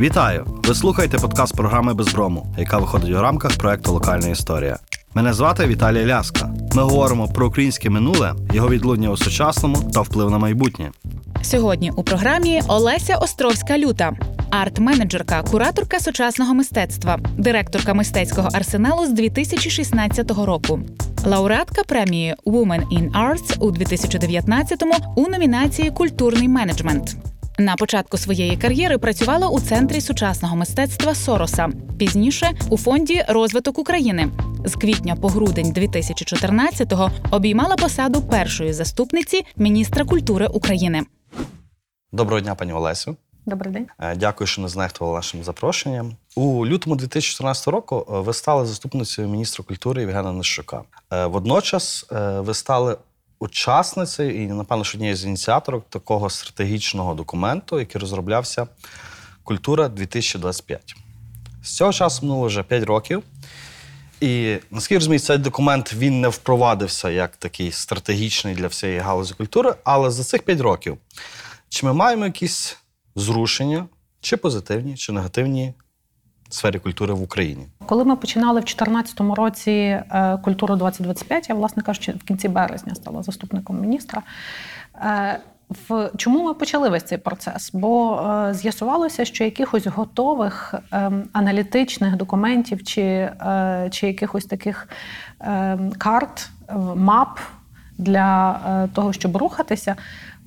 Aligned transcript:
Вітаю! 0.00 0.46
Ви 0.64 0.74
слухаєте 0.74 1.18
подкаст 1.18 1.56
програми 1.56 1.94
Безброму, 1.94 2.54
яка 2.58 2.78
виходить 2.78 3.10
у 3.10 3.20
рамках 3.20 3.56
проекту 3.56 3.92
Локальна 3.92 4.28
історія. 4.28 4.78
Мене 5.14 5.32
звати 5.32 5.66
Віталій 5.66 6.06
Ляска. 6.06 6.54
Ми 6.74 6.82
говоримо 6.82 7.28
про 7.28 7.46
українське 7.46 7.90
минуле, 7.90 8.34
його 8.52 8.68
відлуння 8.68 9.10
у 9.10 9.16
сучасному 9.16 9.90
та 9.94 10.00
вплив 10.00 10.30
на 10.30 10.38
майбутнє. 10.38 10.90
Сьогодні 11.42 11.90
у 11.90 12.02
програмі 12.02 12.62
Олеся 12.68 13.16
Островська 13.16 13.78
Люта, 13.78 14.12
арт-менеджерка, 14.50 15.50
кураторка 15.50 16.00
сучасного 16.00 16.54
мистецтва, 16.54 17.18
директорка 17.38 17.94
мистецького 17.94 18.48
арсеналу 18.52 19.06
з 19.06 19.12
2016 19.12 20.30
року. 20.30 20.80
Лауреатка 21.26 21.82
премії 21.82 22.34
Women 22.46 22.86
in 22.88 23.10
Arts 23.10 23.58
у 23.58 23.70
2019-му 23.70 24.94
у 25.16 25.28
номінації 25.28 25.90
Культурний 25.90 26.48
менеджмент. 26.48 27.16
На 27.58 27.76
початку 27.76 28.18
своєї 28.18 28.56
кар'єри 28.56 28.98
працювала 28.98 29.48
у 29.48 29.60
центрі 29.60 30.00
сучасного 30.00 30.56
мистецтва 30.56 31.14
Сороса. 31.14 31.68
Пізніше 31.98 32.50
у 32.68 32.78
фонді 32.78 33.24
розвиток 33.28 33.78
України. 33.78 34.28
З 34.64 34.74
квітня 34.74 35.16
по 35.16 35.28
грудень 35.28 35.72
2014-го 35.72 37.10
обіймала 37.30 37.76
посаду 37.76 38.22
першої 38.22 38.72
заступниці 38.72 39.44
міністра 39.56 40.04
культури 40.04 40.46
України. 40.46 41.02
Доброго 42.12 42.40
дня, 42.40 42.54
пані 42.54 42.72
Олесю. 42.72 43.16
Добрий 43.46 43.72
день. 43.72 43.86
Е, 44.00 44.16
Дякую, 44.16 44.48
що 44.48 44.62
не 44.62 44.68
знехтували 44.68 45.16
нашим 45.16 45.44
запрошенням. 45.44 46.16
У 46.36 46.66
лютому 46.66 46.96
2014 46.96 47.68
року 47.68 48.06
е, 48.08 48.20
ви 48.20 48.34
стали 48.34 48.66
заступницею 48.66 49.28
міністра 49.28 49.64
культури 49.64 50.02
Євгена 50.02 50.32
Нищука. 50.32 50.82
Е, 51.12 51.26
Водночас 51.26 52.06
ви 52.38 52.54
стали 52.54 52.96
учасницею 53.42 54.42
і, 54.42 54.46
напевно, 54.46 54.84
що 54.84 54.98
однією 54.98 55.16
з 55.16 55.24
ініціаторок 55.24 55.84
такого 55.88 56.30
стратегічного 56.30 57.14
документу, 57.14 57.80
який 57.80 58.00
розроблявся 58.00 58.66
Культура 59.42 59.88
2025. 59.88 60.94
З 61.62 61.76
цього 61.76 61.92
часу 61.92 62.26
минуло 62.26 62.46
вже 62.46 62.62
5 62.62 62.84
років. 62.84 63.22
І 64.20 64.56
наскільки 64.70 64.98
розумію, 64.98 65.20
цей 65.20 65.38
документ 65.38 65.94
він 65.94 66.20
не 66.20 66.28
впровадився 66.28 67.10
як 67.10 67.36
такий 67.36 67.72
стратегічний 67.72 68.54
для 68.54 68.66
всієї 68.66 68.98
галузі 68.98 69.34
культури, 69.34 69.74
але 69.84 70.10
за 70.10 70.24
цих 70.24 70.42
5 70.42 70.60
років 70.60 70.98
чи 71.68 71.86
ми 71.86 71.92
маємо 71.92 72.24
якісь 72.24 72.76
зрушення, 73.16 73.86
чи 74.20 74.36
позитивні, 74.36 74.96
чи 74.96 75.12
негативні 75.12 75.74
сфері 76.54 76.78
культури 76.78 77.14
в 77.14 77.22
Україні? 77.22 77.66
Коли 77.86 78.04
ми 78.04 78.16
починали 78.16 78.60
в 78.60 78.64
2014 78.64 79.20
році 79.20 79.70
е, 79.70 80.38
культуру 80.44 80.76
2025, 80.76 81.48
я, 81.48 81.54
власне 81.54 81.82
кажучи, 81.82 82.12
в 82.12 82.22
кінці 82.22 82.48
березня 82.48 82.94
стала 82.94 83.22
заступником 83.22 83.80
міністра. 83.80 84.22
е, 85.04 85.38
В 85.88 86.10
чому 86.16 86.44
ми 86.44 86.54
почали 86.54 86.88
весь 86.88 87.02
цей 87.02 87.18
процес? 87.18 87.70
Бо 87.72 88.20
е, 88.50 88.54
з'ясувалося, 88.54 89.24
що 89.24 89.44
якихось 89.44 89.86
готових 89.86 90.74
ем, 90.92 91.24
аналітичних 91.32 92.16
документів 92.16 92.84
чи, 92.84 93.02
е, 93.02 93.88
чи 93.92 94.06
якихось 94.06 94.44
таких 94.44 94.88
ем, 95.40 95.92
карт, 95.98 96.50
е, 96.68 96.74
мап 96.96 97.38
для 97.98 98.60
е, 98.84 98.88
того, 98.94 99.12
щоб 99.12 99.36
рухатися, 99.36 99.96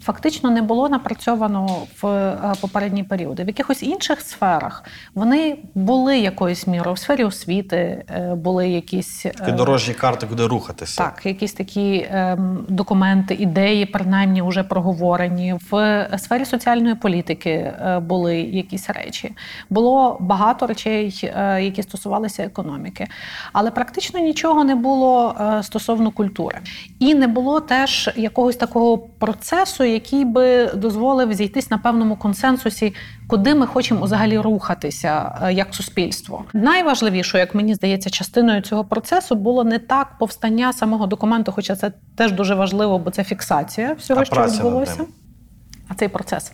фактично 0.06 0.52
не 0.52 0.62
було 0.62 0.90
напрацьовано 0.90 1.68
в 2.02 2.08
е, 2.08 2.54
попередні 2.62 3.04
періоди. 3.04 3.44
В 3.44 3.48
якихось 3.48 3.84
інших 3.84 4.22
сферах 4.22 4.84
вони 5.16 5.58
були 5.76 6.18
якоюсь 6.20 6.68
мірою 6.68 6.94
в 6.94 6.98
сфері 6.98 7.24
освіти, 7.24 8.06
е, 8.10 8.36
були 8.36 8.70
якісь 8.70 9.26
е, 9.26 9.30
Такі 9.30 9.52
дорожні 9.52 9.94
карти, 9.94 10.28
куди 10.28 10.48
рухатися. 10.48 11.04
так, 11.04 11.26
якісь 11.26 11.54
такі 11.54 12.08
ем, 12.12 12.66
документи, 12.70 13.34
ідеї, 13.34 13.86
принаймні, 13.86 14.42
вже 14.42 14.64
проговорені. 14.64 15.56
В 15.72 16.08
сфері 16.18 16.46
соціальної 16.46 16.96
політики 16.96 17.74
були 18.02 18.38
якісь 18.38 18.90
речі. 18.90 19.36
Було 19.70 20.18
багато 20.20 20.68
речей, 20.68 21.32
які 21.60 21.84
стосувалися 21.84 22.44
економіки, 22.44 23.08
але 23.54 23.72
практично 23.72 24.20
нічого 24.20 24.64
не 24.64 24.76
було 24.76 25.36
стосовно 25.62 26.12
культури. 26.12 26.60
І 27.00 27.16
не 27.16 27.28
було 27.28 27.62
теж 27.62 28.10
якогось 28.16 28.56
такого 28.56 28.98
процесу, 28.98 29.84
який 29.96 30.26
би 30.26 30.66
дозволив 30.76 31.34
зійтись 31.34 31.72
на 31.72 31.78
певному 31.78 32.16
консенсусі, 32.16 32.94
куди 33.28 33.56
ми 33.56 33.68
хочемо 33.68 34.06
взагалі 34.06 34.40
рухатися 34.40 35.40
е, 35.44 35.54
як 35.54 35.76
суспільство. 35.76 36.46
Найважливішою, 36.54 37.40
як 37.40 37.56
мені 37.56 37.76
здається, 37.76 38.10
частиною 38.10 38.62
цього 38.62 38.86
процесу 38.86 39.36
було 39.36 39.64
не 39.64 39.80
так 39.80 40.18
повстання 40.20 40.74
самого 40.74 41.08
документу, 41.08 41.52
хоча 41.52 41.76
це 41.76 41.92
теж 42.16 42.32
дуже 42.32 42.56
важливо, 42.56 43.00
бо 43.00 43.12
це 43.12 43.24
фіксація 43.24 43.94
всього, 43.94 44.20
Та 44.20 44.26
що 44.26 44.46
відбулося. 44.46 45.06
А 45.88 45.94
цей 45.94 46.08
процес. 46.08 46.52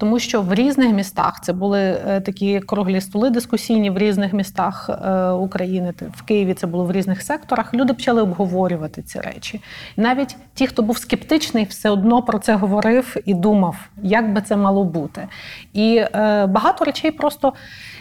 Тому 0.00 0.18
що 0.18 0.42
в 0.42 0.54
різних 0.54 0.94
містах 0.94 1.40
це 1.42 1.52
були 1.52 1.80
е, 1.80 2.20
такі 2.20 2.60
круглі 2.60 3.00
столи 3.00 3.30
дискусійні 3.30 3.90
в 3.90 3.98
різних 3.98 4.32
містах 4.32 4.90
е, 4.90 5.30
України. 5.30 5.94
В 6.14 6.22
Києві 6.22 6.54
це 6.54 6.66
було 6.66 6.84
в 6.84 6.92
різних 6.92 7.22
секторах. 7.22 7.74
Люди 7.74 7.92
почали 7.92 8.22
обговорювати 8.22 9.02
ці 9.02 9.20
речі. 9.20 9.60
Навіть 9.96 10.36
ті, 10.54 10.66
хто 10.66 10.82
був 10.82 10.98
скептичний, 10.98 11.64
все 11.64 11.90
одно 11.90 12.22
про 12.22 12.38
це 12.38 12.54
говорив 12.54 13.16
і 13.24 13.34
думав, 13.34 13.76
як 14.02 14.32
би 14.32 14.40
це 14.40 14.56
мало 14.56 14.84
бути. 14.84 15.28
І 15.72 15.96
е, 15.96 16.46
багато 16.46 16.84
речей 16.84 17.10
просто 17.10 17.52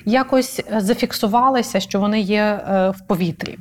якось 0.05 0.61
е, 0.71 0.81
зафіксувалися, 0.81 1.79
що 1.79 1.99
вони 1.99 2.19
є 2.19 2.41
е, 2.41 2.89
в 2.89 3.01
повітрі. 3.07 3.57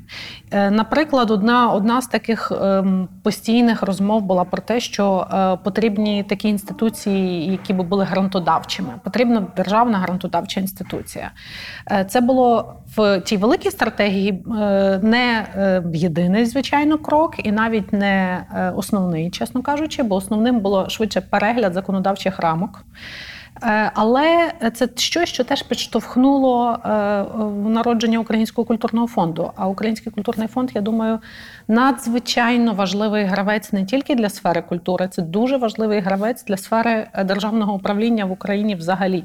Е, 0.51 0.71
Наприклад, 0.71 1.31
одна, 1.31 1.71
одна 1.71 2.03
з 2.03 2.07
таких 2.07 2.53
ем, 2.53 3.09
постійних 3.23 3.83
розмов 3.83 4.23
була 4.23 4.45
про 4.45 4.63
те, 4.63 4.81
що 4.81 5.27
потрібні 5.65 6.23
такі 6.23 6.49
інституції, 6.49 7.51
які 7.51 7.73
би 7.73 7.85
були 7.85 8.05
грантодавчими. 8.05 8.89
Потрібна 9.05 9.47
державна 9.57 9.99
грантодавча 9.99 10.61
інституція. 10.61 11.31
Це 12.09 12.21
було 12.21 12.75
в 12.97 13.21
тій 13.21 13.37
великій 13.37 13.71
стратегії 13.71 14.45
не 15.03 15.47
єдиний, 15.95 16.45
звичайно, 16.45 16.99
крок, 16.99 17.35
і 17.47 17.53
навіть 17.53 17.93
не 17.93 18.45
основний, 18.77 19.31
чесно 19.31 19.63
кажучи, 19.63 20.03
бо 20.03 20.15
основним 20.15 20.61
було 20.61 20.89
швидше 20.89 21.21
перегляд 21.21 21.75
законодавчих 21.75 22.39
рамок. 22.39 22.85
Е, 23.63 23.91
Але 23.95 24.53
це 24.75 24.89
щось, 24.97 25.29
що 25.29 25.45
теж 25.45 25.63
підштовхнуло 25.63 26.79
е, 26.85 26.89
народження 27.69 28.19
Українського 28.19 28.65
культурного 28.65 29.07
фонду. 29.07 29.51
А 29.57 29.69
Український 29.69 30.13
культурний 30.13 30.49
фонд, 30.49 30.71
я 30.75 30.81
думаю, 30.81 31.19
надзвичайно 31.69 32.75
важливий 32.75 33.25
гравець 33.25 33.73
не 33.73 33.85
тільки 33.85 34.15
для 34.15 34.29
сфери 34.29 34.63
культури, 34.63 35.09
це 35.11 35.23
дуже 35.23 35.57
важливий 35.57 36.01
гравець 36.01 36.45
для 36.45 36.57
сфери 36.57 37.07
е, 37.13 37.25
державного 37.25 37.75
управління 37.75 38.25
в 38.25 38.33
Україні 38.33 38.75
взагалі. 38.75 39.25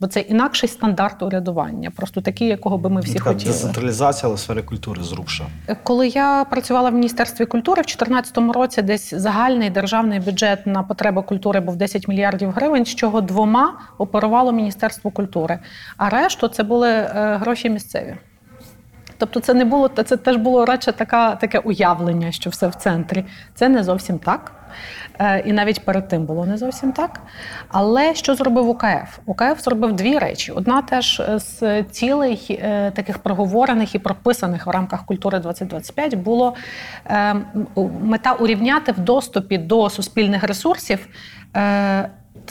Бо 0.00 0.06
це 0.06 0.20
інакший 0.20 0.68
стандарт 0.68 1.22
урядування, 1.22 1.90
просто 1.90 2.20
такий, 2.20 2.48
якого 2.48 2.78
би 2.78 2.90
ми 2.90 3.00
всі 3.00 3.14
Така 3.14 3.30
хотіли. 3.30 3.52
децентралізація, 3.52 4.28
але 4.28 4.34
в 4.34 4.38
сфері 4.38 4.62
культури 4.62 5.02
зруша. 5.02 5.46
Коли 5.82 6.08
я 6.08 6.46
працювала 6.50 6.90
в 6.90 6.94
міністерстві 6.94 7.46
культури 7.46 7.82
в 7.82 7.84
2014 7.84 8.38
році, 8.38 8.82
десь 8.82 9.14
загальний 9.14 9.70
державний 9.70 10.20
бюджет 10.20 10.66
на 10.66 10.82
потреби 10.82 11.22
культури 11.22 11.60
був 11.60 11.76
10 11.76 12.08
мільярдів 12.08 12.50
гривень, 12.50 12.84
з 12.84 12.94
чого 12.94 13.20
двома 13.20 13.80
оперувало 13.98 14.52
Міністерство 14.52 15.10
культури, 15.10 15.58
а 15.96 16.08
решту 16.08 16.48
це 16.48 16.62
були 16.62 16.90
е, 16.90 17.36
гроші 17.40 17.70
місцеві. 17.70 18.16
Тобто, 19.18 19.40
це 19.40 19.54
не 19.54 19.64
було 19.64 19.88
це 19.88 20.16
теж 20.16 20.36
було 20.36 20.64
радше 20.64 20.92
така, 20.92 21.36
таке 21.36 21.58
уявлення, 21.58 22.32
що 22.32 22.50
все 22.50 22.68
в 22.68 22.74
центрі. 22.74 23.24
Це 23.54 23.68
не 23.68 23.84
зовсім 23.84 24.18
так. 24.18 24.52
Е, 25.18 25.40
І 25.40 25.52
навіть 25.52 25.84
перед 25.84 26.08
тим 26.08 26.24
було 26.24 26.46
не 26.46 26.56
зовсім 26.56 26.92
так. 26.92 27.20
Але 27.68 28.14
що 28.14 28.34
зробив 28.34 28.68
УКФ? 28.68 29.18
УКФ 29.26 29.64
зробив 29.64 29.92
дві 29.92 30.18
речі. 30.18 30.52
Одна 30.52 30.82
теж 30.82 31.22
з 31.36 31.82
цілей 31.82 32.60
е, 32.62 32.90
таких 32.90 33.18
проговорених 33.18 33.94
і 33.94 33.98
прописаних 33.98 34.66
в 34.66 34.70
рамках 34.70 35.04
культури 35.04 35.38
2025 35.38 36.14
було 36.14 36.54
е, 37.06 37.36
мета 38.02 38.32
урівняти 38.32 38.92
в 38.92 38.98
доступі 38.98 39.58
до 39.58 39.90
суспільних 39.90 40.44
ресурсів. 40.44 41.08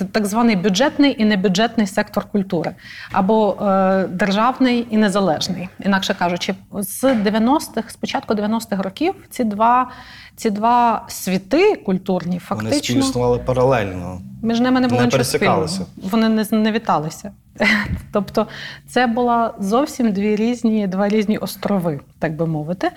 Так 0.06 0.26
званий 0.26 0.56
бюджетний 0.56 1.22
і 1.22 1.26
небюджетний 1.26 1.88
сектор 1.88 2.26
культури, 2.32 2.76
або 3.12 3.58
е, 3.62 4.08
державний 4.08 4.88
і 4.90 4.98
незалежний, 4.98 5.70
інакше 5.80 6.16
кажучи, 6.20 6.56
з 6.74 7.04
90-х, 7.04 7.92
з 7.92 7.96
початку 7.96 8.34
90-х 8.34 8.84
років, 8.84 9.14
ці 9.30 9.44
два, 9.44 9.92
ці 10.36 10.50
два 10.50 11.06
світи 11.08 11.76
культурні 11.76 12.42
Вони 12.50 12.70
фактично 12.70 13.02
співіснували 13.02 13.40
паралельно. 13.40 14.22
Між 14.42 14.60
ними 14.60 14.80
не 14.80 14.88
було 14.88 15.02
не 15.02 15.06
нічого 15.06 15.24
спільного. 15.24 15.68
Вони 15.98 16.30
не, 16.30 16.46
не 16.52 16.72
віталися. 16.72 17.32
Тобто, 18.14 18.48
це 18.88 19.08
була 19.08 19.54
зовсім 19.60 20.12
дві 20.12 20.36
різні, 20.36 20.88
два 20.88 21.10
різні 21.10 21.38
острови, 21.38 22.00
так 22.20 22.36
би 22.36 22.46
мовити. 22.46 22.92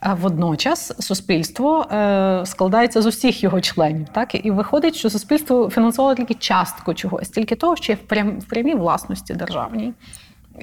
А 0.00 0.14
водночас 0.14 0.92
суспільство 1.00 1.80
е, 1.92 2.42
складається 2.46 3.02
з 3.02 3.06
усіх 3.06 3.42
його 3.42 3.60
членів. 3.60 4.06
Так? 4.12 4.44
І 4.46 4.50
виходить, 4.50 4.94
що 4.94 5.10
суспільство 5.10 5.70
фінансувало 5.70 6.14
тільки 6.14 6.34
частку 6.34 6.94
чогось, 6.94 7.28
тільки 7.28 7.56
того, 7.56 7.76
що 7.76 7.92
є 7.92 7.96
в, 7.96 8.08
прям, 8.08 8.38
в 8.38 8.44
прямій 8.44 8.74
власності 8.74 9.34
державній. 9.34 9.92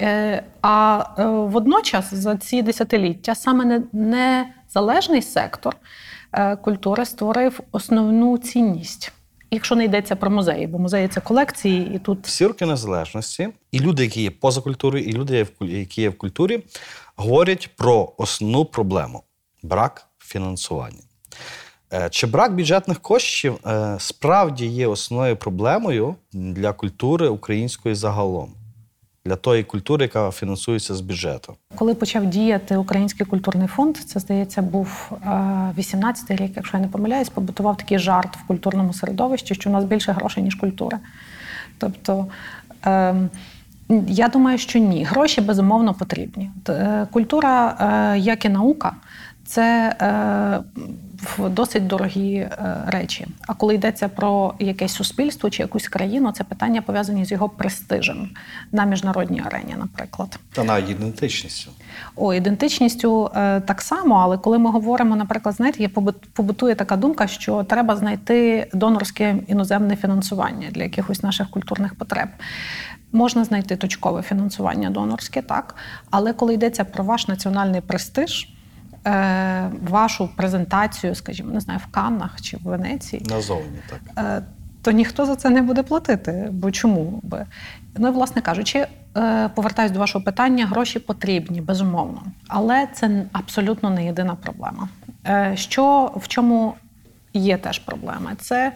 Е, 0.00 0.42
А 0.62 1.04
е, 1.18 1.24
водночас 1.26 2.14
за 2.14 2.36
ці 2.36 2.62
десятиліття 2.62 3.34
саме 3.34 3.82
незалежний 3.92 5.22
сектор 5.22 5.76
культури 6.62 7.04
створив 7.04 7.60
основну 7.72 8.38
цінність. 8.38 9.12
Якщо 9.50 9.76
не 9.76 9.84
йдеться 9.84 10.16
про 10.16 10.30
музеї, 10.30 10.66
бо 10.66 10.78
музеї 10.78 11.08
це 11.08 11.20
колекції, 11.20 11.92
і 11.94 11.98
тут 11.98 12.26
Всі 12.26 12.46
роки 12.46 12.66
незалежності, 12.66 13.48
і 13.72 13.80
люди, 13.80 14.02
які 14.04 14.22
є 14.22 14.30
поза 14.30 14.60
культурою, 14.60 15.04
і 15.04 15.12
люди, 15.12 15.46
які 15.60 16.02
є 16.02 16.08
в 16.08 16.18
культурі, 16.18 16.62
говорять 17.16 17.70
про 17.76 18.12
основну 18.16 18.64
проблему 18.64 19.22
брак 19.62 20.06
фінансування. 20.18 21.02
Е, 21.92 22.08
Чи 22.10 22.26
брак 22.26 22.54
бюджетних 22.54 23.00
коштів 23.00 23.58
е, 23.66 23.96
справді 23.98 24.66
є 24.66 24.86
основною 24.86 25.36
проблемою 25.36 26.14
для 26.32 26.72
культури 26.72 27.28
української 27.28 27.94
загалом, 27.94 28.54
для 29.24 29.36
тої 29.36 29.64
культури, 29.64 30.04
яка 30.04 30.30
фінансується 30.30 30.94
з 30.94 31.00
бюджету? 31.00 31.54
Коли 31.74 31.94
почав 31.94 32.26
діяти 32.26 32.76
Український 32.76 33.26
культурний 33.26 33.68
фонд, 33.68 33.96
це 33.96 34.20
здається 34.20 34.62
був 34.62 35.10
е, 35.12 35.28
18-й 35.78 36.36
рік, 36.36 36.52
якщо 36.56 36.76
я 36.76 36.82
не 36.82 36.88
помиляюсь, 36.88 37.28
побутував 37.28 37.76
такий 37.76 37.98
жарт 37.98 38.36
в 38.36 38.46
культурному 38.46 38.92
середовищі, 38.92 39.54
що 39.54 39.70
у 39.70 39.72
нас 39.72 39.84
більше 39.84 40.12
грошей, 40.12 40.42
ніж 40.42 40.54
культура. 40.54 40.98
Тобто. 41.78 42.26
е, 42.86 43.14
Я 44.08 44.28
думаю, 44.28 44.58
що 44.58 44.78
ні. 44.78 45.04
Гроші 45.04 45.40
безумовно 45.40 45.94
потрібні. 45.94 46.50
Е, 46.68 47.06
Культура, 47.12 47.76
е, 48.14 48.18
як 48.18 48.44
і 48.44 48.48
наука, 48.48 48.92
це 49.46 49.96
е, 50.00 50.80
в- 51.22 51.48
досить 51.48 51.86
дорогі 51.86 52.34
е, 52.34 52.76
речі. 52.86 53.26
А 53.46 53.54
коли 53.54 53.74
йдеться 53.74 54.08
про 54.08 54.54
якесь 54.58 54.92
суспільство 54.92 55.50
чи 55.50 55.62
якусь 55.62 55.88
країну, 55.88 56.32
це 56.32 56.44
питання 56.44 56.82
пов'язані 56.82 57.24
з 57.24 57.30
його 57.32 57.48
престижем 57.48 58.28
на 58.72 58.84
міжнародній 58.84 59.42
арені, 59.46 59.74
наприклад. 59.78 60.38
Та 60.52 60.64
навіть 60.64 60.90
ідентичністю. 60.90 61.70
О, 62.16 62.34
ідентичністю 62.34 63.30
е, 63.36 63.60
так 63.60 63.82
само, 63.82 64.14
але 64.14 64.38
коли 64.38 64.58
ми 64.58 64.70
говоримо, 64.70 65.16
наприклад, 65.16 65.54
знаєте, 65.54 65.82
є 65.82 65.88
побут- 65.88 66.26
побутує 66.32 66.74
така 66.74 66.96
думка, 66.96 67.26
що 67.26 67.64
треба 67.64 67.96
знайти 67.96 68.68
донорське 68.74 69.36
іноземне 69.46 69.96
фінансування 69.96 70.68
для 70.70 70.82
якихось 70.82 71.22
наших 71.22 71.50
культурних 71.50 71.94
потреб. 71.94 72.28
Можна 73.12 73.44
знайти 73.44 73.76
точкове 73.76 74.22
фінансування 74.22 74.90
донорське, 74.90 75.42
так, 75.42 75.74
але 76.10 76.32
коли 76.32 76.54
йдеться 76.54 76.84
про 76.84 77.04
ваш 77.04 77.28
національний 77.28 77.80
престиж, 77.80 78.48
е, 79.06 79.70
вашу 79.88 80.28
презентацію, 80.36 81.14
скажімо, 81.14 81.52
не 81.52 81.60
знаю, 81.60 81.80
в 81.88 81.92
Каннах 81.92 82.40
чи 82.40 82.56
в 82.56 82.60
Венеції, 82.62 83.22
Назовні 83.30 83.78
так. 83.90 84.00
е, 84.24 84.42
то 84.82 84.90
ніхто 84.90 85.26
за 85.26 85.36
це 85.36 85.50
не 85.50 85.62
буде 85.62 85.82
платити. 85.82 86.48
Бо 86.52 86.70
чому 86.70 87.20
би? 87.22 87.46
Ну, 87.98 88.08
і, 88.08 88.10
власне 88.10 88.42
кажучи, 88.42 88.86
е, 89.16 89.48
повертаюсь 89.48 89.92
до 89.92 89.98
вашого 89.98 90.24
питання, 90.24 90.66
гроші 90.66 90.98
потрібні, 90.98 91.60
безумовно. 91.60 92.22
Але 92.48 92.88
це 92.94 93.24
абсолютно 93.32 93.90
не 93.90 94.04
єдина 94.04 94.34
проблема. 94.34 94.88
Е, 95.26 95.52
Що 95.56 96.12
в 96.16 96.28
чому 96.28 96.74
є 97.34 97.56
теж 97.56 97.78
проблема? 97.78 98.32
Це 98.40 98.72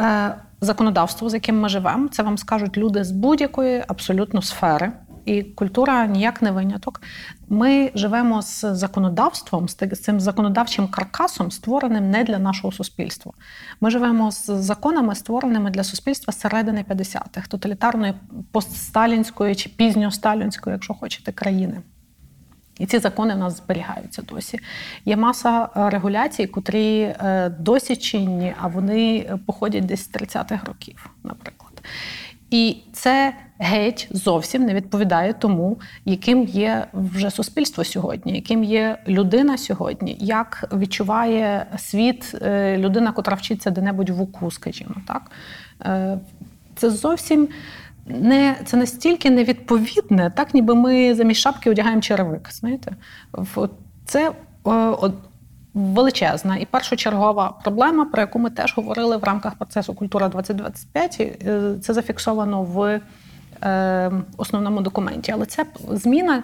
е, 0.00 0.34
законодавство, 0.60 1.30
з 1.30 1.34
яким 1.34 1.60
ми 1.60 1.68
живемо. 1.68 2.08
Це 2.08 2.22
вам 2.22 2.38
скажуть 2.38 2.76
люди 2.76 3.04
з 3.04 3.10
будь-якої 3.10 3.84
абсолютно 3.88 4.42
сфери. 4.42 4.92
І 5.26 5.42
культура 5.42 6.06
ніяк 6.06 6.42
не 6.42 6.50
виняток. 6.50 7.02
Ми 7.48 7.90
живемо 7.94 8.42
з 8.42 8.74
законодавством, 8.74 9.68
з 9.68 9.74
цим 9.74 10.20
законодавчим 10.20 10.88
каркасом, 10.88 11.50
створеним 11.50 12.10
не 12.10 12.24
для 12.24 12.38
нашого 12.38 12.72
суспільства. 12.72 13.32
Ми 13.80 13.90
живемо 13.90 14.30
з 14.30 14.44
законами, 14.46 15.14
створеними 15.14 15.70
для 15.70 15.84
суспільства 15.84 16.32
середини 16.32 16.84
50-х, 16.90 17.48
тоталітарної 17.48 18.14
постсталінської 18.52 19.54
чи 19.54 19.68
пізньосталінської, 19.68 20.74
якщо 20.74 20.94
хочете, 20.94 21.32
країни. 21.32 21.82
І 22.78 22.86
ці 22.86 22.98
закони 22.98 23.34
в 23.34 23.38
нас 23.38 23.56
зберігаються 23.56 24.22
досі. 24.22 24.58
Є 25.04 25.16
маса 25.16 25.68
е, 25.76 25.90
регуляцій, 25.90 26.46
котрі 26.46 27.00
е, 27.00 27.48
досі 27.58 27.96
чинні, 27.96 28.54
а 28.60 28.66
вони 28.66 29.16
е, 29.18 29.38
походять 29.46 29.86
десь 29.86 30.04
з 30.04 30.12
30-х 30.12 30.66
років, 30.66 31.10
наприклад. 31.24 31.72
І 32.50 32.76
це 32.92 33.34
геть 33.58 34.08
зовсім 34.10 34.64
не 34.64 34.74
відповідає 34.74 35.32
тому, 35.32 35.78
яким 36.04 36.44
є 36.44 36.86
вже 36.92 37.30
суспільство 37.30 37.84
сьогодні, 37.84 38.34
яким 38.34 38.64
є 38.64 38.98
людина 39.08 39.58
сьогодні, 39.58 40.16
як 40.20 40.68
відчуває 40.72 41.66
світ 41.78 42.34
е, 42.42 42.78
людина, 42.78 43.12
котра 43.12 43.36
вчиться 43.36 43.70
де-небудь 43.70 44.10
в 44.10 44.20
УКУ, 44.20 44.50
скажімо 44.50 44.94
так. 45.06 45.30
Е, 45.82 46.18
Це 46.76 46.90
зовсім 46.90 47.48
не 48.06 48.56
це 48.64 48.76
настільки 48.76 49.30
невідповідне, 49.30 50.32
так 50.36 50.54
ніби 50.54 50.74
ми 50.74 51.14
замість 51.14 51.40
шапки 51.40 51.70
одягаємо 51.70 52.02
черевик. 52.02 52.48
Знаєте, 52.52 52.96
це 54.04 54.30
е, 54.30 54.32
величезна 55.76 56.56
і 56.56 56.64
першочергова 56.64 57.54
проблема, 57.64 58.04
про 58.04 58.20
яку 58.20 58.38
ми 58.38 58.50
теж 58.50 58.76
говорили 58.76 59.16
в 59.16 59.24
рамках 59.24 59.54
процесу 59.54 59.94
Культура 59.94 60.28
2025. 60.28 61.20
І, 61.20 61.22
е, 61.24 61.74
Це 61.82 61.94
зафіксовано 61.94 62.62
в 62.62 63.00
е, 63.62 64.10
основному 64.36 64.80
документі. 64.80 65.32
Але 65.32 65.46
це 65.46 65.66
зміна 65.90 66.42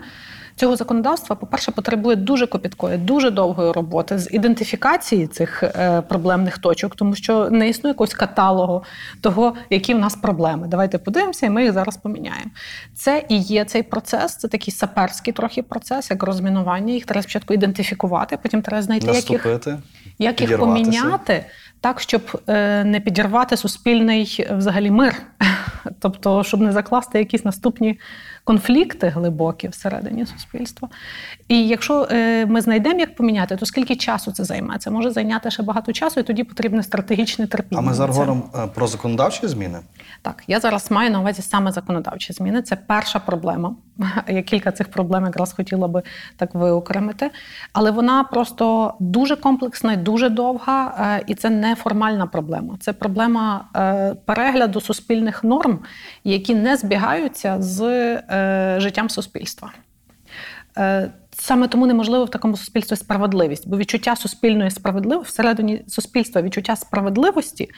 цього 0.63 0.77
законодавства, 0.77 1.37
по-перше, 1.37 1.71
потребує 1.71 2.17
дуже 2.17 2.47
копіткої, 2.47 2.99
дуже 2.99 3.31
довгої 3.31 3.73
роботи 3.73 4.19
з 4.19 4.29
ідентифікації 4.33 5.27
цих 5.27 5.63
е, 5.63 6.03
проблемних 6.09 6.59
точок, 6.59 6.97
тому 6.97 7.15
що 7.15 7.51
не 7.51 7.69
існує 7.69 7.91
якогось 7.91 8.15
каталогу 8.15 8.85
того, 9.21 9.55
які 9.71 9.95
в 9.95 9.99
нас 9.99 10.15
проблеми. 10.15 10.67
Давайте 10.69 10.99
подивимося, 10.99 11.47
і 11.47 11.51
ми 11.51 11.63
їх 11.63 11.73
зараз 11.73 11.97
поміняємо. 11.97 12.51
Це 12.95 13.25
і 13.29 13.39
є 13.39 13.65
цей 13.65 13.83
процес, 13.83 14.37
це 14.37 14.49
такий 14.49 14.75
саперський 14.75 15.33
трохи 15.33 15.63
процес, 15.63 16.11
як 16.11 16.23
розмінування. 16.23 16.93
Їх 16.93 17.07
треба 17.07 17.23
спочатку 17.23 17.55
ідентифікувати, 17.55 18.39
потім 18.43 18.63
треба 18.63 18.83
знайти, 18.83 19.07
як 19.07 19.31
їх 19.31 19.47
як 20.19 20.41
їх 20.41 20.59
поміняти 20.59 21.45
так, 21.83 22.01
щоб 22.01 22.41
е, 22.49 22.85
не 22.85 23.01
підірвати 23.01 23.57
суспільний 23.57 24.47
е, 24.51 24.55
взагалі 24.55 24.91
мир, 24.91 25.15
тобто, 26.01 26.45
щоб 26.45 26.61
не 26.61 26.73
закласти 26.73 27.19
якісь 27.19 27.45
наступні 27.45 27.99
конфлікти 28.45 29.09
глибокі 29.09 29.69
всередині 29.69 30.27
суспільства. 30.27 30.89
І 31.49 31.69
якщо 31.69 32.09
е, 32.11 32.47
ми 32.47 32.61
знайдемо, 32.61 33.01
як 33.01 33.17
поміняти, 33.17 33.57
то 33.57 33.67
скільки 33.67 33.97
часу 33.97 34.33
це 34.33 34.45
займе? 34.45 34.79
Це 34.79 34.91
може 34.91 35.11
зайняти 35.11 35.51
ще 35.51 35.63
багато 35.63 35.93
часу, 35.93 36.21
і 36.21 36.23
тоді 36.23 36.45
потрібне 36.45 36.83
стратегічне 36.83 37.47
терпіння. 37.47 37.83
А 37.83 37.85
ми 37.85 37.95
зараз 37.95 38.17
говоримо 38.17 38.43
е, 38.55 38.67
про 38.67 38.87
законодавчі 38.87 39.49
зміни. 39.49 39.79
так, 40.23 40.43
я 40.47 40.61
зараз 40.61 40.91
маю 40.91 41.11
на 41.11 41.21
увазі 41.21 41.43
саме 41.43 41.73
законодавчі 41.73 42.33
зміни. 42.33 42.63
Це 42.63 42.77
перша 42.77 43.19
проблема. 43.19 43.77
Я 44.29 44.43
кілька 44.43 44.73
цих 44.73 44.89
проблем 44.89 45.25
якраз 45.25 45.53
хотіла 45.53 45.89
би 45.89 46.03
так 46.37 46.55
виокремити. 46.55 47.31
Але 47.73 47.91
вона 47.91 48.25
просто 48.25 48.95
дуже 49.01 49.37
комплексна 49.37 49.93
і 49.93 49.97
дуже 49.97 50.29
довга, 50.29 50.95
е, 51.19 51.25
і 51.27 51.35
це 51.35 51.51
не 51.51 51.75
формальна 51.75 52.27
проблема. 52.27 52.77
Це 52.81 52.93
проблема 52.93 53.65
перегляду 54.25 54.81
суспільних 54.81 55.45
норм, 55.45 55.79
які 56.25 56.55
не 56.55 56.77
збігаються 56.77 57.57
з 57.63 57.83
життям 58.81 59.11
суспільства. 59.11 59.73
Е, 60.79 61.11
Саме 61.35 61.69
тому 61.69 61.87
неможливо 61.87 62.25
в 62.25 62.31
такому 62.31 62.57
суспільстві 62.57 62.97
справедливість, 62.97 63.69
бо 63.69 63.77
відчуття 63.77 64.17
суспільної 64.17 64.71
справедливості 64.71 65.33
всередині 65.33 65.85
суспільства 65.89 66.43
відчуття 66.43 66.77
справедливості 66.77 67.71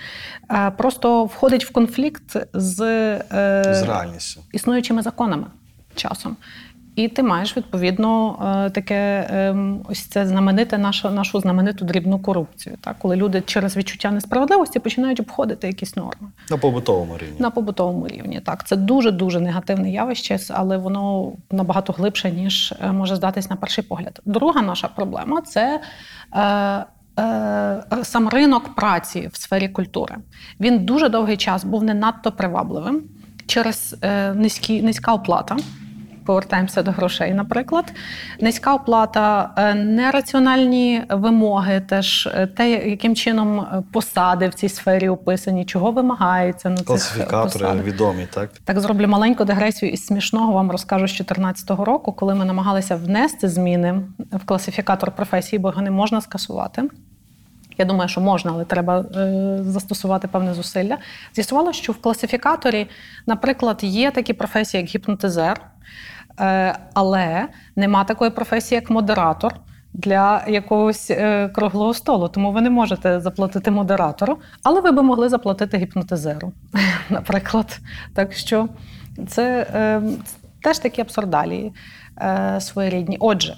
е, 0.50 0.70
просто 0.70 1.24
входить 1.24 1.64
в 1.64 1.72
конфлікт 1.72 2.36
з, 2.54 2.80
е, 2.80 3.64
З 3.74 3.82
реальністю. 3.82 4.40
існуючими 4.52 5.02
законами 5.02 5.46
часом. 5.94 6.36
І 6.96 7.08
ти 7.08 7.22
маєш 7.22 7.56
відповідно 7.56 8.38
е, 8.66 8.70
таке 8.70 9.28
ем, 9.30 9.80
ось 9.88 10.06
це 10.06 10.26
знамените 10.26 10.78
нашу, 10.78 11.10
нашу 11.10 11.40
знамениту 11.40 11.84
дрібну 11.84 12.18
корупцію. 12.18 12.76
Так? 12.80 12.96
Коли 12.98 13.16
люди 13.16 13.42
через 13.46 13.76
відчуття 13.76 14.10
несправедливості 14.10 14.78
починають 14.78 15.20
обходити 15.20 15.66
якісь 15.66 15.96
норми 15.96 16.28
На 16.50 16.56
побутовому 16.56 17.18
рівні. 17.18 17.36
на 17.38 17.50
побутовому 17.50 18.08
рівні. 18.08 18.40
Так, 18.40 18.66
це 18.66 18.76
дуже 18.76 19.10
дуже 19.10 19.40
негативне 19.40 19.90
явище, 19.90 20.38
але 20.50 20.76
воно 20.76 21.32
набагато 21.50 21.92
глибше, 21.92 22.30
ніж 22.30 22.74
е, 22.80 22.92
може 22.92 23.16
здатись 23.16 23.50
на 23.50 23.56
перший 23.56 23.84
погляд. 23.84 24.20
Друга 24.24 24.62
наша 24.62 24.88
проблема 24.88 25.40
це. 25.42 25.80
Е, 26.34 26.84
е, 27.22 27.84
Сам 28.02 28.28
ринок 28.28 28.74
праці 28.74 29.28
в 29.32 29.36
сфері 29.36 29.68
культури 29.68 30.16
він 30.60 30.84
дуже 30.84 31.08
довгий 31.08 31.36
час 31.36 31.64
був 31.64 31.84
не 31.84 31.94
надто 31.94 32.32
привабливим 32.32 33.02
через 33.46 33.96
низькі, 34.34 34.82
низька 34.82 35.14
оплата. 35.14 35.56
Повертаємося 36.24 36.82
до 36.82 36.90
грошей, 36.90 37.34
наприклад. 37.34 37.92
Низька 38.40 38.74
оплата, 38.74 39.50
е, 39.56 39.74
нераціональні 39.74 41.02
вимоги, 41.10 41.80
теж 41.80 42.28
е, 42.34 42.46
те, 42.46 42.70
яким 42.70 43.16
чином 43.16 43.60
е, 43.60 43.82
посади 43.92 44.48
в 44.48 44.54
цій 44.54 44.68
сфері 44.68 45.08
описані, 45.08 45.64
чого 45.64 45.90
вимагається 45.90 46.70
на 46.70 46.76
цих 46.76 46.86
Класифікатори 46.86 47.64
посадах. 47.64 47.84
відомі, 47.84 48.26
так? 48.34 48.50
Так 48.64 48.80
зроблю 48.80 49.08
маленьку 49.08 49.44
дегресію 49.44 49.92
із 49.92 50.06
смішного 50.06 50.52
вам 50.52 50.70
розкажу 50.70 51.06
з 51.06 51.10
2014 51.10 51.70
року, 51.70 52.12
коли 52.12 52.34
ми 52.34 52.44
намагалися 52.44 52.96
внести 52.96 53.48
зміни 53.48 54.00
в 54.32 54.44
класифікатор 54.44 55.10
професії, 55.10 55.60
бо 55.60 55.68
його 55.68 55.82
не 55.82 55.90
можна 55.90 56.20
скасувати. 56.20 56.82
Я 57.78 57.84
думаю, 57.84 58.08
що 58.08 58.20
можна, 58.20 58.52
але 58.54 58.64
треба 58.64 59.00
е, 59.00 59.58
застосувати 59.62 60.28
певне 60.28 60.54
зусилля. 60.54 60.98
З'ясувалося, 61.34 61.78
що 61.78 61.92
в 61.92 61.96
класифікаторі, 61.96 62.86
наприклад, 63.26 63.78
є 63.82 64.10
такі 64.10 64.32
професії, 64.32 64.80
як 64.80 64.90
гіпнотизер, 64.90 65.60
але 66.94 67.48
нема 67.76 68.04
такої 68.04 68.30
професії, 68.30 68.76
як 68.76 68.90
модератор, 68.90 69.54
для 69.94 70.44
якогось 70.48 71.10
е, 71.10 71.48
круглого 71.48 71.94
столу. 71.94 72.28
Тому 72.28 72.52
ви 72.52 72.60
не 72.60 72.70
можете 72.70 73.20
заплатити 73.20 73.70
модератору, 73.70 74.38
але 74.62 74.80
ви 74.80 74.92
би 74.92 75.02
могли 75.02 75.28
заплатити 75.28 75.76
гіпнотизеру, 75.76 76.52
наприклад. 77.10 77.78
Так 78.14 78.32
що 78.32 78.68
це 79.28 79.66
е, 79.74 80.02
теж 80.62 80.78
такі 80.78 81.00
абсурдалії 81.00 81.72
е, 82.18 82.60
своєрідні. 82.60 83.16
Отже. 83.20 83.56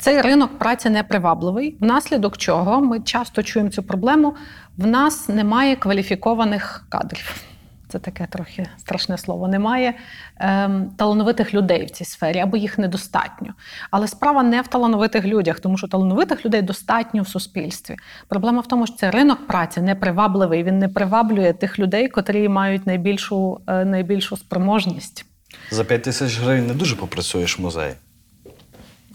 Цей 0.00 0.20
ринок 0.20 0.58
праці 0.58 0.90
непривабливий, 0.90 1.76
внаслідок 1.80 2.36
чого 2.36 2.80
ми 2.80 3.00
часто 3.00 3.42
чуємо 3.42 3.70
цю 3.70 3.82
проблему. 3.82 4.34
В 4.76 4.86
нас 4.86 5.28
немає 5.28 5.76
кваліфікованих 5.76 6.86
кадрів. 6.88 7.53
Це 7.94 7.98
таке 8.00 8.26
трохи 8.26 8.66
страшне 8.78 9.18
слово. 9.18 9.48
Немає 9.48 9.94
ем, 10.36 10.90
талановитих 10.96 11.54
людей 11.54 11.86
в 11.86 11.90
цій 11.90 12.04
сфері, 12.04 12.38
або 12.38 12.56
їх 12.56 12.78
недостатньо. 12.78 13.54
Але 13.90 14.08
справа 14.08 14.42
не 14.42 14.62
в 14.62 14.68
талановитих 14.68 15.24
людях, 15.24 15.60
тому 15.60 15.78
що 15.78 15.88
талановитих 15.88 16.44
людей 16.44 16.62
достатньо 16.62 17.22
в 17.22 17.28
суспільстві. 17.28 17.96
Проблема 18.28 18.60
в 18.60 18.66
тому, 18.66 18.86
що 18.86 18.96
це 18.96 19.10
ринок 19.10 19.46
праці 19.46 19.80
непривабливий. 19.80 20.64
Він 20.64 20.78
не 20.78 20.88
приваблює 20.88 21.52
тих 21.52 21.78
людей, 21.78 22.08
котрі 22.08 22.48
мають 22.48 22.86
найбільшу, 22.86 23.60
е, 23.66 23.84
найбільшу 23.84 24.36
спроможність. 24.36 25.26
За 25.70 25.84
5 25.84 26.02
тисяч 26.02 26.40
гривень 26.40 26.66
не 26.66 26.74
дуже 26.74 26.96
попрацюєш 26.96 27.58
в 27.58 27.62
музеї. 27.62 27.94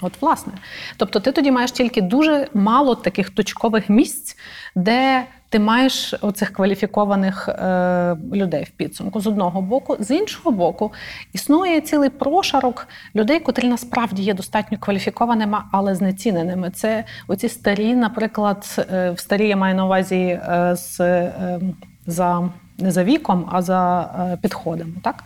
От, 0.01 0.21
власне. 0.21 0.53
Тобто, 0.97 1.19
ти 1.19 1.31
тоді 1.31 1.51
маєш 1.51 1.71
тільки 1.71 2.01
дуже 2.01 2.47
мало 2.53 2.95
таких 2.95 3.29
точкових 3.29 3.89
місць, 3.89 4.37
де 4.75 5.25
ти 5.49 5.59
маєш 5.59 6.15
оцих 6.21 6.53
кваліфікованих 6.53 7.49
е, 7.49 8.17
людей 8.33 8.63
в 8.63 8.69
підсумку 8.69 9.21
з 9.21 9.27
одного 9.27 9.61
боку. 9.61 9.95
З 9.99 10.11
іншого 10.11 10.51
боку, 10.51 10.93
існує 11.33 11.81
цілий 11.81 12.09
прошарок 12.09 12.87
людей, 13.15 13.39
котрі 13.39 13.67
насправді 13.67 14.23
є 14.23 14.33
достатньо 14.33 14.77
кваліфікованими, 14.77 15.57
але 15.71 15.95
знеціненими. 15.95 16.69
Це 16.69 17.03
оці 17.27 17.49
старі, 17.49 17.95
наприклад, 17.95 18.87
е, 18.91 19.11
в 19.11 19.19
старі 19.19 19.47
я 19.47 19.55
маю 19.55 19.75
на 19.75 19.85
увазі 19.85 20.15
е, 20.17 20.75
з, 20.75 20.99
е, 20.99 21.59
за 22.07 22.49
не 22.77 22.91
за 22.91 23.03
віком, 23.03 23.49
а 23.51 23.61
за 23.61 24.01
е, 24.01 24.37
підходами. 24.41 24.93
Так? 25.03 25.23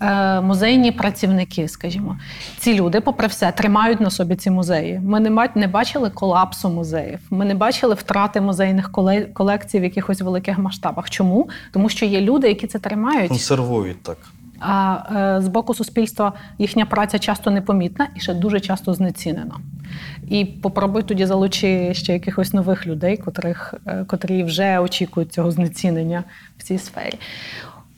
Е, 0.00 0.40
Музейні 0.40 0.92
працівники, 0.92 1.68
скажімо, 1.68 2.16
ці 2.58 2.74
люди, 2.74 3.00
попри 3.00 3.26
все, 3.26 3.52
тримають 3.52 4.00
на 4.00 4.10
собі 4.10 4.36
ці 4.36 4.50
музеї. 4.50 5.00
Ми 5.04 5.20
не 5.20 5.48
не 5.54 5.66
бачили 5.66 6.10
колапсу 6.10 6.68
музеїв. 6.68 7.18
Ми 7.30 7.44
не 7.44 7.54
бачили 7.54 7.94
втрати 7.94 8.40
музейних 8.40 8.92
колекцій 9.34 9.80
в 9.80 9.84
якихось 9.84 10.20
великих 10.20 10.58
масштабах. 10.58 11.10
Чому? 11.10 11.48
Тому 11.72 11.88
що 11.88 12.06
є 12.06 12.20
люди, 12.20 12.48
які 12.48 12.66
це 12.66 12.78
тримають. 12.78 13.28
Консервують 13.28 14.02
так. 14.02 14.18
А 14.60 14.98
е, 15.16 15.42
з 15.42 15.48
боку 15.48 15.74
суспільства 15.74 16.32
їхня 16.58 16.86
праця 16.86 17.18
часто 17.18 17.50
непомітна 17.50 18.08
і 18.16 18.20
ще 18.20 18.34
дуже 18.34 18.60
часто 18.60 18.94
знецінена. 18.94 19.54
І 20.28 20.44
попробуй 20.44 21.02
тоді 21.02 21.26
залучи 21.26 21.94
ще 21.94 22.12
якихось 22.12 22.52
нових 22.52 22.86
людей, 22.86 23.16
котрих, 23.16 23.74
е, 23.86 24.04
котрі 24.08 24.44
вже 24.44 24.78
очікують 24.78 25.32
цього 25.32 25.50
знецінення 25.50 26.24
в 26.58 26.62
цій 26.62 26.78
сфері. 26.78 27.18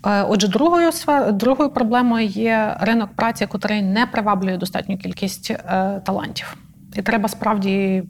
Е, 0.07 0.23
Отже, 0.23 0.49
другою 0.49 0.91
другою 1.33 1.71
проблемою 1.71 2.27
є 2.27 2.77
ринок 2.81 3.11
праці, 3.17 3.47
котрий 3.47 3.83
не 3.83 4.07
приваблює 4.07 4.57
достатню 4.57 4.99
кількість 4.99 5.51
е, 5.51 6.01
талантів. 6.05 6.57
І 6.95 7.03
треба 7.03 7.29
справді 7.29 8.03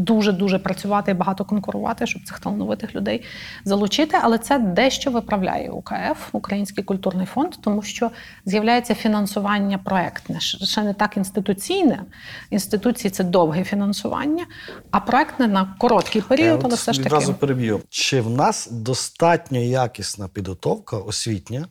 дуже 0.00 0.32
дуже 0.32 0.58
працювати 0.58 1.10
і 1.10 1.14
багато 1.14 1.44
конкурувати, 1.44 2.06
щоб 2.06 2.22
цих 2.22 2.40
талановитих 2.40 2.94
людей 2.94 3.24
залучити. 3.64 4.16
Але 4.22 4.38
це 4.38 4.58
дещо 4.58 5.10
виправляє 5.10 5.70
УКФ, 5.70 6.28
Український 6.32 6.84
культурний 6.84 7.26
фонд, 7.26 7.54
тому 7.60 7.82
що 7.82 8.10
з'являється 8.44 8.94
фінансування 8.94 9.78
проектне, 9.78 10.40
ще 10.40 10.82
не 10.82 10.94
так 10.94 11.16
інституційне. 11.16 12.04
Інституції 12.50 13.10
це 13.10 13.24
довге 13.24 13.64
фінансування, 13.64 14.46
а 14.90 15.00
проектне 15.00 15.48
на 15.48 15.74
короткий 15.78 16.22
період, 16.22 16.60
але 16.64 16.74
все 16.74 16.92
ж 16.92 16.98
таки. 16.98 17.08
відразу 17.08 17.34
переб'ю. 17.34 17.80
Чи 17.88 18.20
в 18.20 18.30
нас 18.30 18.68
достатньо 18.70 19.58
якісна 19.58 20.28
підготовка 20.28 20.96
освітня 20.96 21.66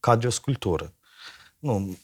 кадрів 0.00 0.30
з 0.30 0.38
культури? 0.38 0.86
Ну, 1.62 1.94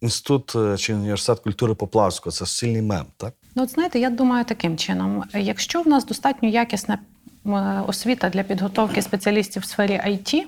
інститут 0.00 0.56
е, 0.56 0.76
чи 0.78 0.94
університет 0.94 1.40
культури 1.40 1.74
Поплавського 1.74 2.32
це 2.32 2.46
сильний 2.46 2.82
мем, 2.82 3.06
так? 3.16 3.34
Ну, 3.54 3.62
от 3.62 3.70
знаєте, 3.70 3.98
я 3.98 4.10
думаю 4.10 4.44
таким 4.44 4.76
чином: 4.76 5.24
якщо 5.34 5.82
в 5.82 5.88
нас 5.88 6.06
достатньо 6.06 6.48
якісна 6.48 6.98
е, 7.46 7.50
освіта 7.86 8.28
для 8.28 8.42
підготовки 8.42 9.02
спеціалістів 9.02 9.62
в 9.62 9.64
сфері 9.64 10.00
IT, 10.06 10.42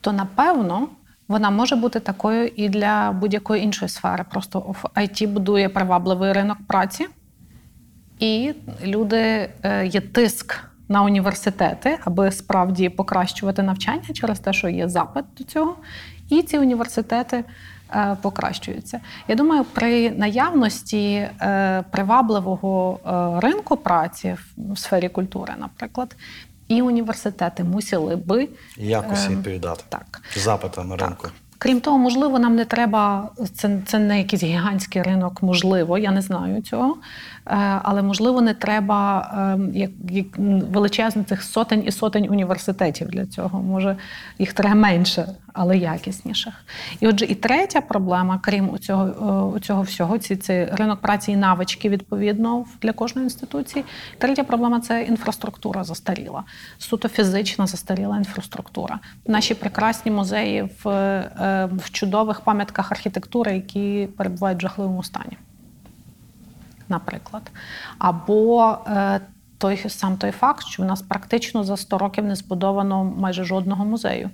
то 0.00 0.12
напевно 0.12 0.88
вона 1.28 1.50
може 1.50 1.76
бути 1.76 2.00
такою 2.00 2.46
і 2.46 2.68
для 2.68 3.12
будь-якої 3.12 3.62
іншої 3.62 3.88
сфери. 3.88 4.24
Просто 4.30 4.58
в 4.58 4.84
IT 4.94 5.28
будує 5.28 5.68
привабливий 5.68 6.32
ринок 6.32 6.58
праці, 6.66 7.06
і 8.18 8.52
люди 8.84 9.50
е, 9.62 9.86
є 9.86 10.00
тиск 10.00 10.64
на 10.88 11.02
університети, 11.02 11.98
аби 12.04 12.32
справді 12.32 12.88
покращувати 12.88 13.62
навчання 13.62 14.02
через 14.12 14.38
те, 14.40 14.52
що 14.52 14.68
є 14.68 14.88
запит 14.88 15.24
до 15.38 15.44
цього, 15.44 15.76
і 16.28 16.42
ці 16.42 16.58
університети 16.58 17.44
е, 17.94 18.16
покращуються. 18.22 19.00
Я 19.28 19.34
думаю, 19.34 19.64
при 19.64 20.10
наявності 20.10 21.06
е, 21.40 21.84
привабливого 21.90 23.00
е, 23.06 23.40
ринку 23.40 23.76
праці 23.76 24.36
в- 24.56 24.76
сфері 24.78 25.08
культури, 25.08 25.54
наприклад, 25.58 26.16
і 26.68 26.82
університети 26.82 27.64
мусили 27.64 28.16
би 28.16 28.48
Якості 28.76 29.26
Ем, 29.26 29.36
відповідати 29.38 29.84
так. 29.88 30.20
запитами 30.36 30.96
ринку. 30.96 31.28
Крім 31.58 31.80
того, 31.80 31.98
можливо, 31.98 32.38
нам 32.38 32.56
не 32.56 32.64
треба 32.64 33.30
це, 33.54 33.78
це 33.86 33.98
не 33.98 34.18
якийсь 34.18 34.42
гігантський 34.42 35.02
ринок, 35.02 35.42
можливо, 35.42 35.98
я 35.98 36.10
не 36.10 36.22
знаю 36.22 36.62
цього. 36.62 36.96
Е, 37.46 37.80
Але 37.82 38.02
можливо, 38.02 38.40
не 38.40 38.54
треба 38.54 39.30
ем, 39.54 39.70
як, 39.74 39.90
як 40.10 40.26
величезних 40.72 41.42
сотень 41.42 41.82
і 41.86 41.92
сотень 41.92 42.26
університетів 42.30 43.08
для 43.08 43.26
цього. 43.26 43.62
Може, 43.62 43.96
їх 44.38 44.52
треба 44.52 44.74
менше, 44.74 45.28
але 45.56 45.78
якісніших. 45.78 46.54
І 47.00 47.06
отже, 47.06 47.24
і 47.24 47.34
третя 47.34 47.80
проблема, 47.80 48.40
крім 48.42 48.78
цього, 48.78 49.60
цього 49.60 49.82
всього, 49.82 50.18
ці, 50.18 50.36
це 50.36 50.68
ринок 50.72 51.00
праці 51.00 51.32
і 51.32 51.36
навички 51.36 51.88
відповідно 51.88 52.64
для 52.82 52.92
кожної 52.92 53.24
інституції. 53.24 53.84
Третя 54.18 54.44
проблема 54.44 54.80
це 54.80 55.02
інфраструктура 55.02 55.84
застаріла, 55.84 56.44
суто 56.78 57.08
фізична 57.08 57.66
застаріла 57.66 58.16
інфраструктура. 58.16 58.98
Наші 59.26 59.54
прекрасні 59.54 60.12
музеї 60.12 60.62
в, 60.84 60.88
е, 60.88 61.68
в 61.72 61.90
чудових 61.90 62.40
пам'ятках 62.40 62.92
архітектури, 62.92 63.54
які 63.54 64.08
перебувають 64.16 64.58
в 64.58 64.62
жахливому 64.62 65.02
стані 65.02 65.36
наприклад. 66.88 67.50
Або 67.98 68.78
е, 68.86 69.20
той 69.58 69.88
сам 69.88 70.16
той 70.16 70.30
факт, 70.30 70.66
що 70.66 70.82
в 70.82 70.86
нас 70.86 71.02
практично 71.02 71.64
за 71.64 71.76
100 71.76 71.98
років 71.98 72.24
не 72.24 72.36
збудовано 72.36 73.04
майже 73.04 73.44
жодного 73.44 73.84
музею. 73.84 74.30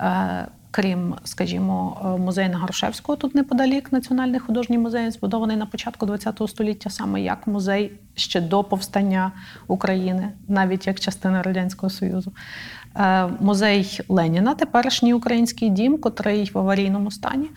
Е, 0.00 0.46
Крім, 0.70 1.14
скажімо, 1.24 1.96
музею 2.20 2.50
на 2.50 2.58
Грушевського, 2.58 3.16
тут 3.16 3.34
неподалік 3.34 3.92
Національний 3.92 4.40
художній 4.40 4.78
музей, 4.78 5.10
збудований 5.10 5.56
на 5.56 5.66
початку 5.66 6.06
ХХ 6.06 6.48
століття, 6.48 6.90
саме 6.90 7.20
як 7.20 7.46
музей 7.46 7.92
ще 8.14 8.40
до 8.40 8.64
повстання 8.64 9.32
України, 9.66 10.32
навіть 10.48 10.86
як 10.86 11.00
частина 11.00 11.42
Радянського 11.42 11.90
Союзу. 11.90 12.32
Е, 12.96 13.26
Музей 13.40 14.00
Леніна, 14.08 14.54
теперішній 14.54 15.14
український 15.14 15.70
дім, 15.70 15.98
котрий 15.98 16.50
в 16.54 16.58
аварійному 16.58 17.10
стані, 17.10 17.50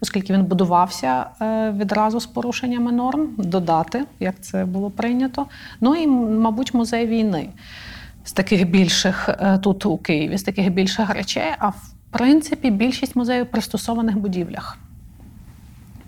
оскільки 0.00 0.32
він 0.32 0.44
будувався 0.44 1.26
е, 1.42 1.70
відразу 1.70 2.20
з 2.20 2.26
порушеннями 2.26 2.92
норм, 2.92 3.28
додати, 3.38 4.04
як 4.20 4.40
це 4.40 4.64
було 4.64 4.90
прийнято. 4.90 5.46
Ну 5.80 5.94
і, 5.94 6.06
мабуть, 6.06 6.74
музей 6.74 7.06
війни 7.06 7.48
з 8.24 8.32
таких 8.32 8.70
більших 8.70 9.28
е, 9.28 9.58
тут 9.58 9.86
у 9.86 9.98
Києві, 9.98 10.38
з 10.38 10.42
таких 10.42 10.72
більших 10.72 11.10
речей. 11.10 11.52
А 11.58 11.70
принципі, 12.10 12.70
більшість 12.70 13.16
музеїв 13.16 13.44
в 13.44 13.50
пристосованих 13.50 14.18
будівлях, 14.18 14.78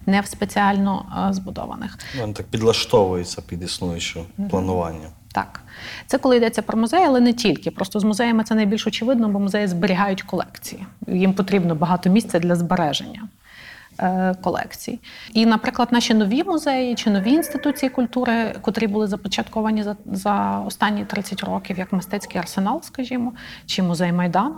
не 0.06 0.20
в 0.20 0.26
спеціально 0.26 1.26
е, 1.28 1.32
збудованих. 1.32 1.98
Вони 2.20 2.32
так 2.32 2.46
підлаштовуються 2.46 3.42
під 3.42 3.62
існуюче 3.62 4.20
планування. 4.50 5.08
Так, 5.32 5.60
це 6.06 6.18
коли 6.18 6.36
йдеться 6.36 6.62
про 6.62 6.78
музеї, 6.78 7.04
але 7.06 7.20
не 7.20 7.32
тільки. 7.32 7.70
Просто 7.70 8.00
з 8.00 8.04
музеями 8.04 8.44
це 8.44 8.54
найбільш 8.54 8.86
очевидно, 8.86 9.28
бо 9.28 9.40
музеї 9.40 9.66
зберігають 9.66 10.22
колекції. 10.22 10.86
Їм 11.08 11.34
потрібно 11.34 11.74
багато 11.74 12.10
місця 12.10 12.38
для 12.38 12.56
збереження 12.56 13.28
е, 13.98 14.34
колекцій. 14.42 15.00
І, 15.32 15.46
наприклад, 15.46 15.88
наші 15.92 16.14
нові 16.14 16.44
музеї 16.44 16.94
чи 16.94 17.10
нові 17.10 17.32
інституції 17.32 17.90
культури, 17.90 18.54
котрі 18.60 18.86
були 18.86 19.06
започатковані 19.06 19.82
за, 19.82 19.96
за 20.06 20.62
останні 20.66 21.04
30 21.04 21.40
років, 21.40 21.78
як 21.78 21.92
мистецький 21.92 22.40
арсенал, 22.40 22.82
скажімо, 22.82 23.32
чи 23.66 23.82
музей 23.82 24.12
Майдану, 24.12 24.56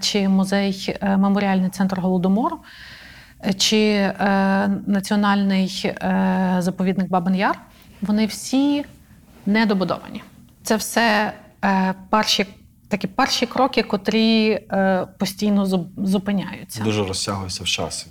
чи 0.00 0.28
музей 0.28 0.96
е, 1.00 1.16
меморіальний 1.16 1.70
центр 1.70 2.00
Голодомору. 2.00 2.58
Чи 3.56 3.76
е, 3.78 4.14
національний 4.86 5.82
е, 5.84 6.56
заповідник 6.58 7.08
Бабин 7.08 7.34
Яр, 7.34 7.60
вони 8.02 8.26
всі 8.26 8.84
недобудовані. 9.46 10.22
Це 10.62 10.76
все 10.76 11.32
перші 12.10 12.46
такі 12.88 13.06
перші 13.06 13.46
кроки, 13.46 13.82
котрі 13.82 14.60
постійно 15.18 15.86
зупиняються. 15.96 16.82
Дуже 16.82 17.04
розтягуються 17.04 17.64
в 17.64 17.66
часі. 17.66 18.06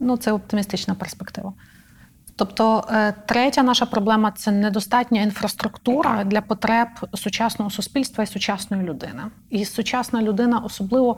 Ну, 0.00 0.16
це 0.16 0.32
оптимістична 0.32 0.94
перспектива. 0.94 1.52
Тобто, 2.40 2.84
е, 2.90 3.14
третя 3.26 3.62
наша 3.62 3.86
проблема 3.86 4.30
це 4.30 4.52
недостатня 4.52 5.22
інфраструктура 5.22 6.24
для 6.24 6.40
потреб 6.40 6.88
сучасного 7.14 7.70
суспільства 7.70 8.24
і 8.24 8.26
сучасної 8.26 8.82
людини. 8.82 9.22
І 9.50 9.64
сучасна 9.64 10.22
людина 10.22 10.58
особливо 10.58 11.16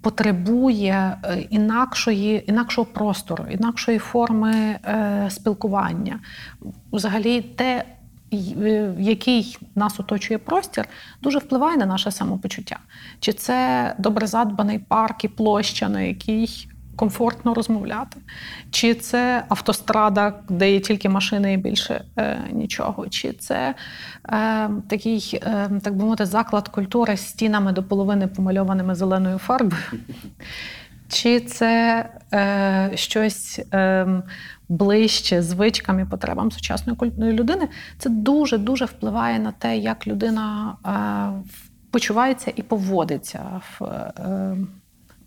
потребує 0.00 1.18
е, 1.24 1.40
інакшої, 1.50 2.50
інакшого 2.50 2.84
простору, 2.84 3.44
інакшої 3.50 3.98
форми 3.98 4.52
е, 4.54 5.26
спілкування. 5.30 6.20
Взагалі, 6.92 7.40
те, 7.40 7.84
е, 8.32 8.94
який 8.98 9.58
нас 9.74 10.00
оточує 10.00 10.38
простір, 10.38 10.88
дуже 11.22 11.38
впливає 11.38 11.76
на 11.76 11.86
наше 11.86 12.10
самопочуття. 12.10 12.78
Чи 13.20 13.32
це 13.32 13.94
добре 13.98 14.26
задбаний 14.26 14.78
парк 14.78 15.24
і 15.24 15.28
площа, 15.28 15.88
на 15.88 16.00
якій 16.00 16.68
комфортно 16.96 17.54
розмовляти, 17.54 18.16
чи 18.70 18.94
це 18.94 19.44
автострада, 19.48 20.34
де 20.48 20.72
є 20.72 20.80
тільки 20.80 21.08
машини 21.08 21.52
і 21.52 21.56
більше 21.56 22.04
е, 22.16 22.38
нічого, 22.52 23.08
чи 23.08 23.32
це 23.32 23.74
е, 24.28 24.70
такий, 24.88 25.40
е, 25.42 25.70
так 25.82 25.96
би 25.96 26.04
мовити, 26.04 26.26
заклад 26.26 26.68
культури 26.68 27.16
з 27.16 27.28
стінами 27.28 27.72
до 27.72 27.82
половини 27.82 28.26
помальованими 28.26 28.94
зеленою 28.94 29.38
фарбою. 29.38 29.82
Чи 31.08 31.40
це 31.40 32.04
е, 32.34 32.90
щось 32.94 33.60
е, 33.74 34.06
ближче 34.68 35.42
звичкам 35.42 36.00
і 36.00 36.04
потребам 36.04 36.52
сучасної 36.52 36.98
культурної 36.98 37.32
людини? 37.32 37.68
Це 37.98 38.10
дуже 38.10 38.58
дуже 38.58 38.84
впливає 38.84 39.38
на 39.38 39.52
те, 39.52 39.78
як 39.78 40.06
людина 40.06 40.76
е, 40.86 41.52
почувається 41.90 42.52
і 42.56 42.62
поводиться 42.62 43.60
в, 43.78 43.84
е, 43.84 44.56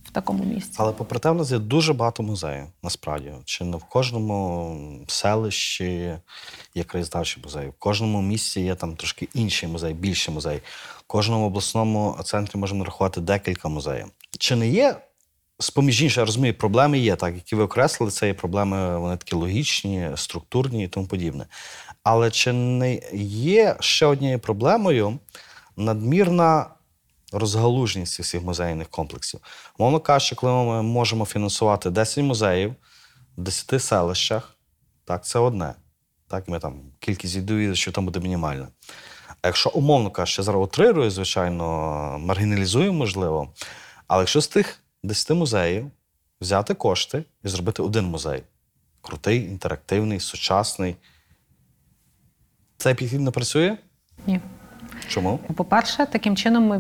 в 0.10 0.12
такому 0.12 0.44
місці. 0.44 0.76
Але 0.78 0.92
попри 0.92 1.20
те, 1.20 1.32
в 1.32 1.36
нас 1.36 1.52
є 1.52 1.60
дуже 1.60 1.94
багато 1.94 2.24
музеїв, 2.24 2.66
насправді. 2.84 3.34
Чи 3.46 3.64
не 3.64 3.78
в 3.78 3.84
кожному 3.84 5.06
селищі 5.08 6.18
є 6.76 6.84
краєзнавчий 6.84 7.44
музей, 7.44 7.68
в 7.68 7.74
кожному 7.80 8.22
місті 8.22 8.62
є 8.62 8.76
там 8.76 8.96
трошки 8.96 9.28
інший 9.34 9.70
музей, 9.70 9.94
більший 9.94 10.34
музей. 10.34 10.62
В 11.00 11.04
кожному 11.08 11.46
обласному 11.46 12.18
центрі 12.24 12.60
можемо 12.60 12.80
нарахувати 12.80 13.22
декілька 13.22 13.70
музеїв. 13.70 14.06
Чи 14.40 14.56
не 14.56 14.70
є, 14.70 14.96
з-поміж 15.60 16.02
іншого, 16.02 16.22
я 16.22 16.26
розумію, 16.26 16.54
проблеми 16.54 17.00
є, 17.00 17.16
так, 17.16 17.36
які 17.36 17.56
ви 17.56 17.64
окреслили, 17.64 18.12
це 18.12 18.28
є 18.28 18.34
проблеми, 18.34 19.00
вони 19.00 19.18
такі 19.18 19.36
логічні, 19.36 20.10
структурні 20.16 20.84
і 20.84 20.88
тому 20.88 21.08
подібне. 21.08 21.46
Але 22.04 22.32
чи 22.32 22.54
не 22.54 23.02
є 23.14 23.76
ще 23.80 24.06
однією 24.06 24.40
проблемою 24.40 25.20
надмірна 25.78 26.66
розгалуженість 27.34 28.20
всіх 28.20 28.44
музейних 28.44 28.88
комплексів. 28.88 29.40
Мовно 29.80 30.00
кажучи, 30.00 30.36
коли 30.36 30.54
ми 30.54 30.82
можемо 30.82 31.26
фінансувати 31.26 31.90
10 31.90 32.24
музеїв 32.24 32.76
в 33.38 33.42
10 33.42 33.82
селищах, 33.82 34.56
так, 35.06 35.26
це 35.26 35.40
одне. 35.40 35.76
Так, 36.28 36.48
ми 36.48 36.60
там 36.60 36.82
кількість 37.00 37.36
відвідувачів 37.36 37.94
там 37.94 38.06
буде 38.06 38.20
мінімальна. 38.20 38.68
А 39.42 39.48
якщо 39.48 39.70
умовно 39.70 40.12
кажучи, 40.12 40.44
зараз 40.44 40.64
утрирую, 40.64 41.12
звичайно, 41.12 41.66
маргіналізую, 42.20 42.94
можливо. 42.94 43.54
Але 44.08 44.22
якщо 44.22 44.42
з 44.42 44.48
тих 44.48 44.80
10 45.04 45.30
музеїв 45.38 45.92
взяти 46.42 46.74
кошти 46.74 47.24
і 47.44 47.48
зробити 47.48 47.82
один 47.82 48.06
музей 48.06 48.44
крутий, 49.02 49.44
інтерактивний, 49.44 50.20
сучасний, 50.20 50.96
цей 52.78 52.94
підхід 52.94 53.22
не 53.22 53.32
працює? 53.32 53.78
Ні. 54.28 54.42
Чому? 55.08 55.40
По-перше, 55.56 56.06
таким 56.12 56.36
чином 56.36 56.68
ми 56.68 56.78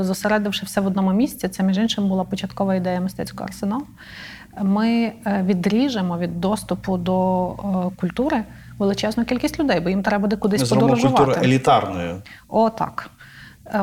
е, 0.00 0.04
зосередивши 0.04 0.66
все 0.66 0.80
в 0.80 0.86
одному 0.86 1.12
місці, 1.12 1.48
це 1.48 1.62
між 1.62 1.78
іншим 1.78 2.08
була 2.08 2.24
початкова 2.24 2.74
ідея 2.74 3.00
мистецького 3.00 3.44
арсеналу. 3.48 3.86
Ми 4.62 5.12
е, 5.26 5.42
відріжемо 5.46 6.18
від 6.18 6.40
доступу 6.40 6.96
до 6.96 7.48
е, 7.50 7.96
культури 8.00 8.44
величезну 8.78 9.24
кількість 9.24 9.60
людей, 9.60 9.80
бо 9.80 9.88
їм 9.88 10.02
треба 10.02 10.22
буде 10.22 10.36
кудись 10.36 10.60
Ми 10.60 10.66
подорожувати. 10.80 11.24
культуру 11.24 11.44
елітарною. 11.46 12.22
О, 12.48 12.70
так. 12.70 13.10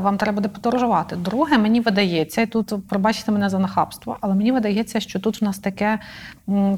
Вам 0.02 0.18
треба 0.18 0.36
буде 0.36 0.50
подорожувати. 0.50 1.16
Друге, 1.16 1.58
мені 1.58 1.82
видається, 1.82 2.42
і 2.42 2.46
тут 2.46 2.88
пробачте 2.88 3.32
мене 3.32 3.50
за 3.50 3.60
нахабство, 3.60 4.18
але 4.22 4.36
мені 4.36 4.52
видається, 4.52 5.00
що 5.00 5.20
тут 5.20 5.42
в 5.42 5.46
нас 5.46 5.60
таке 5.60 6.00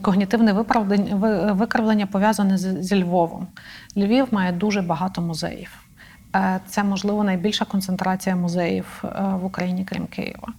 когнітивне 0.01 0.53
виправдання- 0.53 1.53
викривлення 1.53 2.05
пов'язане 2.05 2.57
зі 2.57 3.03
Львовом. 3.03 3.47
Львів 3.97 4.27
має 4.31 4.51
дуже 4.51 4.81
багато 4.81 5.21
музеїв. 5.21 5.80
Е, 6.35 6.59
Це, 6.67 6.83
можливо, 6.83 7.23
найбільша 7.23 7.65
концентрація 7.65 8.35
музеїв 8.35 9.03
е, 9.03 9.07
в 9.41 9.45
Україні, 9.45 9.85
крім 9.85 10.07
Києва. 10.07 10.47
Е, 10.47 10.53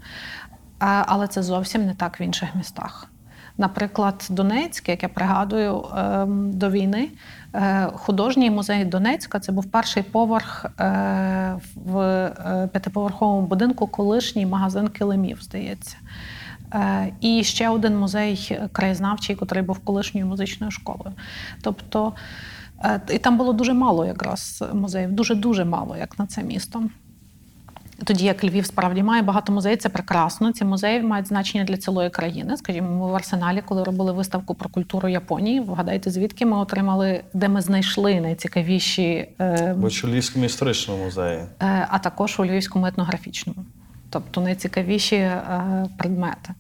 Але 0.80 1.26
це 1.26 1.42
зовсім 1.42 1.87
не 1.87 1.94
так 1.94 2.20
в 2.20 2.22
інших 2.22 2.48
містах. 2.54 3.08
Наприклад, 3.58 4.26
Донецьк, 4.30 4.88
як 4.88 5.02
я 5.02 5.08
пригадую 5.08 5.85
ем, 5.96 6.52
до 6.52 6.70
війни, 6.70 7.08
художній 7.92 8.50
музей 8.50 8.85
Донецька 8.85 9.40
це 9.40 9.52
був 9.52 9.70
перший 9.70 10.02
поверх 10.02 10.66
в 11.74 12.30
п'ятиповерховому 12.72 13.46
будинку, 13.46 13.87
колишній 13.87 14.46
магазин 14.46 14.88
килимів, 14.88 15.42
здається. 15.42 15.96
І 17.20 17.44
ще 17.44 17.68
один 17.68 17.98
музей 17.98 18.58
краєзнавчий, 18.72 19.38
який 19.40 19.62
був 19.62 19.78
колишньою 19.78 20.26
музичною 20.26 20.70
школою. 20.70 21.14
Тобто, 21.62 22.12
і 23.12 23.18
там 23.18 23.36
було 23.36 23.52
дуже 23.52 23.72
мало 23.74 24.06
якраз 24.06 24.64
музеїв, 24.74 25.12
дуже-дуже 25.12 25.64
мало, 25.64 25.96
як 25.96 26.18
на 26.18 26.26
це 26.26 26.42
місто. 26.42 26.82
Тоді 28.04 28.24
як 28.24 28.44
Львів 28.44 28.66
справді 28.66 29.02
має 29.02 29.22
багато 29.22 29.52
музеїв, 29.52 29.78
це 29.78 29.88
прекрасно. 29.88 30.52
Ці 30.52 30.64
музеї 30.64 31.02
мають 31.02 31.28
значення 31.28 31.64
для 31.64 31.76
цілої 31.76 32.10
країни. 32.10 32.56
Скажімо, 32.56 32.90
ми 32.90 33.12
в 33.12 33.14
арсеналі, 33.14 33.62
коли 33.66 33.84
робили 33.84 34.12
виставку 34.12 34.54
про 34.54 34.68
культуру 34.68 35.08
Японії, 35.08 35.60
вгадайте, 35.60 36.10
звідки 36.10 36.46
ми 36.46 36.56
отримали, 36.56 37.24
де 37.34 37.48
ми 37.48 37.60
знайшли 37.60 38.20
найцікавіші, 38.20 39.28
е, 39.40 39.74
В 39.78 39.90
Чолівському 39.90 40.44
історичному 40.44 41.04
музеї. 41.04 41.38
е, 41.62 41.86
а 41.90 41.98
також 41.98 42.40
у 42.40 42.44
Львівському 42.44 42.86
етнографічному, 42.86 43.64
тобто 44.10 44.40
найцікавіші 44.40 45.16
е, 45.16 45.88
предмети. 45.98 46.54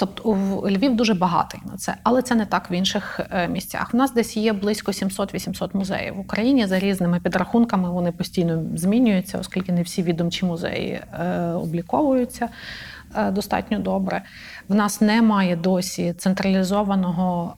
Тобто 0.00 0.30
Львів 0.70 0.96
дуже 0.96 1.14
багатий 1.14 1.60
на 1.70 1.76
це, 1.76 1.94
але 2.02 2.22
це 2.22 2.34
не 2.34 2.46
так 2.46 2.70
в 2.70 2.72
інших 2.72 3.20
е, 3.30 3.48
місцях. 3.48 3.90
У 3.94 3.96
нас 3.96 4.12
десь 4.12 4.36
є 4.36 4.52
близько 4.52 4.92
700-800 4.92 5.76
музеїв 5.76 6.14
в 6.14 6.20
Україні 6.20 6.66
за 6.66 6.78
різними 6.78 7.20
підрахунками. 7.20 7.90
Вони 7.90 8.12
постійно 8.12 8.62
змінюються, 8.76 9.38
оскільки 9.38 9.72
не 9.72 9.82
всі 9.82 10.02
відомчі 10.02 10.46
музеї 10.46 10.92
е, 10.92 11.40
обліковуються 11.40 12.48
е, 13.16 13.30
достатньо 13.30 13.78
добре. 13.78 14.22
В 14.68 14.74
нас 14.74 15.00
немає 15.00 15.56
досі 15.56 16.14
централізованого 16.18 17.54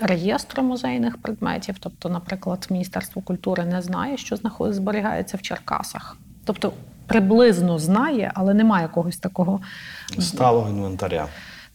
реєстру 0.00 0.62
музейних 0.62 1.18
предметів. 1.18 1.76
Тобто, 1.80 2.08
наприклад, 2.08 2.66
Міністерство 2.70 3.22
культури 3.22 3.64
не 3.64 3.82
знає, 3.82 4.16
що 4.16 4.36
зберігається 4.60 5.36
в 5.36 5.42
Черкасах. 5.42 6.16
Тобто 6.44 6.72
приблизно 7.06 7.78
знає, 7.78 8.32
але 8.34 8.54
немає 8.54 8.82
якогось 8.82 9.16
такого 9.16 9.60
Сталого 10.18 10.70
інвентаря. 10.70 11.28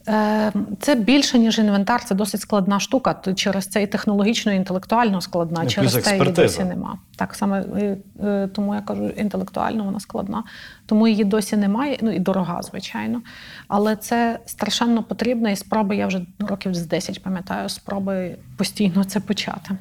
Е, 0.08 0.52
Це 0.80 0.96
більше, 0.96 1.40
ніж 1.40 1.60
інвентар, 1.60 2.04
це 2.04 2.16
досить 2.16 2.42
складна 2.42 2.80
штука. 2.80 3.22
Через 3.36 3.68
це 3.68 3.84
і 3.84 3.88
технологічно, 3.88 4.52
і 4.52 4.56
інтелектуально 4.56 5.22
складна. 5.22 5.60
Ну, 5.64 5.70
через 5.70 6.04
це 6.04 6.18
її 6.18 6.32
досі 6.32 6.64
нема. 6.64 6.98
Так 7.16 7.36
саме 7.36 7.62
е, 7.62 7.98
е, 8.24 8.50
тому 8.54 8.76
я 8.76 8.82
кажу, 8.82 9.10
інтелектуально 9.10 9.84
вона 9.84 10.00
складна. 10.00 10.44
Тому 10.86 11.08
її 11.08 11.24
досі 11.24 11.58
немає, 11.58 11.98
ну 12.02 12.12
і 12.12 12.20
дорога, 12.20 12.62
звичайно. 12.62 13.22
Але 13.68 13.96
це 13.96 14.40
страшенно 14.46 15.04
потрібно, 15.04 15.50
і 15.50 15.56
спроби 15.56 15.96
я 15.96 16.08
вже 16.08 16.26
років 16.40 16.76
з 16.76 16.86
10 16.86 17.24
пам'ятаю, 17.24 17.70
спроби 17.70 18.36
постійно 18.58 19.04
це 19.04 19.20
почати. 19.20 19.78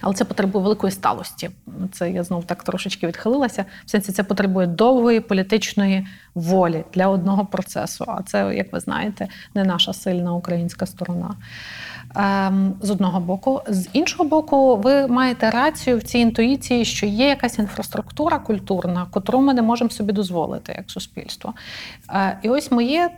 Але 0.00 0.14
це 0.14 0.24
потребує 0.24 0.62
великої 0.62 0.92
сталості. 0.92 1.50
Це 1.92 2.10
я 2.10 2.24
знов 2.24 2.44
так 2.44 2.62
трошечки 2.62 3.06
відхилилася. 3.06 3.64
В 3.86 3.90
сенсі 3.90 4.12
це 4.12 4.22
потребує 4.22 4.66
довгої 4.66 5.20
політичної 5.20 6.06
волі 6.34 6.84
для 6.94 7.08
одного 7.08 7.46
процесу. 7.46 8.04
А 8.08 8.22
це, 8.22 8.54
як 8.54 8.72
ви 8.72 8.80
знаєте, 8.80 9.28
не 9.54 9.64
наша 9.64 9.92
сильна 9.92 10.34
українська 10.34 10.86
сторона. 10.86 11.34
Ем, 12.14 12.74
з 12.80 12.90
одного 12.90 13.20
боку. 13.20 13.62
З 13.68 13.88
іншого 13.92 14.28
боку, 14.28 14.76
ви 14.76 15.06
маєте 15.06 15.50
рацію 15.50 15.98
в 15.98 16.02
цій 16.02 16.18
інтуїції, 16.18 16.84
що 16.84 17.06
є 17.06 17.28
якась 17.28 17.58
інфраструктура 17.58 18.38
культурна, 18.38 19.06
котру 19.10 19.40
ми 19.40 19.54
не 19.54 19.62
можемо 19.62 19.90
собі 19.90 20.12
дозволити 20.12 20.74
як 20.76 20.90
суспільство. 20.90 21.54
Е, 22.12 22.38
і 22.42 22.48
ось 22.48 22.70
моє 22.70 23.10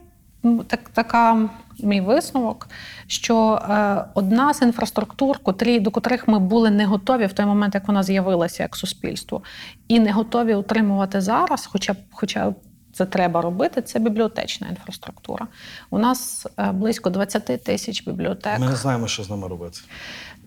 так, 0.66 0.88
така 0.88 1.48
мій 1.82 2.00
висновок, 2.00 2.68
що 3.06 3.54
е, 3.54 4.04
одна 4.14 4.54
з 4.54 4.62
інфраструктур, 4.62 5.38
котрі, 5.38 5.80
до 5.80 5.90
котрих 5.90 6.28
ми 6.28 6.38
були 6.38 6.70
не 6.70 6.86
готові 6.86 7.26
в 7.26 7.32
той 7.32 7.46
момент, 7.46 7.74
як 7.74 7.88
вона 7.88 8.02
з'явилася 8.02 8.62
як 8.62 8.76
суспільство, 8.76 9.42
і 9.88 10.00
не 10.00 10.12
готові 10.12 10.54
утримувати 10.54 11.20
зараз, 11.20 11.66
хоча 11.66 11.92
б 11.92 11.96
хоча 12.10 12.54
це 13.02 13.06
треба 13.06 13.40
робити, 13.40 13.82
це 13.82 13.98
бібліотечна 13.98 14.68
інфраструктура. 14.68 15.46
У 15.90 15.98
нас 15.98 16.46
е, 16.58 16.72
близько 16.72 17.10
20 17.10 17.64
тисяч 17.64 18.04
бібліотек. 18.06 18.58
Ми 18.58 18.66
не 18.66 18.76
знаємо, 18.76 19.08
що 19.08 19.22
з 19.22 19.30
ними 19.30 19.48
робити. 19.48 19.78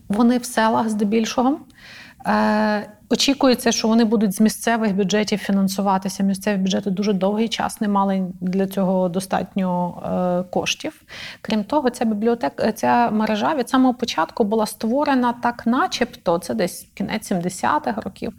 Вони 0.07 0.37
в 0.37 0.45
селах 0.45 0.89
здебільшого. 0.89 1.59
Е, 2.27 2.89
Очікується, 3.09 3.71
що 3.71 3.87
вони 3.87 4.05
будуть 4.05 4.35
з 4.35 4.41
місцевих 4.41 4.95
бюджетів 4.95 5.39
фінансуватися. 5.39 6.23
Місцеві 6.23 6.57
бюджети 6.57 6.91
дуже 6.91 7.13
довгий 7.13 7.49
час 7.49 7.81
не 7.81 7.87
мали 7.87 8.27
для 8.41 8.67
цього 8.67 9.09
достатньо 9.09 9.93
е, 10.05 10.51
коштів. 10.53 11.01
Крім 11.41 11.63
того, 11.63 11.89
ця 11.89 12.05
бібліотека, 12.05 12.71
ця 12.71 13.09
мережа 13.09 13.55
від 13.55 13.69
самого 13.69 13.93
початку 13.93 14.43
була 14.43 14.65
створена 14.65 15.33
так, 15.33 15.65
начебто, 15.65 16.39
це 16.39 16.53
десь 16.53 16.87
кінець 16.93 17.31
70-х 17.31 18.01
років. 18.01 18.33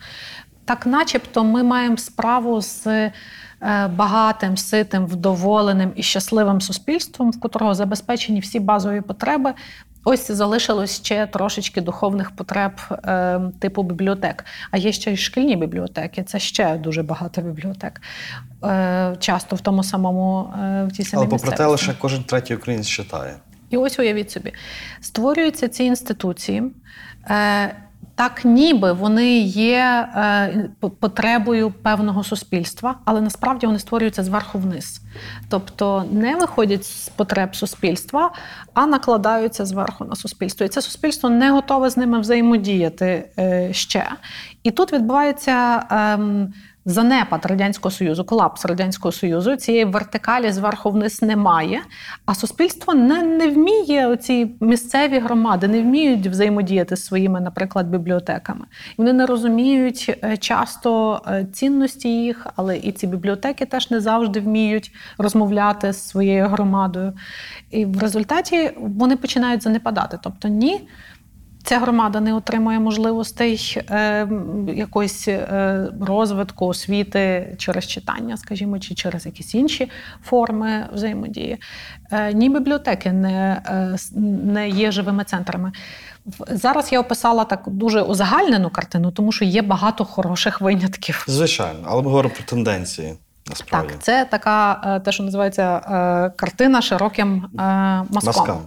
Так, 0.67 0.87
начебто, 0.87 1.45
ми 1.45 1.63
маємо 1.63 1.97
справу 1.97 2.63
з 2.63 2.87
е, 2.87 3.13
багатим, 3.89 4.57
ситим, 4.57 5.07
вдоволеним 5.07 5.93
і 5.97 6.03
щасливим 6.03 6.61
суспільством, 6.61 7.31
в 7.31 7.41
котрого 7.41 7.75
забезпечені 7.75 8.41
всі 8.41 8.61
базові 8.61 9.01
потреби. 9.01 9.55
Ось 10.05 10.31
залишилось 10.31 10.97
ще 10.97 11.27
трошечки 11.27 11.81
духовних 11.81 12.31
потреб 12.31 12.73
е, 12.91 13.41
типу 13.61 13.83
бібліотек. 13.83 14.45
А 14.71 14.77
є 14.77 14.93
ще 14.93 15.13
й 15.13 15.17
шкільні 15.17 15.57
бібліотеки. 15.57 16.23
Це 16.23 16.39
ще 16.39 16.77
дуже 16.77 17.03
багато 17.03 17.41
бібліотек. 17.41 18.01
Е, 18.65 19.17
часто 19.19 19.57
в 19.57 19.61
тому 19.61 19.85
самому 19.85 20.55
е, 20.63 20.85
в 20.85 20.93
тій 20.93 21.05
самій 21.05 21.21
Але 21.21 21.31
попри 21.31 21.57
те, 21.57 21.67
лише 21.67 21.95
кожен 21.99 22.25
третій 22.25 22.57
українець 22.57 22.89
читає. 22.89 23.35
І 23.71 23.77
ось 23.77 23.99
уявіть 23.99 24.31
собі, 24.31 24.53
створюються 25.01 25.69
ці 25.69 25.85
інституції. 25.85 26.63
Е, 27.31 27.77
так, 28.17 28.45
ніби 28.45 28.93
вони 28.93 29.39
є 29.39 30.09
е, 30.17 30.71
потребою 31.01 31.71
певного 31.71 32.25
суспільства, 32.25 32.95
але 33.05 33.21
насправді 33.21 33.67
вони 33.67 33.79
створюються 33.79 34.23
зверху 34.23 34.59
вниз. 34.59 35.01
Тобто 35.49 36.05
не 36.13 36.37
виходять 36.37 36.85
з 36.85 37.09
потреб 37.09 37.57
суспільства, 37.57 38.33
а 38.75 38.87
накладаються 38.87 39.67
зверху 39.67 40.05
на 40.05 40.17
суспільство. 40.17 40.67
І 40.67 40.69
це 40.69 40.83
суспільство 40.83 41.31
не 41.31 41.51
готове 41.51 41.91
з 41.91 41.97
ними 41.97 42.21
взаємодіяти 42.21 43.29
е, 43.39 43.73
ще. 43.73 44.09
І 44.63 44.71
тут 44.71 44.93
відбувається. 44.93 45.83
Занепад 46.89 47.47
радянського 47.47 47.93
союзу, 47.93 48.25
колапс 48.25 48.65
радянського 48.65 49.13
союзу, 49.13 49.57
цієї 49.57 49.85
вертикалі 49.85 50.53
зверху 50.53 50.91
вниз 50.91 51.23
немає. 51.23 51.81
А 52.27 52.35
суспільство 52.35 52.95
не, 52.95 53.23
не 53.23 53.49
вміє 53.49 54.07
оці 54.07 54.57
місцеві 54.61 55.19
громади, 55.19 55.69
не 55.69 55.83
вміють 55.83 56.27
взаємодіяти 56.27 56.97
з 56.97 57.05
своїми, 57.05 57.41
наприклад, 57.41 57.87
бібліотеками. 57.87 58.67
Вони 58.99 59.13
не 59.13 59.27
розуміють 59.27 60.19
е, 60.25 60.37
часто 60.37 61.23
е, 61.27 61.47
цінності 61.53 62.09
їх, 62.09 62.47
але 62.57 62.77
і 62.77 62.93
ці 62.93 63.07
бібліотеки 63.07 63.67
теж 63.67 63.91
не 63.91 64.01
завжди 64.01 64.41
вміють 64.41 64.93
розмовляти 65.19 65.93
з 65.93 66.09
своєю 66.09 66.47
громадою. 66.47 67.13
І 67.71 67.85
в 67.85 67.99
результаті 67.99 68.71
вони 68.79 69.17
починають 69.17 69.63
занепадати. 69.63 70.19
Тобто, 70.23 70.49
ні. 70.49 70.89
Ця 71.67 71.79
громада 71.79 72.21
не 72.21 72.35
отримує 72.35 72.81
можливостей 72.81 73.83
е, 73.91 74.29
якоїсь 74.75 75.29
е, 75.29 75.89
розвитку 76.01 76.67
освіти 76.67 77.55
через 77.59 77.87
читання, 77.87 78.37
скажімо, 78.37 78.79
чи 78.79 78.95
через 78.95 79.27
якісь 79.27 79.55
інші 79.55 79.91
форми 80.25 80.87
взаємодії. 80.93 81.59
Е, 82.13 82.33
ні 82.33 82.49
бібліотеки 82.49 83.13
не, 83.13 83.63
е, 83.67 83.97
не 84.45 84.69
є 84.69 84.93
живими 84.93 85.25
центрами. 85.25 85.73
Зараз 86.49 86.93
я 86.93 87.01
описала 87.01 87.45
так 87.45 87.63
дуже 87.67 88.03
узагальнену 88.03 88.71
картину, 88.71 89.11
тому 89.11 89.33
що 89.33 89.45
є 89.45 89.63
багато 89.63 90.05
хороших 90.05 90.61
винятків. 90.61 91.25
Звичайно, 91.29 91.81
але 91.85 92.03
ми 92.03 92.09
говоримо 92.09 92.35
про 92.35 92.45
тенденції. 92.45 93.15
Насправді. 93.49 93.93
Так, 93.93 94.03
це 94.03 94.25
така 94.25 94.83
е, 94.97 95.01
те, 95.01 95.13
що 95.13 95.23
називається 95.23 95.77
е, 95.77 96.31
картина 96.37 96.83
широким 96.83 97.45
е, 97.45 97.63
мазком. 98.11 98.23
Маскам. 98.23 98.61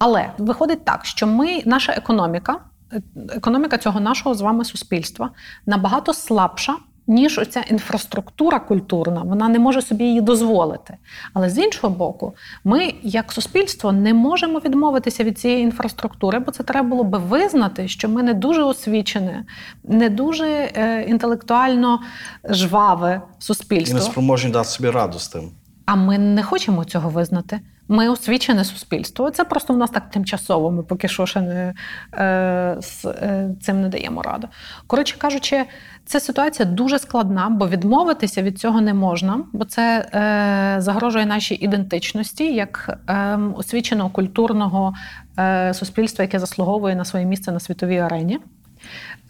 Але 0.00 0.30
виходить 0.38 0.84
так, 0.84 1.04
що 1.04 1.26
ми, 1.26 1.62
наша 1.66 1.92
економіка, 1.92 2.56
е, 2.92 3.02
економіка 3.36 3.78
цього 3.78 4.00
нашого 4.00 4.34
з 4.34 4.40
вами 4.40 4.64
суспільства 4.64 5.30
набагато 5.66 6.14
слабша. 6.14 6.76
Ніж 7.06 7.38
оця 7.38 7.60
інфраструктура 7.60 8.58
культурна, 8.60 9.22
вона 9.22 9.48
не 9.48 9.58
може 9.58 9.82
собі 9.82 10.04
її 10.04 10.20
дозволити. 10.20 10.96
Але 11.34 11.50
з 11.50 11.58
іншого 11.58 11.94
боку, 11.94 12.34
ми, 12.64 12.94
як 13.02 13.32
суспільство, 13.32 13.92
не 13.92 14.14
можемо 14.14 14.58
відмовитися 14.58 15.24
від 15.24 15.38
цієї 15.38 15.62
інфраструктури, 15.62 16.38
бо 16.38 16.52
це 16.52 16.62
треба 16.62 16.88
було 16.88 17.04
би 17.04 17.18
визнати, 17.18 17.88
що 17.88 18.08
ми 18.08 18.22
не 18.22 18.34
дуже 18.34 18.62
освічене, 18.62 19.44
не 19.84 20.08
дуже 20.08 20.46
е, 20.46 21.04
інтелектуально 21.08 22.00
жваве 22.44 23.20
І 23.38 23.42
суспільство. 23.42 23.98
не 23.98 24.04
спроможні 24.04 24.50
дати 24.50 24.68
собі 24.68 24.90
раду 24.90 25.18
з 25.18 25.28
тим. 25.28 25.50
А 25.86 25.96
ми 25.96 26.18
не 26.18 26.42
хочемо 26.42 26.84
цього 26.84 27.10
визнати. 27.10 27.60
Ми 27.92 28.08
освічене 28.08 28.64
суспільство. 28.64 29.30
Це 29.30 29.44
просто 29.44 29.74
в 29.74 29.76
нас 29.76 29.90
так 29.90 30.10
тимчасово. 30.10 30.70
Ми 30.70 30.82
поки 30.82 31.08
що 31.08 31.26
ще 31.26 31.40
не 31.40 31.74
е, 32.14 32.76
з 32.80 33.04
е, 33.04 33.50
цим 33.60 33.80
не 33.80 33.88
даємо 33.88 34.22
раду. 34.22 34.48
Коротше 34.86 35.18
кажучи, 35.18 35.64
ця 36.04 36.20
ситуація 36.20 36.68
дуже 36.68 36.98
складна, 36.98 37.48
бо 37.50 37.68
відмовитися 37.68 38.42
від 38.42 38.58
цього 38.58 38.80
не 38.80 38.94
можна, 38.94 39.44
бо 39.52 39.64
це 39.64 40.08
е, 40.14 40.80
загрожує 40.80 41.26
нашій 41.26 41.54
ідентичності 41.54 42.54
як 42.54 42.98
е, 43.08 43.38
освіченого 43.56 44.10
культурного 44.10 44.94
е, 45.38 45.74
суспільства, 45.74 46.22
яке 46.22 46.38
заслуговує 46.38 46.94
на 46.94 47.04
своє 47.04 47.24
місце 47.24 47.52
на 47.52 47.60
світовій 47.60 47.98
арені. 47.98 48.38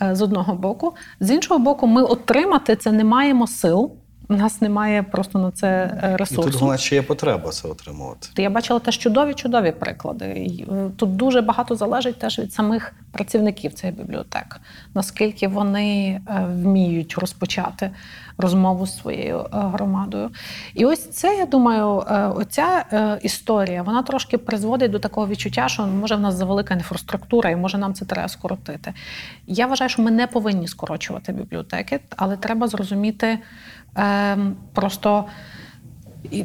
Е, 0.03 0.15
з 0.15 0.23
одного 0.23 0.55
боку. 0.55 0.95
З 1.21 1.31
іншого 1.31 1.61
боку, 1.61 1.87
ми 1.87 2.03
отримати 2.03 2.77
це 2.77 2.93
не 2.93 3.05
маємо 3.05 3.47
сил. 3.47 3.93
У 4.31 4.35
нас 4.35 4.61
немає 4.61 5.03
просто 5.03 5.39
на 5.39 5.51
це 5.51 5.99
е, 6.03 6.13
І 6.13 6.17
ресурсу. 6.17 6.51
тут 6.51 6.61
головне, 6.61 6.79
чи 6.79 6.95
є 6.95 7.03
потреба 7.03 7.51
це 7.51 7.69
отримувати. 7.69 8.43
Я 8.43 8.51
бачила 8.51 8.79
теж 8.79 8.99
чудові 8.99 9.35
чудові 9.35 9.73
приклади. 9.73 10.25
Е, 10.25 10.91
Тут 10.97 11.17
дуже 11.17 11.41
багато 11.41 11.75
залежить 11.75 12.19
теж 12.19 12.39
від 12.39 12.53
самих 12.53 12.93
працівників 13.13 13.75
цих 13.75 13.95
бібліотек, 13.95 14.61
наскільки 14.95 15.49
вони 15.49 16.21
е, 16.29 16.47
вміють 16.51 17.19
розпочати 17.19 17.91
розмову 18.39 18.87
з 18.87 18.99
своєю 18.99 19.39
е, 19.39 19.47
громадою. 19.53 20.31
І 20.75 20.85
ось 20.85 21.11
це, 21.11 21.37
я 21.37 21.47
думаю, 21.47 22.05
оця 22.37 22.85
історія 23.23 23.83
вона 23.83 24.03
трошки 24.03 24.39
призводить 24.39 24.91
до 24.91 24.99
такого 24.99 25.27
відчуття, 25.27 25.69
що 25.69 25.87
може 25.87 26.15
в 26.15 26.21
нас 26.21 26.35
завелика 26.35 26.75
інфраструктура, 26.75 27.51
і 27.51 27.57
може 27.57 27.79
нам 27.79 27.95
це 27.95 28.05
треба 28.05 28.29
скоротити. 28.29 28.93
Я 29.47 29.67
вважаю, 29.67 29.89
що 29.89 30.03
ми 30.03 30.11
не 30.11 30.27
повинні 30.27 30.69
скорочувати 30.69 31.33
бібліотеки, 31.33 32.01
але 32.17 32.37
треба 32.37 32.69
зрозуміти 32.69 33.39
просто. 34.73 35.25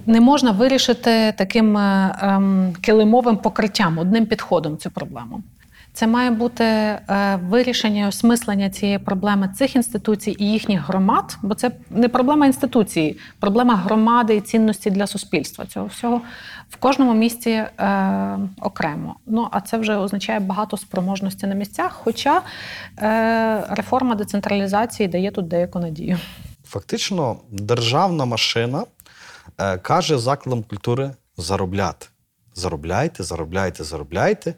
Не 0.05 0.21
можна 0.21 0.51
вирішити 0.51 1.33
таким 1.37 1.77
е, 1.77 2.15
ем, 2.21 2.73
килимовим 2.81 3.37
покриттям, 3.37 3.97
одним 3.97 4.25
підходом 4.25 4.77
цю 4.77 4.91
проблему. 4.91 5.43
Це 5.95 6.07
має 6.07 6.31
бути 6.31 6.63
е, 6.63 6.99
вирішення, 7.49 8.07
осмислення 8.07 8.69
цієї 8.69 8.99
проблеми 8.99 9.49
цих 9.55 9.75
інституцій 9.75 10.35
і 10.39 10.51
їхніх 10.51 10.87
громад, 10.87 11.37
бо 11.41 11.55
це 11.55 11.71
не 11.89 12.09
проблема 12.09 12.45
інституції, 12.45 13.17
проблема 13.39 13.75
громади 13.75 14.35
і 14.35 14.41
цінності 14.41 14.91
для 14.91 15.07
суспільства. 15.07 15.65
Цього 15.65 15.85
всього 15.85 16.21
в 16.69 16.75
кожному 16.75 17.13
місці 17.13 17.49
е, 17.49 17.67
окремо. 18.61 19.15
Ну 19.25 19.47
а 19.51 19.61
це 19.61 19.77
вже 19.77 19.95
означає 19.95 20.39
багато 20.39 20.77
спроможності 20.77 21.47
на 21.47 21.55
місцях. 21.55 22.01
Хоча 22.03 22.41
е, 22.99 23.63
реформа 23.69 24.15
децентралізації 24.15 25.09
дає 25.09 25.31
тут 25.31 25.47
деяку 25.47 25.79
надію. 25.79 26.17
Фактично, 26.67 27.37
державна 27.51 28.25
машина 28.25 28.85
е, 29.57 29.77
каже 29.77 30.17
закладам 30.17 30.63
культури 30.63 31.11
заробляти. 31.37 32.07
Заробляйте, 32.53 33.23
заробляйте, 33.23 33.83
заробляйте. 33.83 34.55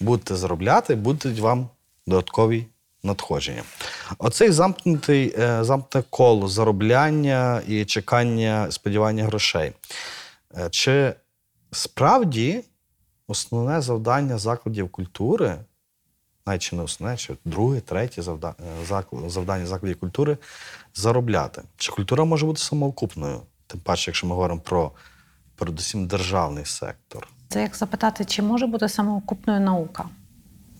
Будете 0.00 0.36
заробляти, 0.36 0.94
будуть 0.94 1.38
вам 1.38 1.68
додаткові 2.06 2.66
надходження. 3.02 3.62
Оцей 4.18 4.50
замкнутий, 4.50 5.34
е, 5.38 5.64
замкнуте 5.64 6.08
коло 6.10 6.48
заробляння 6.48 7.62
і 7.68 7.84
чекання, 7.84 8.70
сподівання 8.70 9.24
грошей. 9.24 9.72
Е, 10.56 10.68
Чи 10.70 11.14
справді 11.72 12.64
основне 13.26 13.80
завдання 13.80 14.38
закладів 14.38 14.88
культури, 14.88 15.58
навіть 16.46 16.62
чи 16.62 16.76
не 16.76 16.82
основне, 16.82 17.16
чи 17.16 17.34
друге, 17.44 17.80
третє 17.80 18.22
завда- 18.22 18.54
е, 18.92 19.28
завдання 19.28 19.66
закладів 19.66 20.00
культури 20.00 20.36
заробляти. 20.94 21.62
Чи 21.76 21.92
культура 21.92 22.24
може 22.24 22.46
бути 22.46 22.60
самоокупною? 22.60 23.40
Тим 23.66 23.80
паче, 23.80 24.10
якщо 24.10 24.26
ми 24.26 24.34
говоримо 24.34 24.60
про 24.60 24.90
передусім 25.56 26.06
державний 26.06 26.64
сектор. 26.64 27.28
Це 27.48 27.62
як 27.62 27.76
запитати, 27.76 28.24
чи 28.24 28.42
може 28.42 28.66
бути 28.66 28.88
самоокупною 28.88 29.60
наука? 29.60 30.04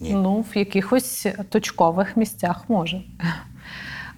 Ні. 0.00 0.12
Ну, 0.14 0.40
в 0.40 0.56
якихось 0.58 1.26
точкових 1.48 2.16
місцях 2.16 2.64
може. 2.68 3.02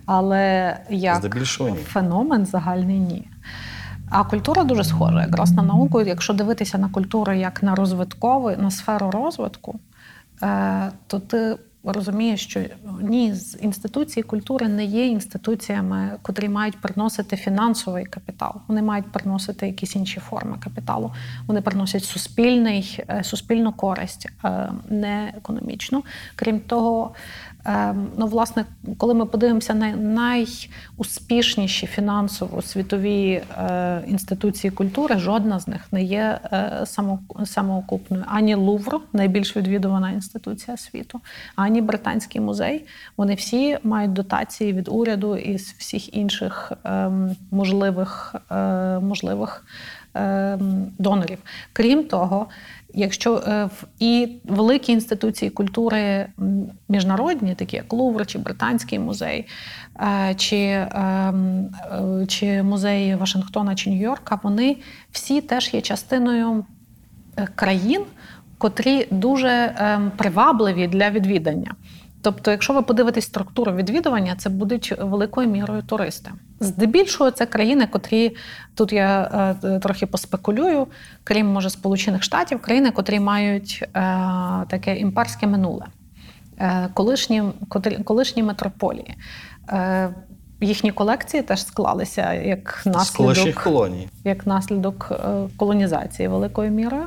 Але 0.06 0.76
як 0.90 1.16
Здебільшого 1.16 1.70
ні. 1.70 1.76
феномен 1.76 2.46
загальний 2.46 2.98
ні. 2.98 3.28
А 4.10 4.24
культура 4.24 4.64
дуже 4.64 4.84
схожа 4.84 5.22
якраз 5.22 5.50
на 5.52 5.62
науку. 5.62 6.00
Якщо 6.02 6.32
дивитися 6.32 6.78
на 6.78 6.88
культуру 6.88 7.32
як 7.32 7.62
на 7.62 7.74
розвиткову, 7.74 8.50
на 8.50 8.70
сферу 8.70 9.10
розвитку, 9.10 9.80
то 11.06 11.18
ти 11.18 11.56
розумієш, 11.92 12.44
що 12.44 12.60
ні 13.00 13.34
з 13.34 13.58
інституції 13.62 14.22
культури 14.22 14.68
не 14.68 14.84
є 14.84 15.06
інституціями, 15.06 16.12
котрі 16.22 16.48
мають 16.48 16.80
приносити 16.80 17.36
фінансовий 17.36 18.04
капітал. 18.04 18.54
Вони 18.68 18.82
мають 18.82 19.12
приносити 19.12 19.66
якісь 19.66 19.96
інші 19.96 20.20
форми 20.20 20.56
капіталу. 20.64 21.12
Вони 21.46 21.60
приносять 21.60 22.04
суспільний, 22.04 23.04
е, 23.10 23.24
суспільну 23.24 23.72
користь, 23.72 24.28
е, 24.44 24.72
не 24.88 25.32
економічну. 25.36 26.04
Крім 26.36 26.60
того, 26.60 27.14
е, 27.50 27.53
ну, 28.16 28.26
власне, 28.26 28.64
коли 28.98 29.14
ми 29.14 29.26
подивимося 29.26 29.74
на 29.74 29.96
найуспішніші 29.96 31.86
фінансово 31.86 32.62
світові 32.62 33.42
е, 33.58 34.04
інституції 34.06 34.70
культури, 34.70 35.18
жодна 35.18 35.60
з 35.60 35.68
них 35.68 35.92
не 35.92 36.02
є 36.02 36.40
е, 36.52 36.86
самоокупною. 37.44 38.24
Ані 38.26 38.54
Лувр, 38.54 39.00
найбільш 39.12 39.56
відвідувана 39.56 40.10
інституція 40.10 40.76
світу, 40.76 41.20
ані 41.56 41.82
Британський 41.82 42.40
музей. 42.40 42.86
Вони 43.16 43.34
всі 43.34 43.78
мають 43.82 44.12
дотації 44.12 44.72
від 44.72 44.88
уряду 44.88 45.36
і 45.36 45.58
з 45.58 45.72
всіх 45.72 46.16
інших 46.16 46.72
ем, 46.84 47.36
можливих, 47.50 48.34
е, 48.50 48.98
можливих 48.98 49.64
ем, 49.66 50.03
донорів. 50.98 51.38
Крім 51.72 52.04
того, 52.04 52.46
якщо 52.94 53.36
е, 53.36 53.64
в- 53.64 53.84
і 53.98 54.28
великі 54.44 54.92
інституції 54.92 55.50
культури 55.50 56.26
міжнародні, 56.88 57.54
такі 57.54 57.76
як 57.76 57.92
Лувр 57.92 58.26
чи 58.26 58.38
Британський 58.38 58.98
музей, 58.98 59.46
е, 60.00 60.34
чи, 60.34 60.86
ем, 60.94 61.68
е, 62.22 62.26
чи 62.26 62.62
музеї 62.62 63.14
Вашингтона 63.14 63.74
чи 63.74 63.90
Нью-Йорка, 63.90 64.38
вони 64.42 64.76
всі 65.12 65.40
теж 65.40 65.74
є 65.74 65.80
частиною 65.80 66.64
країн, 67.54 68.02
котрі 68.58 69.06
дуже 69.10 69.74
ем, 69.78 70.12
привабливі 70.16 70.86
для 70.88 71.10
відвідання. 71.10 71.74
Тобто, 72.24 72.50
якщо 72.50 72.72
ви 72.72 72.82
подивитесь 72.82 73.24
структуру 73.24 73.72
відвідування, 73.72 74.34
це 74.38 74.48
будуть 74.50 74.94
великою 75.00 75.48
мірою 75.48 75.82
туристи. 75.82 76.30
Здебільшого 76.60 77.30
це 77.30 77.46
країни, 77.46 77.86
котрі 77.86 78.36
тут 78.74 78.92
я 78.92 79.30
е, 79.64 79.78
трохи 79.78 80.06
поспекулюю, 80.06 80.86
крім 81.24 81.46
може 81.46 81.70
Сполучених 81.70 82.22
Штатів, 82.22 82.62
країни, 82.62 82.90
котрі 82.90 83.20
мають 83.20 83.80
е, 83.82 83.88
таке 84.68 84.96
імперське 84.96 85.46
минуле, 85.46 85.86
е, 86.58 86.88
колишні, 86.94 87.42
котрі, 87.68 87.96
колишні 87.96 88.42
метрополії. 88.42 89.14
Е, 89.68 90.14
їхні 90.60 90.92
колекції 90.92 91.42
теж 91.42 91.66
склалися 91.66 92.32
як 92.32 92.82
наслідок 92.86 93.54
колоній. 93.54 94.08
як 94.24 94.46
наслідок 94.46 95.08
е, 95.10 95.16
колонізації 95.56 96.28
великою 96.28 96.70
мірою. 96.70 97.06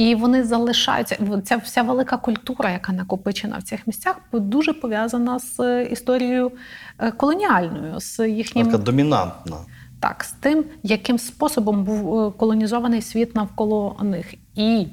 І 0.00 0.14
вони 0.14 0.44
залишаються. 0.44 1.16
Ця 1.44 1.56
вся 1.56 1.82
велика 1.82 2.16
культура, 2.16 2.70
яка 2.70 2.92
накопичена 2.92 3.58
в 3.58 3.62
цих 3.62 3.86
місцях, 3.86 4.16
дуже 4.32 4.72
пов'язана 4.72 5.38
з 5.38 5.60
е, 5.60 5.84
історією 5.84 6.52
е, 6.98 7.10
колоніальною, 7.10 8.00
з 8.00 8.28
їхнім 8.28 8.66
Така 8.66 8.78
домінантна. 8.78 9.56
так, 10.00 10.24
з 10.24 10.32
тим, 10.32 10.64
яким 10.82 11.18
способом 11.18 11.84
був 11.84 12.20
е, 12.20 12.32
колонізований 12.36 13.02
світ 13.02 13.34
навколо 13.34 13.96
них. 14.02 14.34
І 14.54 14.86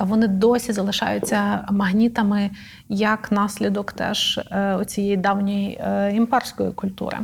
вони 0.00 0.28
досі 0.28 0.72
залишаються 0.72 1.68
магнітами 1.70 2.50
як 2.88 3.32
наслідок 3.32 3.92
теж 3.92 4.40
цієї 4.86 5.16
давньої 5.16 5.80
імперської 6.12 6.72
культури. 6.72 7.18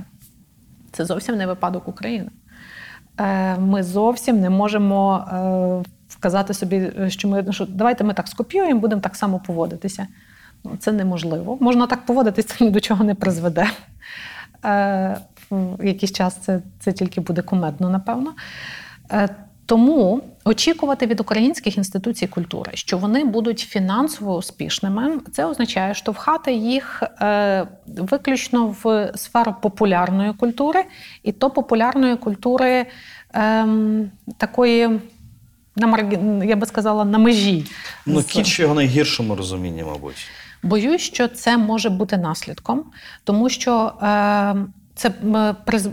Це 0.92 1.04
зовсім 1.04 1.36
не 1.36 1.46
випадок 1.46 1.88
України. 1.88 2.30
Ми 3.58 3.82
зовсім 3.82 4.40
не 4.40 4.50
можемо 4.50 5.84
вказати 6.18 6.54
собі, 6.54 6.90
що 7.08 7.28
ми 7.28 7.52
що 7.52 7.66
давайте 7.66 8.04
ми 8.04 8.14
так 8.14 8.28
скопіюємо, 8.28 8.80
будемо 8.80 9.00
так 9.00 9.16
само 9.16 9.40
поводитися. 9.46 10.06
Ну, 10.64 10.70
Це 10.78 10.92
неможливо. 10.92 11.58
Можна 11.60 11.86
так 11.86 12.06
поводитися, 12.06 12.48
це 12.48 12.64
ні 12.64 12.70
до 12.70 12.80
чого 12.80 13.04
не 13.04 13.14
призведе. 13.14 13.66
Е, 14.64 15.16
якийсь 15.82 16.12
час 16.12 16.36
це, 16.36 16.60
це 16.80 16.92
тільки 16.92 17.20
буде 17.20 17.42
кумедно, 17.42 17.90
напевно. 17.90 18.34
Е, 19.12 19.28
Тому 19.66 20.22
очікувати 20.44 21.06
від 21.06 21.20
українських 21.20 21.76
інституцій 21.76 22.26
культури, 22.26 22.70
що 22.74 22.98
вони 22.98 23.24
будуть 23.24 23.58
фінансово 23.58 24.36
успішними, 24.36 25.20
це 25.32 25.44
означає 25.44 25.94
штовхати 25.94 26.52
їх 26.52 27.02
е, 27.02 27.66
виключно 27.86 28.76
в 28.82 29.12
сферу 29.14 29.54
популярної 29.62 30.32
культури, 30.32 30.84
і 31.22 31.32
то 31.32 31.50
популярної 31.50 32.16
культури 32.16 32.86
ем, 33.34 34.10
такої, 34.36 35.00
на 35.76 35.86
маргі- 35.86 36.44
я 36.44 36.56
би 36.56 36.66
сказала, 36.66 37.04
на 37.04 37.18
межі. 37.18 37.66
Ну, 38.06 38.22
кіч 38.22 38.60
його 38.60 38.74
найгіршому 38.74 39.36
розумінні, 39.36 39.84
мабуть. 39.84 40.26
Боюсь, 40.62 41.02
що 41.02 41.28
це 41.28 41.56
може 41.56 41.90
бути 41.90 42.16
наслідком, 42.16 42.84
тому 43.24 43.48
що 43.48 43.92
е, 44.02 44.54
це 44.94 45.10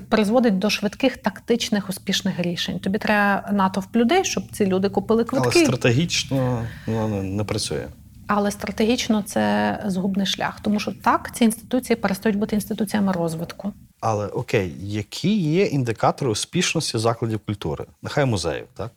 призводить 0.09 0.59
до 0.59 0.69
швидких 0.69 1.17
тактичних 1.17 1.89
успішних 1.89 2.39
рішень. 2.39 2.79
Тобі 2.79 2.97
треба 2.97 3.49
натовп 3.51 3.95
людей, 3.95 4.25
щоб 4.25 4.43
ці 4.51 4.65
люди 4.65 4.89
купили 4.89 5.23
квитки. 5.23 5.49
Але 5.55 5.65
стратегічно 5.65 6.65
воно 6.87 7.07
не, 7.07 7.23
не 7.23 7.43
працює. 7.43 7.87
Але 8.27 8.51
стратегічно 8.51 9.21
це 9.21 9.79
згубний 9.85 10.25
шлях, 10.25 10.59
тому 10.61 10.79
що 10.79 10.91
так 11.03 11.35
ці 11.35 11.43
інституції 11.43 11.97
перестають 11.97 12.37
бути 12.37 12.55
інституціями 12.55 13.11
розвитку. 13.11 13.73
Але 13.99 14.27
окей, 14.27 14.73
які 14.81 15.37
є 15.37 15.65
індикатори 15.65 16.31
успішності 16.31 16.97
закладів 16.97 17.39
культури? 17.39 17.85
Нехай 18.01 18.25
музеїв, 18.25 18.65
так? 18.77 18.91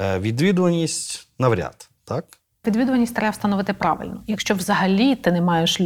Е, 0.00 0.18
відвідуваність 0.18 1.28
навряд, 1.38 1.88
так? 2.04 2.24
Відвідуваність 2.66 3.14
треба 3.14 3.30
встановити 3.30 3.72
правильно. 3.72 4.22
Якщо 4.26 4.54
взагалі 4.54 5.16
ти 5.16 5.32
не 5.32 5.40
маєш 5.40 5.80
е, 5.80 5.84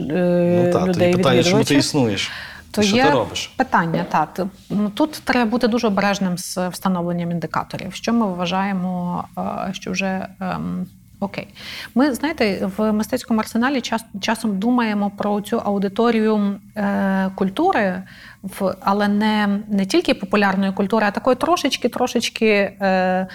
ну 0.66 0.72
та, 0.72 0.86
людей 0.86 1.12
питання, 1.16 1.42
чому 1.42 1.64
ти 1.64 1.74
існуєш? 1.74 2.30
то 2.70 2.82
що 2.82 2.96
є 2.96 3.04
ти 3.04 3.10
робиш? 3.10 3.46
питання. 3.56 4.04
Так 4.10 4.40
Ну, 4.70 4.90
тут 4.90 5.22
треба 5.24 5.50
бути 5.50 5.68
дуже 5.68 5.86
обережним 5.86 6.38
з 6.38 6.68
встановленням 6.68 7.30
індикаторів. 7.30 7.94
Що 7.94 8.12
ми 8.12 8.26
вважаємо, 8.26 9.24
е, 9.38 9.74
що 9.74 9.92
вже 9.92 10.26
ем, 10.40 10.86
окей. 11.22 11.48
Ми 11.94 12.14
знаєте, 12.14 12.70
в 12.76 12.92
мистецькому 12.92 13.40
арсеналі 13.40 13.80
час, 13.80 14.04
часом 14.20 14.58
думаємо 14.58 15.10
про 15.18 15.40
цю 15.40 15.58
аудиторію 15.58 16.60
е, 16.76 17.30
культури, 17.34 18.02
в, 18.42 18.74
але 18.80 19.08
не, 19.08 19.60
не 19.68 19.86
тільки 19.86 20.14
популярної 20.14 20.72
культури, 20.72 21.06
а 21.08 21.10
такої 21.10 21.36
трошечки, 21.36 21.88
трошечки 21.88 22.46
е, 22.46 23.28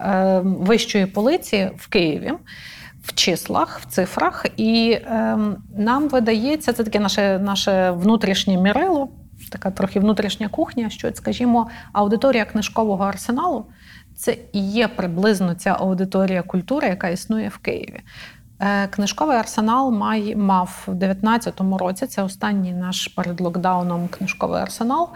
е, 0.00 0.40
вищої 0.44 1.06
полиці 1.06 1.70
в 1.76 1.88
Києві 1.88 2.32
в 3.02 3.14
числах, 3.14 3.80
в 3.80 3.86
цифрах, 3.86 4.46
і 4.56 4.98
ем, 5.06 5.56
нам 5.76 6.08
видається, 6.08 6.72
це 6.72 6.84
таке 6.84 7.00
наше, 7.00 7.38
наше 7.38 7.90
внутрішнє 7.90 8.56
мірило, 8.56 9.08
така 9.50 9.70
трохи 9.70 10.00
внутрішня 10.00 10.48
кухня, 10.48 10.90
що, 10.90 11.10
скажімо, 11.14 11.70
аудиторія 11.92 12.44
книжкового 12.44 13.04
арсеналу 13.04 13.66
це 14.22 14.36
і 14.52 14.70
є 14.70 14.88
приблизно 14.88 15.54
ця 15.54 15.70
аудиторія 15.70 16.42
культури, 16.42 16.88
яка 16.88 17.08
існує 17.08 17.48
в 17.48 17.58
Києві. 17.58 18.00
Е, 18.60 18.88
Книжковий 18.88 19.36
арсенал 19.36 19.90
має, 19.90 20.36
мав 20.36 20.84
в 20.86 20.94
2019 20.94 21.60
році, 21.80 22.06
це 22.06 22.22
останній 22.22 22.72
наш 22.72 23.08
перед 23.08 23.40
локдауном 23.40 24.08
книжковий 24.08 24.62
арсенал. 24.62 25.08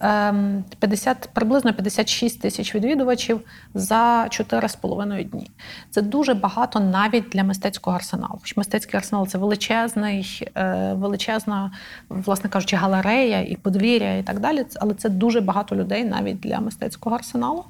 Ем, 0.00 0.64
50, 0.80 1.28
приблизно 1.32 1.72
56 1.72 2.40
тисяч 2.42 2.74
відвідувачів 2.74 3.40
за 3.74 4.26
4,5 4.30 5.24
дні. 5.24 5.50
Це 5.90 6.02
дуже 6.02 6.34
багато 6.34 6.80
навіть 6.80 7.28
для 7.28 7.44
мистецького 7.44 7.96
арсеналу. 7.96 8.40
Мистецький 8.56 8.98
арсенал 8.98 9.26
це 9.26 9.38
величезний, 9.38 10.48
е, 10.56 10.92
величезна, 10.94 11.70
власне 12.08 12.50
кажучи, 12.50 12.76
галерея 12.76 13.40
і 13.40 13.56
подвір'я, 13.56 14.18
і 14.18 14.22
так 14.22 14.40
далі. 14.40 14.64
Але 14.80 14.94
це 14.94 15.08
дуже 15.08 15.40
багато 15.40 15.76
людей 15.76 16.04
навіть 16.04 16.40
для 16.40 16.60
мистецького 16.60 17.16
арсеналу. 17.16 17.64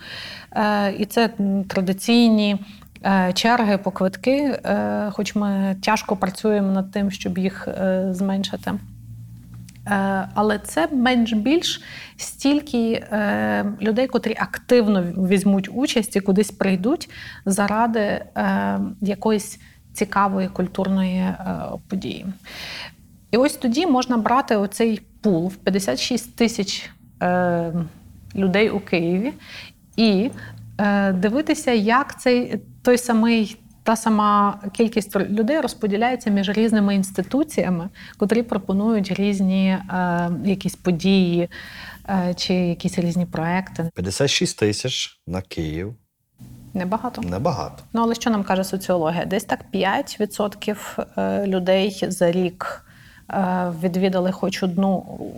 Е, 0.53 0.93
І 0.93 1.05
це 1.05 1.31
традиційні. 1.69 2.57
е, 3.05 3.33
Черги 3.33 3.79
по 3.79 3.91
квитки, 3.91 4.61
хоч 5.13 5.35
ми 5.35 5.77
тяжко 5.83 6.17
працюємо 6.17 6.73
над 6.73 6.91
тим, 6.91 7.11
щоб 7.11 7.39
їх 7.39 7.69
зменшити. 8.11 8.73
Е, 9.87 10.29
Але 10.35 10.59
це 10.59 10.89
менш-більш 10.93 11.83
стільки 12.17 12.93
е, 12.93 13.65
людей, 13.83 14.07
котрі 14.07 14.35
активно 14.39 15.03
візьмуть 15.03 15.69
участь 15.73 16.17
і 16.17 16.21
кудись 16.21 16.51
прийдуть 16.51 17.11
заради 17.45 18.01
е, 18.01 18.81
якоїсь 19.01 19.61
цікавої 19.93 20.49
культурної 20.49 21.25
події. 21.89 22.27
І 23.31 23.37
ось 23.37 23.57
тоді 23.57 23.87
можна 23.87 24.17
брати 24.17 24.57
оцей 24.57 25.01
пул 25.21 25.49
в 25.49 25.57
56 25.57 26.37
тисяч 26.37 26.91
людей 28.35 28.71
у 28.71 28.81
Києві 28.81 29.33
і 29.97 30.31
дивитися, 31.13 31.73
як 31.73 32.21
цей 32.21 32.61
той 32.83 32.99
самий. 32.99 33.57
Та 33.87 33.97
сама 33.97 34.61
кількість 34.73 35.17
людей 35.17 35.61
розподіляється 35.61 36.31
між 36.31 36.49
різними 36.49 36.95
інституціями, 36.95 37.89
котрі 38.17 38.43
пропонують 38.43 39.13
різні 39.13 39.69
е, 39.69 40.31
якісь 40.45 40.75
події 40.75 41.49
е, 42.09 42.35
чи 42.37 42.55
якісь 42.55 42.99
різні 42.99 43.27
проекти. 43.27 43.91
56 43.95 44.59
тисяч 44.59 45.21
на 45.27 45.43
Київ. 45.43 45.95
Небагато. 46.75 47.23
Небагато. 47.23 47.83
Ну, 47.93 48.03
але 48.03 48.15
що 48.15 48.31
нам 48.31 48.45
каже 48.45 48.65
соціологія? 48.65 49.25
Десь 49.25 49.45
так 49.45 49.65
5% 49.75 51.07
е, 51.19 51.47
людей 51.47 52.05
за 52.09 52.33
рік 52.33 52.85
е, 53.31 53.73
відвідали 53.83 54.33
хоч 54.33 54.63
одну 54.63 54.91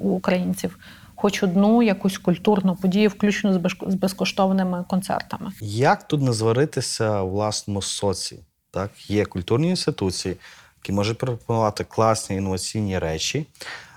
у 0.02 0.08
українців, 0.08 0.78
хоч 1.20 1.42
одну 1.42 1.82
якусь 1.82 2.18
культурну 2.18 2.76
подію, 2.76 3.08
включно 3.08 3.60
з 3.86 3.94
безкоштовними 3.94 4.84
концертами. 4.88 5.52
Як 5.60 6.08
тут 6.08 6.22
не 6.22 6.32
зваритися 6.32 7.22
власному 7.22 7.82
соці? 7.82 8.38
Так? 8.70 9.10
Є 9.10 9.24
культурні 9.24 9.68
інституції, 9.68 10.36
які 10.82 10.92
можуть 10.92 11.18
пропонувати 11.18 11.84
класні 11.84 12.36
інноваційні 12.36 12.98
речі, 12.98 13.46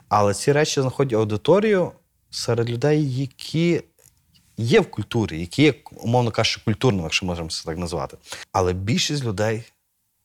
але 0.09 0.33
ці 0.33 0.51
речі 0.51 0.81
знаходять 0.81 1.19
аудиторію 1.19 1.91
серед 2.29 2.69
людей, 2.69 3.15
які 3.15 3.81
є 4.57 4.79
в 4.79 4.91
культурі, 4.91 5.39
які 5.39 5.63
є, 5.63 5.73
умовно 5.91 6.31
кажучи, 6.31 6.61
культурними, 6.65 7.03
якщо 7.03 7.25
можемо 7.25 7.49
це 7.49 7.63
так 7.65 7.77
назвати. 7.77 8.17
Але 8.51 8.73
більшість 8.73 9.23
людей 9.23 9.63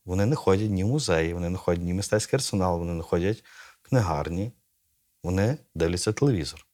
вони 0.05 0.27
не 0.27 0.37
ходять 0.37 0.71
ні 0.71 0.85
в 0.85 0.87
музеї, 0.87 1.35
вони 1.35 1.51
не 1.51 1.59
ходять 1.59 1.85
ні 1.85 1.93
в 1.93 1.97
мистецький 1.97 2.37
арсенал, 2.37 2.79
вони 2.79 2.95
не 2.95 3.03
ходять 3.03 3.45
в 3.83 3.89
книгарні, 3.89 4.53
вони 5.23 5.57
дивляться 5.75 6.13
телевізор. 6.13 6.66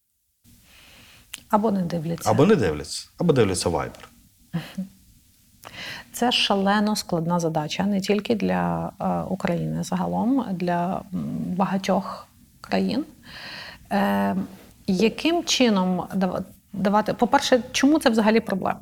Або 1.53 1.71
не 1.71 1.83
дивляться. 1.83 2.31
Або 2.31 2.47
не 2.47 2.57
дивляться, 2.57 3.09
або 3.19 3.33
дивляться 3.33 3.69
Viber. 3.69 4.05
Це 6.13 6.33
шалено 6.33 6.97
складна 6.97 7.41
задача 7.41 7.87
не 7.87 8.01
тільки 8.01 8.35
для 8.35 8.93
е, 9.01 9.21
України 9.21 9.85
загалом, 9.85 10.47
для 10.53 11.03
багатьох 11.57 12.27
країн. 12.61 13.05
Е, 13.93 14.37
яким 14.87 15.45
чином 15.45 16.03
давати? 16.73 17.15
По-перше, 17.15 17.63
чому 17.73 17.99
це 17.99 18.11
взагалі 18.11 18.41
проблема? 18.41 18.81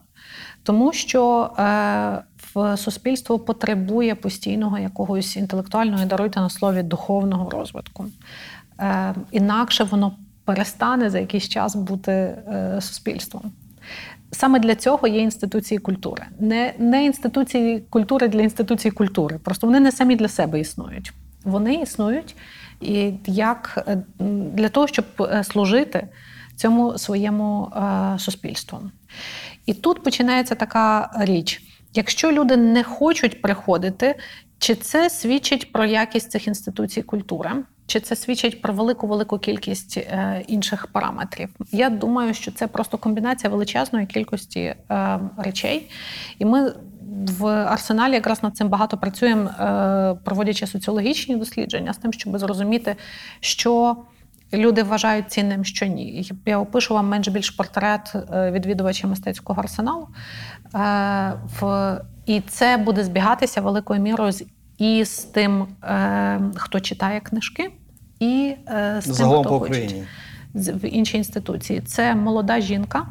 Тому 0.62 0.92
що 0.92 1.50
е, 1.58 2.22
в 2.54 2.76
суспільство 2.76 3.38
потребує 3.38 4.14
постійного 4.14 4.78
якогось 4.78 5.36
інтелектуального 5.36 6.02
і 6.02 6.06
даруйте 6.06 6.40
на 6.40 6.50
слові 6.50 6.82
духовного 6.82 7.50
розвитку. 7.50 8.06
Е, 8.80 9.14
інакше 9.30 9.84
воно 9.84 10.16
перестане 10.50 11.10
за 11.10 11.18
якийсь 11.18 11.48
час 11.48 11.76
бути 11.76 12.12
е, 12.12 12.78
суспільством. 12.80 13.52
Саме 14.30 14.58
для 14.58 14.74
цього 14.74 15.08
є 15.08 15.20
інституції 15.20 15.78
культури. 15.78 16.22
Не, 16.40 16.74
не 16.78 17.04
інституції 17.04 17.82
культури 17.90 18.28
для 18.28 18.42
інституцій 18.42 18.90
культури. 18.90 19.38
Просто 19.44 19.66
вони 19.66 19.80
не 19.80 19.92
самі 19.92 20.16
для 20.16 20.28
себе 20.28 20.60
існують. 20.60 21.12
Вони 21.44 21.74
існують 21.74 22.36
і 22.80 23.12
як 23.26 23.84
е, 23.88 24.02
для 24.54 24.68
того, 24.68 24.86
щоб 24.86 25.04
е, 25.20 25.44
служити 25.44 26.08
цьому 26.56 26.98
своєму 26.98 27.72
суспільству. 28.18 28.80
І 29.66 29.74
тут 29.74 30.02
починається 30.02 30.54
така 30.54 31.10
річ: 31.18 31.62
якщо 31.94 32.32
люди 32.32 32.56
не 32.56 32.82
хочуть 32.84 33.42
приходити, 33.42 34.14
чи 34.58 34.74
це 34.74 35.10
свідчить 35.10 35.72
про 35.72 35.84
якість 35.84 36.30
цих 36.30 36.46
інституцій 36.46 37.02
культури? 37.02 37.50
Чи 37.90 38.00
це 38.00 38.16
свідчить 38.16 38.62
про 38.62 38.74
велику 38.74 39.06
велику 39.06 39.38
кількість 39.38 39.96
е, 39.96 40.44
інших 40.46 40.86
параметрів? 40.86 41.48
Я 41.72 41.90
думаю, 41.90 42.34
що 42.34 42.52
це 42.52 42.66
просто 42.66 42.98
комбінація 42.98 43.50
величезної 43.50 44.06
кількості 44.06 44.60
е, 44.60 44.76
речей, 45.36 45.90
і 46.38 46.44
ми 46.44 46.72
в 47.38 47.46
арсеналі 47.46 48.12
якраз 48.12 48.42
над 48.42 48.56
цим 48.56 48.68
багато 48.68 48.98
працюємо, 48.98 49.42
е, 49.42 50.14
проводячи 50.24 50.66
соціологічні 50.66 51.36
дослідження 51.36 51.92
з 51.92 51.96
тим, 51.96 52.12
щоб 52.12 52.38
зрозуміти, 52.38 52.96
що 53.40 53.96
люди 54.52 54.82
вважають 54.82 55.30
цінним, 55.30 55.64
що 55.64 55.86
ні. 55.86 56.30
Я 56.46 56.58
опишу 56.58 56.94
вам 56.94 57.08
менш 57.08 57.28
більш 57.28 57.50
портрет 57.50 58.12
е, 58.32 58.50
відвідувача 58.50 59.06
мистецького 59.06 59.60
арсеналу. 59.60 60.08
Е, 60.74 61.32
в, 61.60 62.00
і 62.26 62.40
це 62.40 62.76
буде 62.76 63.04
збігатися 63.04 63.60
великою 63.60 64.00
мірою 64.00 64.32
з 64.32 64.44
і 64.80 65.04
з 65.04 65.18
тим, 65.18 65.66
хто 66.56 66.80
читає 66.80 67.20
книжки, 67.20 67.70
і 68.20 68.54
е, 68.68 68.98
з 69.00 69.04
тим, 69.04 69.14
Загалом 69.14 69.40
хто 69.44 69.50
по 69.50 69.56
Україні. 69.56 70.04
в 70.54 70.88
інші 70.88 71.16
інституції. 71.16 71.80
Це 71.80 72.14
молода 72.14 72.60
жінка. 72.60 73.06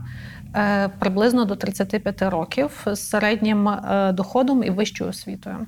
е, 0.56 0.90
Приблизно 1.00 1.46
до 1.46 1.56
35 1.56 2.22
років 2.22 2.86
з 2.88 3.00
середнім 3.00 3.68
е, 3.70 4.12
доходом 4.14 4.64
і 4.64 4.70
вищою 4.70 5.10
освітою. 5.10 5.68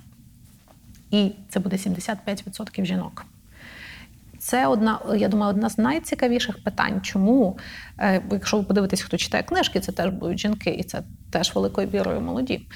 І 1.12 1.32
це 1.50 1.60
буде 1.60 1.76
75% 1.76 2.86
жінок. 2.86 3.26
Це 4.40 4.68
одна, 4.68 5.00
я 5.18 5.28
думаю, 5.28 5.50
одна 5.50 5.70
з 5.70 5.78
найцікавіших 5.78 6.64
питань. 6.64 7.02
Чому, 7.02 7.58
якщо 8.32 8.58
ви 8.58 8.64
подивитесь, 8.64 9.02
хто 9.02 9.18
читає 9.18 9.44
книжки, 9.44 9.80
це 9.80 9.92
теж 9.92 10.10
будуть 10.10 10.40
жінки, 10.40 10.70
і 10.70 10.84
це 10.84 11.02
теж 11.32 11.56
великою 11.56 11.88
вірою 11.88 12.22
молоді. 12.22 12.68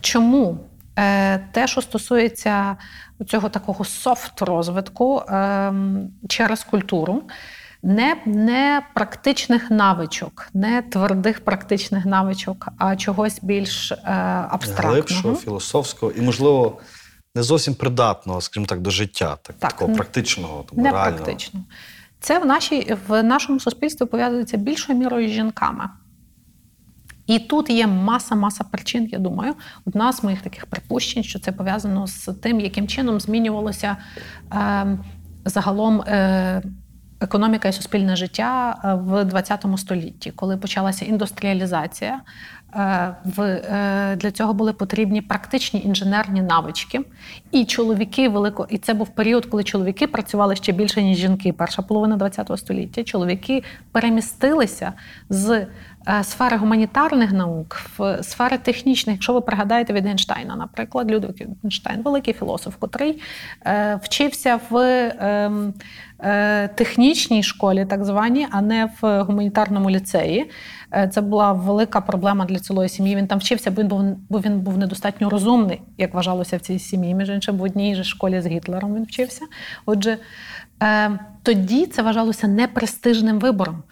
Чому 0.00 0.58
те, 1.52 1.66
що 1.66 1.82
стосується 1.82 2.76
цього 3.26 3.48
такого 3.48 3.84
софт-розвитку 3.84 5.22
ем, 5.28 6.10
через 6.28 6.64
культуру, 6.64 7.22
не, 7.82 8.16
не 8.26 8.82
практичних 8.94 9.70
навичок, 9.70 10.48
не 10.54 10.82
твердих 10.82 11.44
практичних 11.44 12.06
навичок, 12.06 12.68
а 12.78 12.96
чогось 12.96 13.38
більш 13.42 13.92
е, 13.92 13.96
абстрактного. 14.50 14.92
глибшого, 14.92 15.34
філософського 15.36 16.12
і, 16.12 16.20
можливо, 16.20 16.78
не 17.34 17.42
зовсім 17.42 17.74
придатного, 17.74 18.40
скажімо 18.40 18.66
так, 18.66 18.80
до 18.80 18.90
життя, 18.90 19.36
так, 19.42 19.56
Так, 19.58 19.72
такого 19.72 19.94
практичного, 19.94 20.64
там, 20.70 20.78
Не 20.84 20.90
реального. 20.90 21.24
практично. 21.24 21.60
Це 22.20 22.38
в, 22.38 22.46
нашій, 22.46 22.96
в 23.08 23.22
нашому 23.22 23.60
суспільстві 23.60 24.06
пов'язується 24.06 24.56
більшою 24.56 24.98
мірою 24.98 25.28
з 25.28 25.32
жінками. 25.32 25.88
І 27.28 27.38
тут 27.38 27.70
є 27.70 27.86
маса-маса 27.86 28.64
причин, 28.64 29.08
я 29.12 29.18
думаю. 29.18 29.54
Одна 29.86 30.12
з 30.12 30.24
моїх 30.24 30.42
таких 30.42 30.66
припущень, 30.66 31.22
що 31.22 31.38
це 31.38 31.52
пов'язано 31.52 32.06
з 32.06 32.32
тим, 32.42 32.60
яким 32.60 32.88
чином 32.88 33.20
змінювалося 33.20 33.96
е, 34.52 34.98
загалом 35.44 36.00
е, 36.00 36.62
економіка 37.20 37.68
і 37.68 37.72
суспільне 37.72 38.16
життя 38.16 38.78
е, 38.84 38.94
в 38.94 39.42
ХХ 39.42 39.78
столітті, 39.78 40.30
коли 40.30 40.56
почалася 40.56 41.04
індустріалізація. 41.04 42.20
Е, 42.74 43.14
е, 43.38 44.16
для 44.16 44.30
цього 44.30 44.54
були 44.54 44.72
потрібні 44.72 45.22
практичні 45.22 45.82
інженерні 45.84 46.42
навички. 46.42 47.00
І 47.52 47.64
чоловіки 47.64 48.28
велико, 48.28 48.66
і 48.70 48.78
це 48.78 48.94
був 48.94 49.08
період, 49.08 49.46
коли 49.46 49.64
чоловіки 49.64 50.06
працювали 50.06 50.56
ще 50.56 50.72
більше, 50.72 51.02
ніж 51.02 51.18
жінки. 51.18 51.52
Перша 51.52 51.82
половина 51.82 52.30
ХХ 52.30 52.58
століття. 52.58 53.04
Чоловіки 53.04 53.62
перемістилися 53.92 54.92
з 55.28 55.66
сфери 56.22 56.56
гуманітарних 56.56 57.32
наук 57.32 57.76
в 57.98 58.22
сфери 58.22 58.58
технічних. 58.58 59.14
Якщо 59.14 59.32
ви 59.32 59.40
пригадаєте 59.40 59.92
від 59.92 60.06
Гейнштейна, 60.06 60.56
наприклад, 60.56 61.10
Людвиг 61.10 61.34
Гейнштейн, 61.62 62.02
великий 62.02 62.34
філософ, 62.34 62.76
котрий 62.76 63.22
е, 63.66 64.00
вчився 64.02 64.60
в 64.70 64.76
е, 64.76 65.50
е, 66.20 66.68
технічній 66.68 67.42
школі, 67.42 67.86
так 67.86 68.04
званій, 68.04 68.46
а 68.50 68.60
не 68.60 68.90
в 69.00 69.22
гуманітарному 69.22 69.90
ліцеї. 69.90 70.50
Е, 70.94 71.08
Це 71.08 71.20
була 71.20 71.52
велика 71.52 72.00
проблема 72.00 72.44
для 72.44 72.58
цілої 72.58 72.88
сім'ї. 72.88 73.16
Він 73.16 73.26
там 73.26 73.38
вчився, 73.38 73.70
бо 73.70 73.82
він 73.82 73.88
був, 73.88 74.02
бо 74.28 74.40
він 74.40 74.60
був 74.60 74.78
недостатньо 74.78 75.30
розумний, 75.30 75.82
як 75.98 76.14
вважалося 76.14 76.56
в 76.56 76.60
цій 76.60 76.78
сім'ї. 76.78 77.14
Між 77.14 77.28
іншим, 77.28 77.56
в 77.56 77.62
одній 77.62 77.94
же 77.94 78.04
школі 78.04 78.40
з 78.40 78.46
Гітлером 78.46 78.94
він 78.94 79.04
вчився. 79.04 79.44
Отже, 79.86 80.18
е, 80.82 81.18
тоді 81.42 81.86
це 81.86 82.02
вважалося 82.02 82.48
непрестижним 82.48 83.38
вибором. 83.38 83.82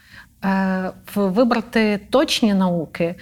Е, 0.44 0.92
Вибрати 1.14 2.01
точні 2.11 2.55
науки. 2.55 3.14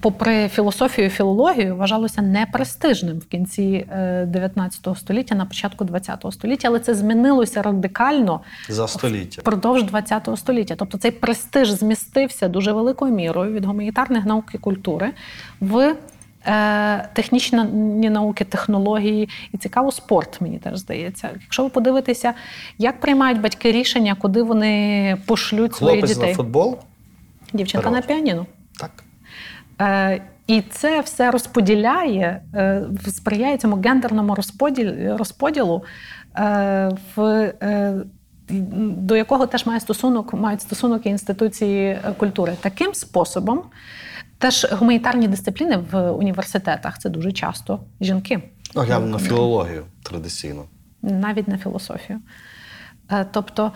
Попри 0.00 0.48
філософію 0.48 1.06
і 1.06 1.10
філологію, 1.10 1.76
вважалося 1.76 2.22
непрестижним 2.22 3.18
в 3.18 3.24
кінці 3.26 3.86
е, 3.92 4.24
19 4.26 4.98
століття, 4.98 5.34
на 5.34 5.46
початку 5.46 5.84
20 5.84 6.24
століття, 6.30 6.68
але 6.68 6.78
це 6.80 6.94
змінилося 6.94 7.62
радикально 7.62 8.40
За 8.68 8.88
століття. 8.88 9.40
впродовж 9.40 9.84
ХХ 9.92 10.36
століття. 10.36 10.74
Тобто 10.78 10.98
цей 10.98 11.10
престиж 11.10 11.70
змістився 11.70 12.48
дуже 12.48 12.72
великою 12.72 13.12
мірою 13.14 13.52
від 13.52 13.64
гуманітарних 13.64 14.24
наук 14.24 14.44
і 14.54 14.58
культури 14.58 15.10
в 15.60 15.78
е, 15.78 15.94
технічні 17.12 18.10
науки, 18.10 18.44
технології 18.44 19.28
і 19.52 19.58
цікаво 19.58 19.92
спорт, 19.92 20.40
мені 20.40 20.58
теж 20.58 20.78
здається. 20.78 21.30
Якщо 21.42 21.62
ви 21.62 21.68
подивитеся, 21.68 22.34
як 22.78 23.00
приймають 23.00 23.40
батьки 23.40 23.72
рішення, 23.72 24.16
куди 24.20 24.42
вони 24.42 25.16
пошлють 25.26 25.74
своїх 25.74 25.98
Хлопець 25.98 26.16
дітей. 26.16 26.30
на 26.30 26.36
футбол? 26.36 26.78
Дівчинка 27.52 27.90
на 27.90 28.02
піаніно. 28.02 28.46
Так. 28.80 28.90
Е, 29.80 30.22
і 30.46 30.62
це 30.70 31.00
все 31.00 31.30
розподіляє, 31.30 32.42
е, 32.54 32.82
сприяє 33.08 33.58
цьому 33.58 33.76
гендерному 33.76 34.36
розподілу 35.18 35.82
е, 36.36 36.90
в, 37.16 37.22
е, 37.62 37.94
до 38.80 39.16
якого 39.16 39.46
теж 39.46 39.66
має 39.66 39.80
стосунок, 39.80 40.34
мають 40.34 40.60
стосунок 40.62 41.06
і 41.06 41.08
інституції 41.08 41.86
е, 41.88 42.14
культури. 42.18 42.56
Таким 42.60 42.94
способом 42.94 43.62
теж 44.38 44.66
гуманітарні 44.72 45.28
дисципліни 45.28 45.76
в 45.92 46.10
університетах 46.10 46.98
це 46.98 47.08
дуже 47.08 47.32
часто 47.32 47.80
жінки, 48.00 48.42
Ну, 48.74 48.82
на 49.06 49.18
філологію 49.18 49.84
традиційно. 50.02 50.64
навіть 51.02 51.48
на 51.48 51.58
філософію. 51.58 52.20
Е, 53.10 53.26
Тобто 53.32 53.72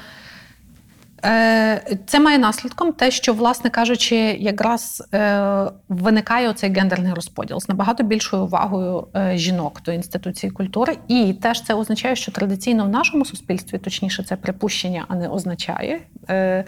Це 2.07 2.21
має 2.21 2.39
наслідком 2.39 2.93
те, 2.93 3.11
що, 3.11 3.33
власне 3.33 3.71
кажучи, 3.71 4.17
якраз 4.41 5.09
е, 5.15 5.71
виникає 5.89 6.49
оцей 6.49 6.73
гендерний 6.73 7.13
розподіл 7.15 7.61
з 7.61 7.69
набагато 7.69 8.03
більшою 8.03 8.43
увагою 8.43 9.07
е, 9.17 9.33
жінок 9.37 9.81
до 9.85 9.93
інституції 9.93 10.51
культури. 10.51 10.97
І 11.09 11.33
теж 11.43 11.63
це 11.63 11.75
означає, 11.75 12.17
що 12.17 12.33
традиційно 12.33 12.85
в 12.85 12.89
нашому 12.89 13.25
суспільстві, 13.25 13.79
точніше, 13.79 14.23
це 14.23 14.37
припущення, 14.37 15.05
а 15.09 15.15
не 15.15 15.29
означає. 15.29 16.01
е, 16.31 16.65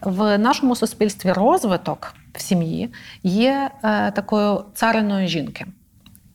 В 0.00 0.38
нашому 0.38 0.76
суспільстві 0.76 1.32
розвиток 1.32 2.14
в 2.34 2.40
сім'ї 2.40 2.88
є 3.22 3.70
е, 3.84 4.10
такою 4.10 4.64
цариною 4.74 5.28
жінки. 5.28 5.66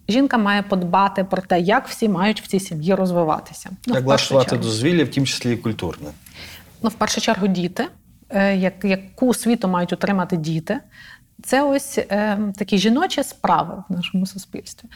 Жінка 0.09 0.37
має 0.37 0.61
подбати 0.61 1.23
про 1.23 1.41
те, 1.41 1.59
як 1.59 1.87
всі 1.87 2.09
мають 2.09 2.41
в 2.41 2.47
цій 2.47 2.59
сім'ї 2.59 2.95
розвиватися. 2.95 3.69
Ну, 3.87 3.93
Як 3.93 4.03
в 4.03 4.05
влаштувати 4.05 4.57
дозвілля, 4.57 5.03
в 5.03 5.07
тім 5.07 5.25
числі 5.25 5.53
і 5.53 5.57
культурне. 5.57 6.09
Ну, 6.83 6.89
в 6.89 6.93
першу 6.93 7.21
чергу, 7.21 7.47
діти, 7.47 7.87
е, 8.29 8.57
як, 8.57 8.73
яку 8.85 9.27
освіту 9.27 9.67
мають 9.67 9.93
отримати 9.93 10.37
діти. 10.37 10.79
Це 11.43 11.63
ось 11.63 11.97
е, 11.97 12.37
такі 12.55 12.77
жіночі 12.77 13.23
справи 13.23 13.83
в 13.89 13.93
нашому 13.93 14.25
суспільстві. 14.25 14.89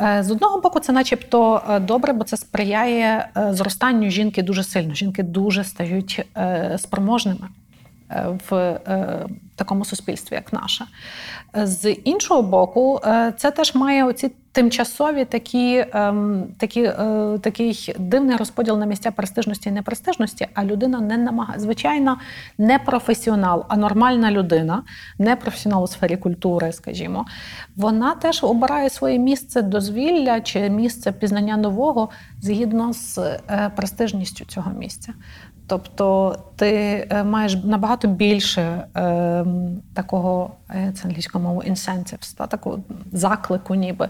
Е, 0.00 0.22
з 0.22 0.30
одного 0.30 0.60
боку, 0.60 0.80
це 0.80 0.92
начебто 0.92 1.62
е, 1.70 1.80
добре, 1.80 2.12
бо 2.12 2.24
це 2.24 2.36
сприяє 2.36 3.28
е, 3.36 3.54
зростанню 3.54 4.10
жінки 4.10 4.42
дуже 4.42 4.64
сильно. 4.64 4.94
Жінки 4.94 5.22
дуже 5.22 5.64
стають 5.64 6.26
е, 6.36 6.76
спроможними 6.78 7.48
в 8.48 8.54
е, 8.54 9.26
такому 9.56 9.84
суспільстві, 9.84 10.34
як 10.34 10.52
наше. 10.52 10.84
Е, 11.56 11.66
З 11.66 11.92
іншого 11.92 12.42
боку, 12.42 13.00
е, 13.04 13.32
це 13.36 13.50
теж 13.50 13.74
має 13.74 14.04
оці 14.04 14.32
тимчасові 14.52 15.24
такі, 15.24 15.84
ем, 15.92 16.44
такі, 16.58 16.82
е, 16.82 17.38
такий 17.42 17.94
дивний 17.98 18.36
розподіл 18.36 18.78
на 18.78 18.86
місця 18.86 19.10
престижності 19.10 19.68
і 19.68 19.72
непрестижності, 19.72 20.46
а 20.54 20.64
людина 20.64 21.00
не 21.00 21.16
намагає. 21.16 21.60
Звичайно, 21.60 22.18
не 22.58 22.78
професіонал, 22.78 23.64
а 23.68 23.76
нормальна 23.76 24.30
людина, 24.30 24.82
не 25.18 25.36
професіонал 25.36 25.84
у 25.84 25.86
сфері 25.86 26.16
культури, 26.16 26.72
скажімо, 26.72 27.26
вона 27.76 28.14
теж 28.14 28.44
обирає 28.44 28.90
своє 28.90 29.18
місце 29.18 29.62
дозвілля 29.62 30.40
чи 30.40 30.70
місце 30.70 31.12
пізнання 31.12 31.56
нового 31.56 32.08
згідно 32.40 32.92
з 32.92 33.18
е, 33.18 33.70
престижністю 33.76 34.44
цього 34.44 34.70
місця. 34.70 35.12
Тобто 35.66 36.36
ти 36.56 37.06
е, 37.10 37.24
маєш 37.24 37.56
набагато 37.64 38.08
більше 38.08 38.84
е, 38.96 39.44
такого, 39.94 40.50
це 40.68 41.08
англійською 41.08 41.44
мовою, 41.44 41.70
incentives, 41.70 42.36
та, 42.36 42.46
такого 42.46 42.78
заклику, 43.12 43.74
ніби 43.74 44.08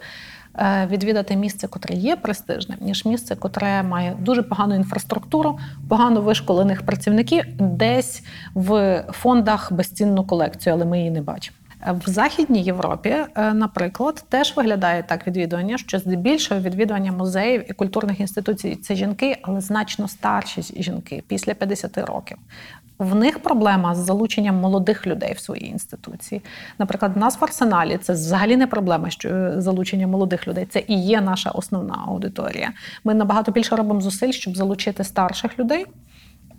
е, 0.58 0.88
відвідати 0.90 1.36
місце, 1.36 1.68
котре 1.68 1.94
є 1.94 2.16
престижним, 2.16 2.78
ніж 2.80 3.04
місце, 3.04 3.36
котре 3.36 3.82
має 3.82 4.16
дуже 4.20 4.42
погану 4.42 4.74
інфраструктуру, 4.74 5.58
погано 5.88 6.20
вишколених 6.20 6.82
працівників, 6.82 7.44
десь 7.58 8.22
в 8.54 9.04
фондах 9.12 9.72
безцінну 9.72 10.24
колекцію, 10.24 10.74
але 10.74 10.84
ми 10.84 10.98
її 10.98 11.10
не 11.10 11.22
бачимо. 11.22 11.56
В 11.86 12.10
Західній 12.10 12.62
Європі, 12.62 13.16
е, 13.34 13.54
наприклад, 13.54 14.24
теж 14.28 14.56
виглядає 14.56 15.02
так 15.02 15.26
відвідування, 15.26 15.78
що 15.78 15.98
здебільшого 15.98 16.60
відвідування 16.60 17.12
музеїв 17.12 17.70
і 17.70 17.72
культурних 17.72 18.20
інституцій 18.20 18.76
це 18.76 18.94
жінки, 18.94 19.36
але 19.42 19.60
значно 19.60 20.08
старші 20.08 20.62
жінки 20.62 21.22
після 21.28 21.54
50 21.54 21.98
років. 21.98 22.36
В 22.98 23.14
них 23.14 23.38
проблема 23.38 23.94
з 23.94 23.98
залученням 23.98 24.56
молодих 24.56 25.06
людей 25.06 25.32
в 25.32 25.38
свої 25.38 25.66
інституції. 25.66 26.42
Наприклад, 26.78 27.12
в 27.14 27.18
нас 27.18 27.40
в 27.40 27.44
арсеналі 27.44 27.98
це 28.02 28.12
взагалі 28.12 28.56
не 28.56 28.66
проблема, 28.66 29.10
що 29.10 29.28
е, 29.28 29.54
залучення 29.60 30.06
молодих 30.06 30.48
людей. 30.48 30.66
Це 30.70 30.82
і 30.88 31.02
є 31.02 31.20
наша 31.20 31.50
основна 31.50 31.98
аудиторія. 32.06 32.72
Ми 33.04 33.14
набагато 33.14 33.52
більше 33.52 33.76
робимо 33.76 34.00
зусиль, 34.00 34.32
щоб 34.32 34.56
залучити 34.56 35.04
старших 35.04 35.58
людей. 35.58 35.86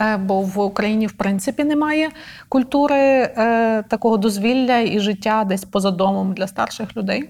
Е, 0.01 0.17
Бо 0.17 0.41
в 0.41 0.59
Україні, 0.59 1.07
в 1.07 1.11
принципі, 1.11 1.63
немає 1.63 2.11
культури 2.49 2.95
е, 2.95 3.83
такого 3.89 4.17
дозвілля 4.17 4.77
і 4.77 4.99
життя 4.99 5.43
десь 5.43 5.65
поза 5.65 5.91
домом 5.91 6.33
для 6.33 6.47
старших 6.47 6.97
людей 6.97 7.29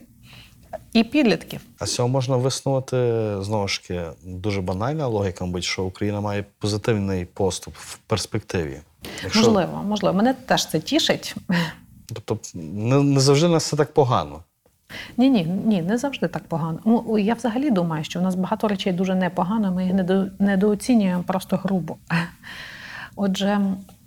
і 0.93 1.03
підлітків. 1.03 1.61
А 1.79 1.85
з 1.85 1.95
цього 1.95 2.07
можна 2.07 2.37
виснувати 2.37 2.95
знову 3.39 3.67
ж 3.67 3.81
таки 3.81 4.01
дуже 4.25 4.61
банальна 4.61 5.07
логіка, 5.07 5.45
мабуть, 5.45 5.63
що 5.63 5.83
Україна 5.83 6.21
має 6.21 6.45
позитивний 6.59 7.25
поступ 7.25 7.73
в 7.77 7.97
перспективі. 7.97 8.81
Можливо, 9.35 9.83
можливо. 9.87 10.17
Мене 10.17 10.33
теж 10.33 10.69
це 10.69 10.79
тішить. 10.79 11.35
Тобто 12.13 12.37
не, 12.53 13.03
не 13.03 13.19
завжди 13.19 13.47
нас 13.47 13.63
все 13.65 13.75
так 13.75 13.93
погано. 13.93 14.43
Ні, 15.17 15.29
ні, 15.29 15.43
ні, 15.65 15.81
не 15.81 15.97
завжди 15.97 16.27
так 16.27 16.43
погано. 16.43 16.79
Ну, 16.85 17.17
я 17.17 17.33
взагалі 17.33 17.71
думаю, 17.71 18.03
що 18.03 18.19
в 18.19 18.23
нас 18.23 18.35
багато 18.35 18.67
речей 18.67 18.93
дуже 18.93 19.15
непогано, 19.15 19.71
ми 19.71 19.85
їх 19.85 19.93
недо- 19.93 20.29
недооцінюємо 20.39 21.23
просто 21.23 21.57
грубо. 21.63 21.95
Отже, 23.15 23.59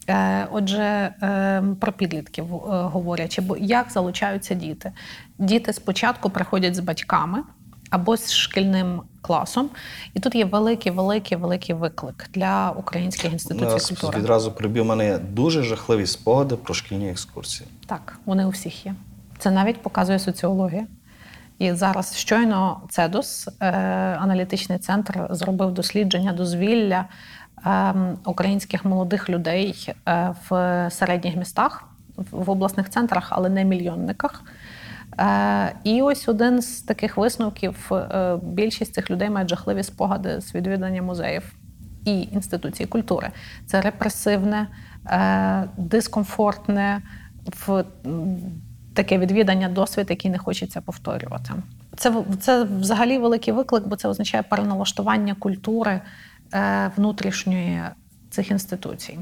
е, 0.09 0.47
отже, 0.53 0.83
е, 1.23 1.63
про 1.81 1.93
підлітків 1.93 2.45
е, 2.55 2.59
говорячи, 2.83 3.41
бо 3.43 3.57
як 3.57 3.91
залучаються 3.91 4.55
діти? 4.55 4.93
Діти 5.39 5.73
спочатку 5.73 6.31
приходять 6.31 6.75
з 6.75 6.81
батьками 6.81 7.39
або 7.91 8.17
з 8.17 8.33
шкільним 8.33 9.01
класом, 9.23 9.69
і 10.15 10.21
тут 10.21 10.35
є 10.35 10.45
великий, 10.45 10.93
великий, 10.93 11.39
великий 11.39 11.75
виклик 11.75 12.29
для 12.35 12.71
українських 12.71 13.33
інституцій 13.33 13.65
Нас 13.65 13.87
культури. 13.89 14.19
відразу 14.19 14.53
прибив 14.53 14.85
мене 14.85 15.19
дуже 15.19 15.63
жахливі 15.63 16.07
спогади 16.07 16.57
про 16.57 16.75
шкільні 16.75 17.11
екскурсії. 17.11 17.69
Так, 17.87 18.19
вони 18.25 18.47
у 18.47 18.49
всіх 18.49 18.87
є. 18.87 18.95
Це 19.39 19.51
навіть 19.51 19.83
показує 19.83 20.19
соціологія. 20.19 20.87
І 21.59 21.73
зараз 21.73 22.17
щойно 22.17 22.81
ЦЕДОС, 22.89 23.49
е, 23.61 23.71
аналітичний 24.21 24.79
центр, 24.79 25.27
зробив 25.31 25.73
дослідження 25.73 26.33
дозвілля 26.33 27.05
е, 27.67 27.95
українських 28.25 28.85
молодих 28.85 29.31
людей 29.31 29.95
е, 30.09 30.35
в 30.51 30.89
середніх 30.91 31.37
містах, 31.37 31.85
в 32.31 32.51
обласних 32.51 32.91
центрах, 32.91 33.29
але 33.31 33.49
не 33.49 33.65
мільйонниках. 33.65 34.43
Е, 35.21 35.73
І 35.85 36.03
ось 36.03 36.29
один 36.29 36.63
з 36.63 36.81
таких 36.81 37.17
висновків: 37.17 37.91
більшість 38.43 38.95
цих 38.95 39.11
людей 39.11 39.31
мають 39.31 39.51
жахливі 39.51 39.83
спогади 39.83 40.41
з 40.41 40.55
відвідання 40.55 41.03
музеїв 41.03 41.55
і 42.05 42.21
інституцій 42.23 42.87
культури. 42.87 43.31
Це 43.67 43.81
репресивне, 43.81 44.67
дискомфортне, 45.77 47.03
в 47.67 47.85
таке 48.97 49.19
відвідання 49.19 49.69
досвід, 49.69 50.07
який 50.11 50.31
не 50.31 50.39
хочеться 50.39 50.81
повторювати. 50.81 51.51
Це, 51.97 52.25
це 52.41 52.65
взагалі 52.65 53.19
великий 53.19 53.55
виклик, 53.55 53.87
бо 53.87 53.97
це 53.97 54.09
означає 54.09 54.43
переналаштування 54.43 55.35
культури 55.35 56.01
е, 56.55 56.91
внутрішньої 56.97 57.83
цих 58.31 58.51
інституцій. 58.51 59.19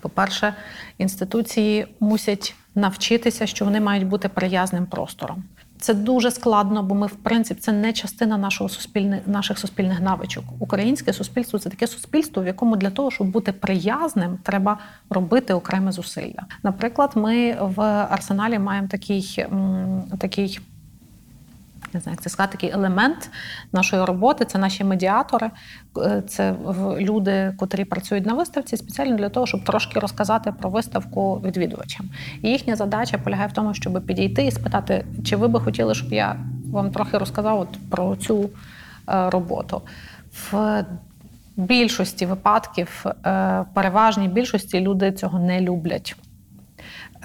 По-перше, 0.00 0.54
інституції 0.98 1.86
мусять 2.00 2.54
навчитися, 2.74 3.46
що 3.46 3.64
вони 3.64 3.80
мають 3.80 4.06
бути 4.06 4.28
приязним 4.28 4.86
простором. 4.86 5.44
Це 5.80 5.94
дуже 5.94 6.30
складно, 6.30 6.82
бо 6.82 6.94
ми, 6.94 7.06
в 7.06 7.16
принципі, 7.16 7.60
це 7.60 7.72
не 7.72 7.92
частина 7.92 8.38
нашого 8.38 8.70
суспільних 8.70 9.26
наших 9.26 9.58
суспільних 9.58 10.00
навичок. 10.00 10.44
Українське 10.58 11.12
суспільство 11.12 11.58
це 11.58 11.70
таке 11.70 11.86
суспільство, 11.86 12.42
в 12.42 12.46
якому 12.46 12.76
для 12.76 12.90
того, 12.90 13.10
щоб 13.10 13.26
бути 13.26 13.52
приязним, 13.52 14.38
треба 14.42 14.78
робити 15.10 15.54
окреме 15.54 15.92
зусилля. 15.92 16.46
Наприклад, 16.62 17.12
ми 17.14 17.56
в 17.60 17.80
арсеналі 18.10 18.58
маємо 18.58 18.88
такий, 18.88 19.46
такий 20.18 20.60
не 21.94 22.00
знаю, 22.00 22.14
як 22.14 22.22
це 22.22 22.30
сказати, 22.30 22.52
такий 22.52 22.70
елемент 22.70 23.30
нашої 23.72 24.04
роботи. 24.04 24.44
Це 24.44 24.58
наші 24.58 24.84
медіатори, 24.84 25.50
Е, 25.98 26.22
це 26.28 26.54
люди, 26.98 27.54
котрі 27.56 27.84
працюють 27.84 28.26
на 28.26 28.34
виставці, 28.34 28.76
спеціально 28.76 29.16
для 29.16 29.28
того, 29.28 29.46
щоб 29.46 29.64
трошки 29.64 30.00
розказати 30.00 30.52
про 30.60 30.70
виставку 30.70 31.40
відвідувачам. 31.44 32.08
І 32.42 32.48
їхня 32.48 32.76
задача 32.76 33.18
полягає 33.18 33.48
в 33.48 33.52
тому, 33.52 33.74
щоб 33.74 34.06
підійти 34.06 34.46
і 34.46 34.50
спитати, 34.50 35.04
чи 35.24 35.36
ви 35.36 35.48
би 35.48 35.60
хотіли, 35.60 35.94
щоб 35.94 36.12
я 36.12 36.36
вам 36.70 36.90
трохи 36.90 37.18
розказав 37.18 37.60
от 37.60 37.68
про 37.90 38.16
цю 38.16 38.50
е, 39.08 39.30
роботу. 39.30 39.82
В 40.50 40.84
більшості 41.56 42.26
випадків, 42.26 43.04
е, 43.06 43.12
в 43.70 43.74
переважній 43.74 44.28
більшості 44.28 44.80
люди 44.80 45.12
цього 45.12 45.38
не 45.38 45.60
люблять. 45.60 46.16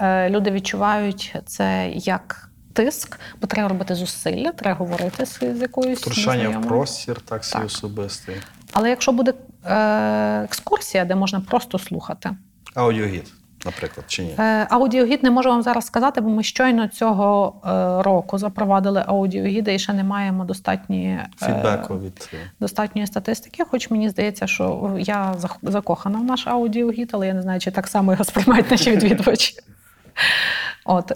Е, 0.00 0.30
Люди 0.30 0.50
відчувають 0.50 1.36
це 1.46 1.90
як 1.94 2.45
тиск, 2.76 3.20
бо 3.40 3.46
треба 3.46 3.68
робити 3.68 3.94
зусилля, 3.94 4.52
треба 4.52 4.78
говорити 4.78 5.26
з, 5.26 5.38
з 5.38 5.60
якоюсь 5.60 6.00
Втручання 6.00 6.58
в 6.58 6.68
простір, 6.68 7.20
так 7.20 7.44
свій 7.44 7.58
Так. 7.58 7.66
особистий. 7.66 8.36
Але 8.72 8.90
якщо 8.90 9.12
буде 9.12 9.34
е, 9.64 10.42
екскурсія, 10.44 11.04
де 11.04 11.14
можна 11.14 11.40
просто 11.40 11.78
слухати, 11.78 12.30
Аудіогід, 12.74 13.32
наприклад, 13.64 14.04
чи 14.08 14.22
ні? 14.22 14.34
Е, 14.38 14.66
Аудіогід 14.70 15.22
не 15.22 15.30
можу 15.30 15.48
вам 15.48 15.62
зараз 15.62 15.86
сказати, 15.86 16.20
бо 16.20 16.28
ми 16.28 16.42
щойно 16.42 16.88
цього 16.88 17.54
е, 17.64 18.02
року 18.02 18.38
запровадили 18.38 19.04
аудіогіди 19.06 19.74
і 19.74 19.78
ще 19.78 19.92
не 19.92 20.04
маємо 20.04 20.44
достатньої, 20.44 21.06
е, 21.06 21.28
Фідбеку 21.46 21.98
від 21.98 22.30
е, 22.34 22.36
достатньої 22.60 23.06
статистики. 23.06 23.64
Хоч 23.70 23.90
мені 23.90 24.08
здається, 24.08 24.46
що 24.46 24.96
я 24.98 25.34
закохана 25.62 26.18
в 26.18 26.24
наш 26.24 26.46
аудіогід, 26.46 27.10
але 27.12 27.26
я 27.26 27.34
не 27.34 27.42
знаю, 27.42 27.60
чи 27.60 27.70
так 27.70 27.86
само 27.86 28.12
його 28.12 28.24
сприймають 28.24 28.70
наші 28.70 28.90
відвідувачі. 28.96 29.54
От. 30.84 31.12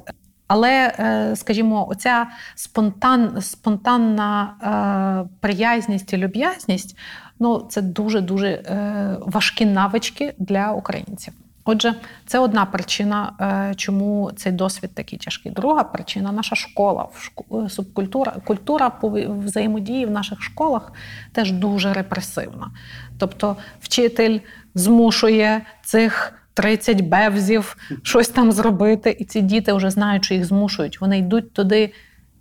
Але, 0.53 0.93
е, 0.99 1.37
скажімо, 1.37 1.89
оця 1.89 2.27
спонтан, 2.55 3.43
спонтанна 3.43 4.55
е, 4.63 5.37
приязність 5.41 6.13
і 6.13 6.17
люб'язність 6.17 6.99
ну, 7.39 7.67
це 7.69 7.83
дуже-дуже 7.83 8.49
е, 8.49 9.17
важкі 9.21 9.67
навички 9.67 10.35
для 10.39 10.73
українців. 10.73 11.35
Отже, 11.65 11.95
це 12.27 12.39
одна 12.39 12.65
причина, 12.67 13.33
е, 13.41 13.75
чому 13.75 14.31
цей 14.37 14.53
досвід 14.53 14.91
такий 14.95 15.19
тяжкий. 15.19 15.53
Друга 15.53 15.85
причина 15.85 16.33
наша 16.33 16.57
школа, 16.57 17.09
субкультура, 17.69 18.33
культура 18.45 18.93
взаємодії 19.03 20.07
в 20.07 20.11
наших 20.11 20.43
школах 20.43 20.93
теж 21.33 21.53
дуже 21.53 21.93
репресивна. 21.93 22.71
Тобто, 23.19 23.57
вчитель 23.81 24.39
змушує 24.75 25.63
цих 25.83 26.40
30 26.55 27.01
бевзів 27.01 27.77
щось 28.03 28.29
там 28.29 28.53
зробити, 28.53 29.17
і 29.19 29.25
ці 29.25 29.41
діти 29.41 29.73
вже 29.73 29.91
знають, 29.91 30.25
що 30.25 30.35
їх 30.35 30.45
змушують. 30.45 31.01
Вони 31.01 31.19
йдуть 31.19 31.53
туди 31.53 31.93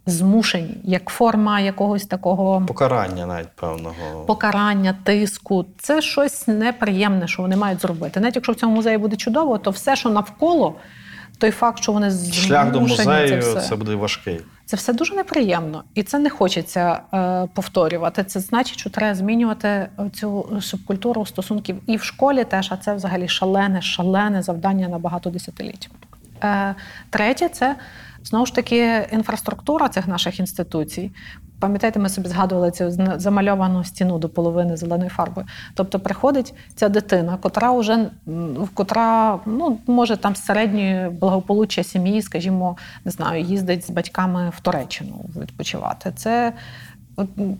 змушені, 0.05 0.77
як 0.83 1.09
форма 1.09 1.59
якогось 1.59 2.05
такого 2.05 2.65
Покарання 2.67 3.25
навіть 3.25 3.49
певного. 3.55 4.25
покарання, 4.27 4.95
тиску. 5.03 5.65
Це 5.77 6.01
щось 6.01 6.47
неприємне, 6.47 7.27
що 7.27 7.41
вони 7.41 7.55
мають 7.55 7.81
зробити. 7.81 8.19
Навіть 8.19 8.35
якщо 8.35 8.51
в 8.51 8.55
цьому 8.55 8.75
музеї 8.75 8.97
буде 8.97 9.15
чудово, 9.15 9.57
то 9.57 9.71
все, 9.71 9.95
що 9.95 10.09
навколо, 10.09 10.75
той 11.37 11.51
факт, 11.51 11.81
що 11.83 11.91
вони 11.91 12.11
Шлях 12.31 12.71
до 12.71 12.81
музею 12.81 13.41
це 13.41 13.61
це, 13.61 13.75
буде 13.75 13.95
важкий. 13.95 14.41
Це 14.69 14.77
все 14.77 14.93
дуже 14.93 15.15
неприємно, 15.15 15.83
і 15.95 16.03
це 16.03 16.19
не 16.19 16.29
хочеться 16.29 17.01
е, 17.13 17.47
повторювати. 17.53 18.23
Це 18.23 18.39
значить, 18.39 18.79
що 18.79 18.89
треба 18.89 19.15
змінювати 19.15 19.89
цю 20.13 20.57
субкультуру 20.61 21.25
стосунків 21.25 21.81
і 21.87 21.97
в 21.97 22.03
школі 22.03 22.43
теж, 22.43 22.71
а 22.71 22.77
це 22.77 22.93
взагалі 22.93 23.27
шалене, 23.27 23.81
шалене 23.81 24.41
завдання 24.41 24.87
на 24.87 24.99
багато 24.99 25.29
десятиліть. 25.29 25.89
Е, 26.43 26.75
третє, 27.09 27.49
це 27.49 27.75
знову 28.23 28.45
ж 28.45 28.55
таки 28.55 29.07
інфраструктура 29.11 29.89
цих 29.89 30.07
наших 30.07 30.39
інституцій. 30.39 31.11
Пам'ятаєте, 31.59 31.99
ми 31.99 32.09
собі 32.09 32.27
згадували 32.27 32.71
цю 32.71 32.91
замальовану 33.15 33.83
стіну 33.83 34.19
до 34.19 34.29
половини 34.29 34.77
зеленою 34.77 35.09
фарбою. 35.09 35.47
Тобто 35.73 35.99
приходить 35.99 36.53
ця 36.75 36.89
дитина, 36.89 37.37
котра 37.37 37.71
вже 37.71 38.11
котра 38.73 39.39
ну, 39.45 39.79
може 39.87 40.17
там 40.17 40.35
з 40.35 40.45
середньої 40.45 41.09
благополуччя 41.09 41.83
сім'ї, 41.83 42.21
скажімо, 42.21 42.77
не 43.05 43.11
знаю, 43.11 43.43
їздить 43.43 43.87
з 43.87 43.89
батьками 43.89 44.51
в 44.57 44.59
Туреччину 44.59 45.25
відпочивати. 45.41 46.11
Це 46.15 46.53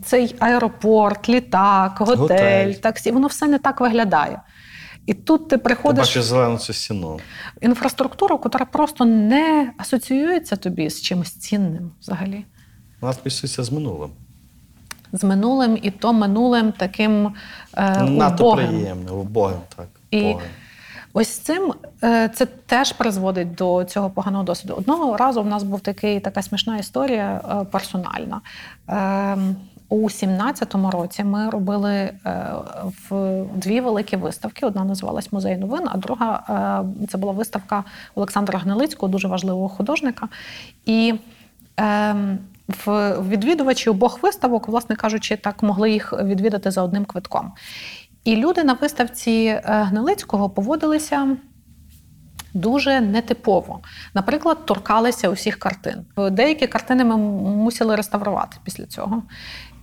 цей 0.03 0.35
аеропорт, 0.39 1.29
літак, 1.29 1.95
готель, 1.99 2.17
Готель. 2.17 2.73
таксі, 2.73 3.11
воно 3.11 3.27
все 3.27 3.47
не 3.47 3.59
так 3.59 3.81
виглядає. 3.81 4.39
І 5.09 5.13
тут 5.13 5.47
ти 5.47 5.57
приходиш 5.57 6.13
цю 6.59 6.73
стіну. 6.73 7.19
інфраструктуру, 7.61 8.41
яка 8.45 8.65
просто 8.65 9.05
не 9.05 9.71
асоціюється 9.77 10.55
тобі 10.55 10.89
з 10.89 11.01
чимось 11.01 11.31
цінним 11.31 11.91
взагалі. 12.01 12.45
Вона 13.01 13.13
списується 13.13 13.63
з 13.63 13.71
минулим. 13.71 14.09
З 15.11 15.23
минулим 15.23 15.79
і 15.81 15.91
то 15.91 16.13
минулим 16.13 16.71
таким 16.71 17.33
е, 17.73 18.03
Надто 18.03 18.43
убогим. 18.43 18.67
приємним, 18.67 19.17
убогим, 19.17 19.59
так. 19.75 19.87
І 20.11 20.19
убогим. 20.21 20.47
Ось 21.13 21.29
цим 21.29 21.73
е, 22.03 22.29
це 22.29 22.45
теж 22.45 22.91
призводить 22.91 23.55
до 23.55 23.83
цього 23.83 24.09
поганого 24.09 24.43
досвіду. 24.43 24.73
Одного 24.73 25.17
разу 25.17 25.41
в 25.41 25.45
нас 25.45 25.63
був 25.63 25.81
такий 25.81 26.19
така 26.19 26.41
смішна 26.41 26.77
історія 26.77 27.41
е, 27.61 27.65
персональна. 27.65 28.41
Е, 28.89 29.37
у 29.89 30.09
17-му 30.09 30.91
році 30.91 31.23
ми 31.23 31.49
робили 31.49 31.93
е, 31.93 32.13
в 33.09 33.43
дві 33.55 33.81
великі 33.81 34.17
виставки. 34.17 34.65
Одна 34.65 34.83
називалась 34.83 35.31
Музей 35.31 35.57
новин, 35.57 35.81
а 35.91 35.97
друга 35.97 36.43
е, 37.01 37.07
це 37.07 37.17
була 37.17 37.33
виставка 37.33 37.83
Олександра 38.15 38.59
Гнилицького, 38.59 39.11
дуже 39.11 39.27
важливого 39.27 39.69
художника. 39.69 40.27
І 40.85 41.13
е, 41.79 42.15
в 42.85 43.15
відвідувачі 43.29 43.89
обох 43.89 44.23
виставок, 44.23 44.67
власне 44.67 44.95
кажучи, 44.95 45.37
так 45.37 45.63
могли 45.63 45.91
їх 45.91 46.13
відвідати 46.13 46.71
за 46.71 46.83
одним 46.83 47.05
квитком. 47.05 47.51
І 48.23 48.35
люди 48.35 48.63
на 48.63 48.73
виставці 48.73 49.31
е, 49.31 49.61
Гнилицького 49.65 50.49
поводилися 50.49 51.37
дуже 52.53 53.01
нетипово. 53.01 53.79
Наприклад, 54.13 54.65
торкалися 54.65 55.29
усіх 55.29 55.59
картин. 55.59 56.05
Деякі 56.17 56.67
картини 56.67 57.03
ми 57.03 57.17
мусили 57.17 57.95
реставрувати 57.95 58.57
після 58.63 58.85
цього. 58.85 59.23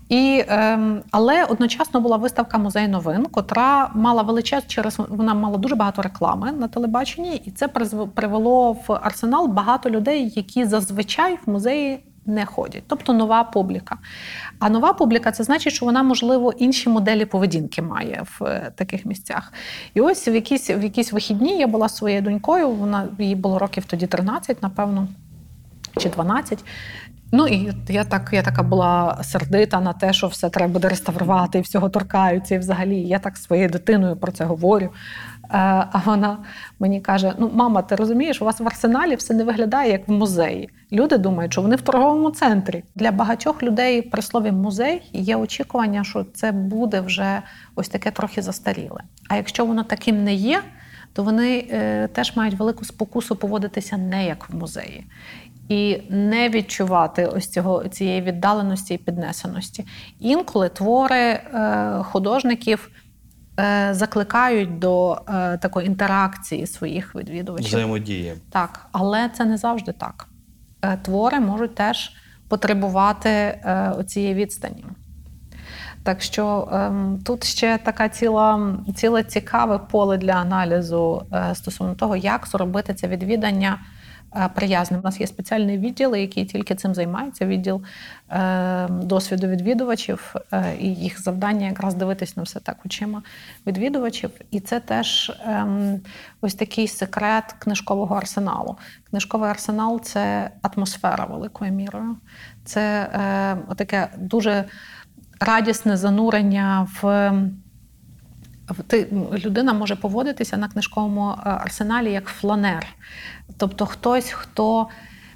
І, 0.08 0.44
ем, 0.48 1.02
але 1.10 1.44
одночасно 1.44 2.00
була 2.00 2.16
виставка 2.16 2.58
музей 2.58 2.88
новин, 2.88 3.26
котра 3.26 3.90
мала 3.94 4.22
величез 4.22 4.66
через 4.66 4.98
вона 5.08 5.34
мала 5.34 5.58
дуже 5.58 5.74
багато 5.74 6.02
реклами 6.02 6.52
на 6.52 6.68
телебаченні, 6.68 7.42
і 7.44 7.50
це 7.50 7.68
привело 8.14 8.72
в 8.72 8.92
арсенал 8.92 9.46
багато 9.46 9.90
людей, 9.90 10.32
які 10.36 10.64
зазвичай 10.64 11.38
в 11.46 11.50
музеї 11.50 11.98
не 12.26 12.46
ходять, 12.46 12.82
тобто 12.86 13.12
нова 13.12 13.44
публіка. 13.44 13.98
А 14.58 14.70
нова 14.70 14.92
публіка 14.92 15.32
це 15.32 15.44
значить, 15.44 15.72
що 15.72 15.86
вона, 15.86 16.02
можливо, 16.02 16.52
інші 16.52 16.88
моделі 16.88 17.24
поведінки 17.24 17.82
має 17.82 18.24
в 18.38 18.44
е, 18.44 18.72
таких 18.76 19.06
місцях. 19.06 19.52
І 19.94 20.00
ось 20.00 20.28
в 20.28 20.34
якісь, 20.34 20.70
в 20.70 20.82
якісь 20.82 21.12
вихідні 21.12 21.58
я 21.58 21.66
була 21.66 21.88
своєю 21.88 22.22
донькою, 22.22 22.70
вона 22.70 23.08
їй 23.18 23.34
було 23.34 23.58
років 23.58 23.84
тоді 23.84 24.06
13, 24.06 24.62
напевно, 24.62 25.08
чи 25.96 26.08
12. 26.08 26.64
Ну 27.36 27.46
і 27.48 27.72
я 27.88 28.04
так, 28.04 28.30
я 28.32 28.42
така 28.42 28.62
була 28.62 29.18
сердита 29.22 29.80
на 29.80 29.92
те, 29.92 30.12
що 30.12 30.26
все 30.26 30.50
треба 30.50 30.72
буде 30.72 30.88
реставрувати, 30.88 31.58
і 31.58 31.60
всього 31.60 31.88
торкаються. 31.88 32.54
І 32.54 32.58
взагалі 32.58 33.00
я 33.00 33.18
так 33.18 33.36
своєю 33.36 33.68
дитиною 33.68 34.16
про 34.16 34.32
це 34.32 34.44
говорю. 34.44 34.86
Е, 34.86 35.48
А 35.92 36.00
вона 36.04 36.38
мені 36.78 37.00
каже: 37.00 37.32
Ну, 37.38 37.50
мама, 37.54 37.82
ти 37.82 37.96
розумієш, 37.96 38.42
у 38.42 38.44
вас 38.44 38.60
в 38.60 38.66
арсеналі 38.66 39.14
все 39.14 39.34
не 39.34 39.44
виглядає 39.44 39.92
як 39.92 40.08
в 40.08 40.12
музеї. 40.12 40.68
Люди 40.92 41.18
думають, 41.18 41.52
що 41.52 41.62
вони 41.62 41.76
в 41.76 41.80
торговому 41.80 42.30
центрі. 42.30 42.84
Для 42.94 43.10
багатьох 43.10 43.62
людей 43.62 44.02
при 44.02 44.22
слові 44.22 44.52
музей 44.52 45.10
є 45.12 45.36
очікування, 45.36 46.04
що 46.04 46.26
це 46.34 46.52
буде 46.52 47.00
вже 47.00 47.42
ось 47.74 47.88
таке 47.88 48.10
трохи 48.10 48.42
застаріле. 48.42 49.00
А 49.28 49.36
якщо 49.36 49.64
воно 49.64 49.84
таким 49.84 50.24
не 50.24 50.34
є, 50.34 50.62
то 51.16 51.22
вони 51.22 51.68
е, 51.70 52.08
теж 52.08 52.36
мають 52.36 52.54
велику 52.54 52.84
спокусу 52.84 53.36
поводитися 53.36 53.96
не 53.96 54.26
як 54.26 54.50
в 54.50 54.56
музеї. 54.56 55.04
І 55.68 56.02
не 56.10 56.48
відчувати 56.48 57.26
ось 57.26 57.48
цього 57.48 57.88
цієї 57.88 58.22
віддаленості 58.22 58.94
і 58.94 58.98
піднесеності. 58.98 59.86
Інколи 60.20 60.68
твори 60.68 61.16
е, 61.16 62.00
художників 62.02 62.90
е, 63.60 63.88
закликають 63.90 64.78
до 64.78 65.22
е, 65.28 65.58
такої 65.58 65.86
інтеракції 65.86 66.66
своїх 66.66 67.14
відвідувачів. 67.14 67.68
Взаємодії. 67.68 68.34
Так, 68.50 68.86
але 68.92 69.28
це 69.28 69.44
не 69.44 69.56
завжди 69.56 69.92
так. 69.92 70.28
Е, 70.82 70.98
Твори 71.02 71.40
можуть 71.40 71.74
теж 71.74 72.12
потребувати 72.48 73.28
е, 73.28 73.92
цієї 74.06 74.34
відстані. 74.34 74.84
Так 76.02 76.22
що 76.22 76.68
ем, 76.72 77.18
тут 77.24 77.44
ще 77.44 77.78
така 77.78 78.08
ціла, 78.08 78.76
ціле 78.96 79.22
цікаве 79.22 79.78
поле 79.78 80.16
для 80.16 80.32
аналізу 80.32 81.22
е, 81.32 81.54
стосовно 81.54 81.94
того, 81.94 82.16
як 82.16 82.46
зробити 82.46 82.94
це 82.94 83.08
відвідання 83.08 83.78
приязним. 84.54 85.00
У 85.00 85.02
нас 85.02 85.20
є 85.20 85.26
спеціальний 85.26 85.78
відділ, 85.78 86.16
який 86.16 86.44
тільки 86.44 86.74
цим 86.74 86.94
займається. 86.94 87.46
Відділ 87.46 87.82
е, 88.30 88.88
досвіду 88.88 89.46
відвідувачів, 89.46 90.34
е, 90.52 90.76
і 90.80 90.94
їх 90.94 91.22
завдання 91.22 91.66
якраз 91.66 91.94
дивитись 91.94 92.36
на 92.36 92.42
все 92.42 92.60
так 92.60 92.76
очима 92.86 93.22
відвідувачів. 93.66 94.30
І 94.50 94.60
це 94.60 94.80
теж 94.80 95.32
ем, 95.46 96.00
ось 96.40 96.54
такий 96.54 96.88
секрет 96.88 97.54
книжкового 97.58 98.14
арсеналу. 98.16 98.76
Книжковий 99.10 99.50
арсенал 99.50 100.00
це 100.00 100.50
атмосфера 100.62 101.24
великою 101.24 101.72
мірою. 101.72 102.16
Це 102.64 103.10
е, 103.70 103.74
таке 103.74 104.08
дуже 104.18 104.64
радісне 105.40 105.96
занурення 105.96 106.88
в. 107.02 107.32
Ти, 108.86 109.08
людина 109.44 109.72
може 109.72 109.96
поводитися 109.96 110.56
на 110.56 110.68
книжковому 110.68 111.30
е, 111.30 111.50
арсеналі 111.50 112.12
як 112.12 112.26
фланер. 112.26 112.86
Тобто 113.56 113.86
хтось, 113.86 114.30
хто 114.30 114.88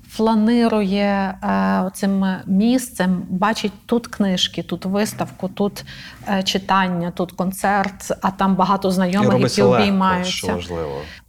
фланирує 0.09 1.39
е, 1.45 1.91
цим 1.95 2.26
місцем, 2.47 3.22
бачить 3.28 3.72
тут 3.87 4.07
книжки, 4.07 4.62
тут 4.62 4.85
виставку, 4.85 5.49
тут 5.49 5.85
е, 6.28 6.43
читання, 6.43 7.11
тут 7.11 7.33
концерт, 7.33 8.12
а 8.22 8.31
там 8.31 8.55
багато 8.55 8.91
знайомих, 8.91 9.41
які 9.41 9.62
обіймаються. 9.62 10.59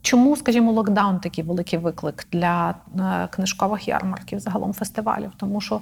Чому, 0.02 0.38
скажімо, 0.38 0.72
локдаун 0.72 1.20
такий 1.20 1.44
великий 1.44 1.80
виклик 1.80 2.28
для 2.32 2.76
книжкових 3.30 3.88
ярмарків, 3.88 4.40
загалом 4.40 4.74
фестивалів? 4.74 5.32
Тому 5.38 5.62
що 5.62 5.82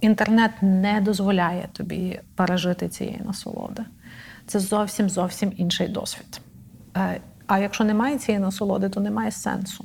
інтернет 0.00 0.50
не 0.62 1.00
дозволяє 1.00 1.68
тобі 1.72 2.20
пережити 2.36 2.88
цієї 2.88 3.20
насолоди. 3.26 3.84
Це 4.46 4.58
зовсім 4.58 5.08
зовсім 5.08 5.52
інший 5.56 5.88
досвід. 5.88 6.40
Е, 6.96 7.20
а 7.46 7.58
якщо 7.58 7.84
немає 7.84 8.18
цієї 8.18 8.44
насолоди, 8.44 8.88
то 8.88 9.00
немає 9.00 9.30
сенсу. 9.30 9.84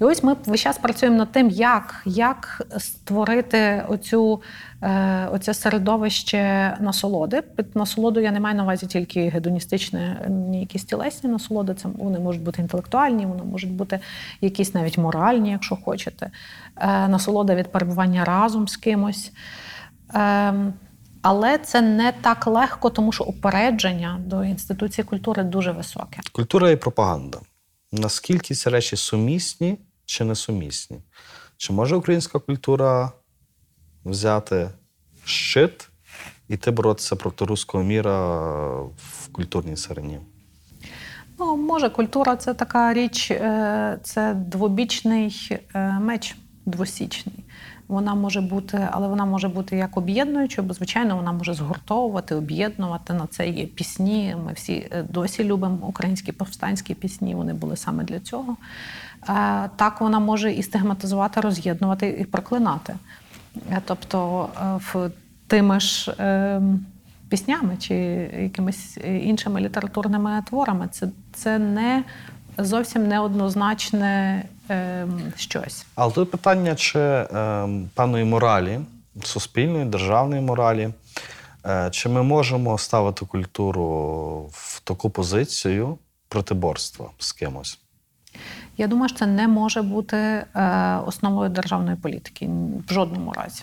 І 0.00 0.04
ось 0.04 0.22
ми 0.22 0.36
весь 0.46 0.60
час 0.60 0.78
працюємо 0.78 1.18
над 1.18 1.32
тим, 1.32 1.50
як, 1.50 2.02
як 2.06 2.66
створити 2.78 3.84
оцю, 3.88 4.42
е, 4.82 5.28
оце 5.32 5.54
середовище 5.54 6.76
насолоди. 6.80 7.42
Під 7.42 7.76
насолоду 7.76 8.20
я 8.20 8.30
не 8.30 8.40
маю 8.40 8.56
на 8.56 8.62
увазі 8.62 8.86
тільки 8.86 9.28
гедоністичне, 9.28 10.26
ні 10.28 10.60
якісь 10.60 10.84
тілесні 10.84 11.30
насолоди. 11.30 11.74
Це 11.74 11.88
вони 11.98 12.18
можуть 12.18 12.42
бути 12.42 12.62
інтелектуальні, 12.62 13.26
вони 13.26 13.42
можуть 13.42 13.72
бути 13.72 14.00
якісь 14.40 14.74
навіть 14.74 14.98
моральні, 14.98 15.50
якщо 15.50 15.76
хочете. 15.76 16.30
Е, 16.76 17.08
насолода 17.08 17.54
від 17.54 17.72
перебування 17.72 18.24
разом 18.24 18.68
з 18.68 18.76
кимось. 18.76 19.32
Ем, 20.14 20.72
але 21.22 21.58
це 21.58 21.80
не 21.80 22.12
так 22.12 22.46
легко, 22.46 22.90
тому 22.90 23.12
що 23.12 23.24
упередження 23.24 24.20
до 24.24 24.44
інституції 24.44 25.04
культури 25.04 25.42
дуже 25.42 25.72
високе. 25.72 26.20
Культура 26.32 26.70
і 26.70 26.76
пропаганда. 26.76 27.38
Наскільки 27.92 28.54
ці 28.54 28.70
речі 28.70 28.96
сумісні 28.96 29.78
чи 30.04 30.24
несумісні? 30.24 31.00
Чи 31.56 31.72
може 31.72 31.96
українська 31.96 32.38
культура 32.38 33.12
взяти 34.04 34.70
щит 35.24 35.88
і 36.48 36.56
ти 36.56 36.70
боротися 36.70 37.16
проти 37.16 37.44
руського 37.44 37.84
міра 37.84 38.28
в 38.82 39.28
культурній 39.32 39.74
царині? 39.74 40.20
Ну, 41.38 41.56
може, 41.56 41.90
культура 41.90 42.36
це 42.36 42.54
така 42.54 42.94
річ, 42.94 43.30
е, 43.30 43.98
це 44.02 44.34
двобічний 44.34 45.58
е, 45.74 45.92
меч, 46.00 46.36
двосічний. 46.66 47.39
Вона 47.90 48.14
може 48.14 48.40
бути, 48.40 48.88
але 48.90 49.08
вона 49.08 49.24
може 49.24 49.48
бути 49.48 49.76
як 49.76 49.96
об'єднуючою, 49.96 50.68
бо 50.68 50.74
звичайно 50.74 51.16
вона 51.16 51.32
може 51.32 51.54
згуртовувати, 51.54 52.34
об'єднувати. 52.34 53.12
На 53.12 53.26
це 53.26 53.48
є 53.48 53.66
пісні. 53.66 54.36
Ми 54.46 54.52
всі 54.52 54.72
е, 54.72 55.04
досі 55.08 55.44
любимо 55.44 55.78
українські 55.86 56.32
повстанські 56.32 56.94
пісні. 56.94 57.34
Вони 57.34 57.54
були 57.54 57.76
саме 57.76 58.04
для 58.04 58.20
цього. 58.20 58.56
Е, 59.28 59.70
Так 59.76 60.00
вона 60.00 60.18
може 60.18 60.52
і 60.52 60.62
стигматизувати, 60.62 61.40
роз'єднувати 61.40 62.08
і 62.20 62.24
проклинати. 62.24 62.94
Е, 63.70 63.82
Тобто 63.84 64.48
в 64.92 65.10
тими 65.46 65.80
ж 65.80 66.14
е, 66.20 66.62
піснями 67.28 67.76
чи 67.78 67.94
якимись 68.42 68.98
іншими 69.04 69.60
літературними 69.60 70.42
творами. 70.48 70.88
Це, 70.90 71.08
це 71.32 71.58
не 71.58 72.04
зовсім 72.58 73.08
неоднозначне 73.08 74.44
е, 74.70 75.06
щось. 75.36 75.86
Але 75.94 76.12
тут 76.12 76.30
питання, 76.30 76.74
чи 76.74 76.98
е, 76.98 77.68
певної 77.94 78.24
моралі, 78.24 78.80
суспільної, 79.22 79.84
державної 79.84 80.42
моралі, 80.42 80.90
е, 81.66 81.88
чи 81.90 82.08
ми 82.08 82.22
можемо 82.22 82.78
ставити 82.78 83.26
культуру 83.26 84.46
в 84.52 84.80
таку 84.80 85.10
позицію 85.10 85.98
протиборства 86.28 87.10
з 87.18 87.32
кимось? 87.32 87.78
Я 88.76 88.86
думаю, 88.86 89.08
що 89.08 89.18
це 89.18 89.26
не 89.26 89.48
може 89.48 89.82
бути 89.82 90.16
е, 90.16 90.46
основою 91.06 91.50
державної 91.50 91.96
політики 91.96 92.50
в 92.88 92.92
жодному 92.92 93.32
разі. 93.32 93.62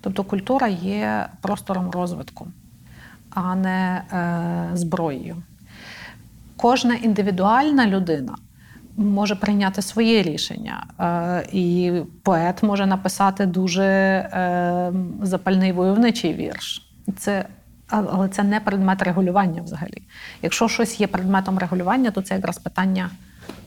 Тобто 0.00 0.24
культура 0.24 0.68
є 0.68 1.28
простором 1.40 1.90
розвитку, 1.90 2.48
а 3.30 3.54
не 3.54 4.02
е, 4.12 4.76
зброєю. 4.76 5.42
Кожна 6.56 6.94
індивідуальна 6.94 7.86
людина 7.86 8.36
може 8.96 9.34
прийняти 9.36 9.82
своє 9.82 10.22
рішення, 10.22 10.86
е, 11.00 11.48
і 11.52 11.92
поет 12.22 12.62
може 12.62 12.86
написати 12.86 13.46
дуже 13.46 13.84
е, 13.84 14.92
запальний 15.22 15.72
войовничий 15.72 16.34
вірш. 16.34 16.90
Це 17.18 17.44
але 17.88 18.28
це 18.28 18.42
не 18.42 18.60
предмет 18.60 19.02
регулювання 19.02 19.62
взагалі. 19.62 20.02
Якщо 20.42 20.68
щось 20.68 21.00
є 21.00 21.06
предметом 21.06 21.58
регулювання, 21.58 22.10
то 22.10 22.22
це 22.22 22.34
якраз 22.34 22.58
питання 22.58 23.10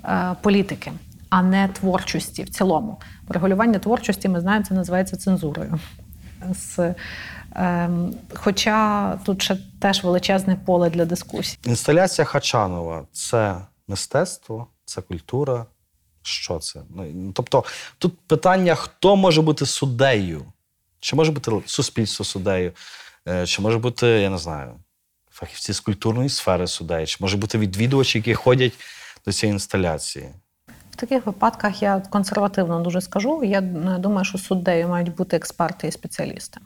е, 0.06 0.36
політики, 0.42 0.92
а 1.30 1.42
не 1.42 1.68
творчості 1.68 2.44
в 2.44 2.50
цілому. 2.50 2.98
Регулювання 3.30 3.80
творчості, 3.80 4.30
ми 4.30 4.42
знаємо, 4.42 4.66
це 4.66 4.74
називається 4.74 5.18
цензурою. 5.18 5.80
З, 6.54 6.94
ем, 7.56 8.14
хоча 8.34 9.14
тут 9.26 9.42
ще 9.42 9.58
теж 9.80 10.04
величезне 10.04 10.56
поле 10.66 10.90
для 10.90 11.06
дискусій. 11.06 11.58
Інсталяція 11.66 12.26
Хачанова 12.26 13.06
це 13.12 13.56
мистецтво, 13.88 14.68
це 14.88 15.02
культура. 15.02 15.66
Що 16.22 16.60
це? 16.60 16.82
Ну, 16.96 17.32
тобто, 17.34 17.64
тут 17.98 18.20
питання, 18.28 18.76
хто 18.76 19.16
може 19.16 19.42
бути 19.42 19.66
суддею? 19.66 20.46
Чи 21.00 21.16
може 21.16 21.32
бути 21.32 21.52
суспільство 21.66 22.26
суддею? 22.26 22.72
Е, 23.28 23.46
Чи 23.46 23.62
може 23.62 23.78
бути, 23.78 24.08
я 24.08 24.30
не 24.30 24.38
знаю, 24.38 24.74
фахівці 25.32 25.74
з 25.74 25.80
культурної 25.80 26.30
сфери 26.30 26.68
суддею? 26.68 27.08
Чи 27.08 27.18
може 27.20 27.38
бути 27.38 27.58
відвідувачі, 27.58 28.18
які 28.18 28.34
ходять 28.34 28.74
до 29.26 29.32
цієї 29.32 29.54
інсталяції? 29.54 30.30
В 30.92 30.96
таких 30.96 31.26
випадках 31.26 31.82
я 31.82 32.00
консервативно 32.10 32.80
дуже 32.80 33.02
скажу. 33.02 33.44
Я 33.44 33.60
е, 33.60 33.98
думаю, 34.00 34.26
що 34.26 34.38
суддею 34.38 34.88
мають 34.88 35.16
бути 35.16 35.38
експерти 35.38 35.88
і 35.88 35.92
спеціалісти, 35.92 36.60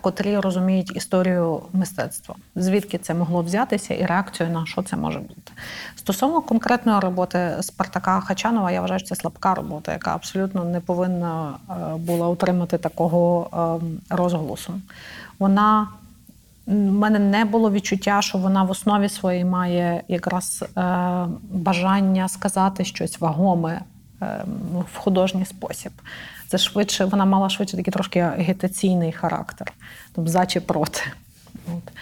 котрі 0.00 0.38
розуміють 0.38 0.96
історію 0.96 1.62
мистецтва, 1.72 2.34
звідки 2.56 2.98
це 2.98 3.14
могло 3.14 3.42
взятися, 3.42 3.94
і 3.94 4.06
реакцію 4.06 4.50
на 4.50 4.66
що 4.66 4.82
це 4.82 4.96
може 4.96 5.18
бути. 5.18 5.52
Стосовно 5.96 6.40
конкретної 6.40 7.00
роботи 7.00 7.56
Спартака 7.60 8.20
Хачанова, 8.20 8.70
я 8.70 8.80
вважаю, 8.80 9.00
що 9.00 9.08
це 9.08 9.14
слабка 9.14 9.54
робота, 9.54 9.92
яка 9.92 10.14
абсолютно 10.14 10.64
не 10.64 10.80
повинна 10.80 11.54
е, 11.70 11.96
була 11.96 12.28
отримати 12.28 12.78
такого 12.78 13.48
ем, 13.82 14.00
розголосу. 14.10 14.80
Вона 15.38 15.88
у 16.66 16.74
мене 16.74 17.18
не 17.18 17.44
було 17.44 17.70
відчуття, 17.70 18.22
що 18.22 18.38
вона 18.38 18.62
в 18.62 18.70
основі 18.70 19.08
своїй 19.08 19.44
має 19.44 20.02
якраз 20.08 20.64
е, 20.76 20.82
бажання 21.50 22.28
сказати 22.28 22.84
щось 22.84 23.20
вагоме 23.20 23.80
е, 24.22 24.44
в 24.94 24.96
художній 24.96 25.44
спосіб. 25.44 25.92
Це 26.48 26.58
швидше, 26.58 27.04
вона 27.04 27.24
мала 27.24 27.48
швидше 27.48 27.76
такий 27.76 27.92
трошки 27.92 28.20
агітаційний 28.20 29.12
характер, 29.12 29.72
тобто 30.14 30.30
за 30.30 30.46
чи 30.46 30.60
проти. 30.60 31.00
От. 31.66 31.92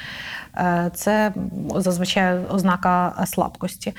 Е, 0.57 0.91
Це 0.95 1.33
зазвичай 1.77 2.39
ознака 2.39 3.25
слабкості. 3.27 3.95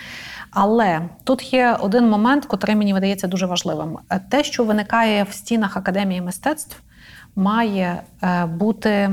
Але 0.52 1.02
тут 1.24 1.54
є 1.54 1.78
один 1.80 2.10
момент, 2.10 2.46
котрий 2.46 2.76
мені 2.76 2.94
видається 2.94 3.28
дуже 3.28 3.46
важливим. 3.46 3.98
Е, 4.10 4.20
Те, 4.30 4.44
що 4.44 4.64
виникає 4.64 5.24
в 5.24 5.34
стінах 5.34 5.78
Академії 5.78 6.22
мистецтв, 6.22 6.82
має 7.36 8.02
е, 8.24 8.46
бути, 8.46 9.12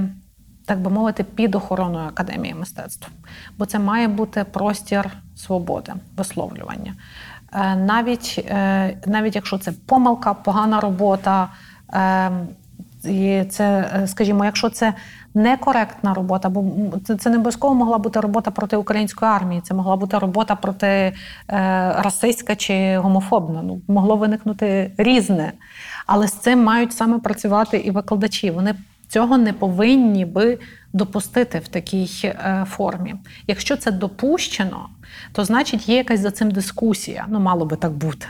так 0.65 0.81
би 0.81 0.91
мовити, 0.91 1.25
під 1.25 1.55
охороною 1.55 2.09
Академії 2.09 2.55
мистецтв. 2.55 3.09
Бо 3.59 3.67
це 3.67 3.79
має 3.79 4.09
бути 4.09 4.45
простір 4.45 5.11
свободи, 5.37 5.93
висловлювання. 6.17 6.95
Е, 7.55 7.77
Навіть, 7.77 8.45
е, 8.49 8.97
навіть 9.07 9.35
якщо 9.35 9.59
це 9.59 9.73
помилка, 9.87 10.35
погана 10.35 10.81
робота. 10.81 11.49
е, 11.95 12.31
і 13.05 13.45
це, 13.51 13.91
скажімо, 14.07 14.45
якщо 14.45 14.71
це 14.71 14.95
некоректна 15.35 16.15
робота, 16.15 16.49
бо 16.49 16.65
це, 17.19 17.31
не 17.31 17.37
обов'язково 17.37 17.75
могла 17.75 17.99
бути 17.99 18.21
робота 18.21 18.51
проти 18.51 18.77
української 18.77 19.31
армії, 19.31 19.61
це 19.61 19.75
могла 19.75 19.97
бути 19.97 20.19
робота 20.19 20.55
проти 20.55 21.13
расистська 21.97 22.57
чи 22.57 22.99
гомофобна. 22.99 23.63
Ну, 23.63 23.81
могло 23.89 24.17
виникнути 24.17 24.93
різне. 24.99 25.53
Але 26.07 26.29
з 26.29 26.33
цим 26.33 26.65
мають 26.65 26.93
саме 26.93 27.19
працювати 27.19 27.77
і 27.77 27.91
викладачі. 27.91 28.51
Вони 28.51 28.75
цього 29.09 29.39
не 29.39 29.53
повинні 29.53 30.25
би 30.25 30.59
допустити 30.95 31.59
в 31.59 31.69
такій 31.69 32.11
е, 32.25 32.67
формі. 32.71 33.15
Якщо 33.47 33.77
це 33.77 33.91
допущено, 33.91 34.89
то 35.33 35.45
значить 35.45 35.89
є 35.89 35.97
якась 35.97 36.21
за 36.21 36.31
цим 36.31 36.51
дискусія. 36.51 37.27
Ну, 37.29 37.41
мало 37.41 37.65
би 37.65 37.77
так 37.77 37.93
бути. 37.93 38.27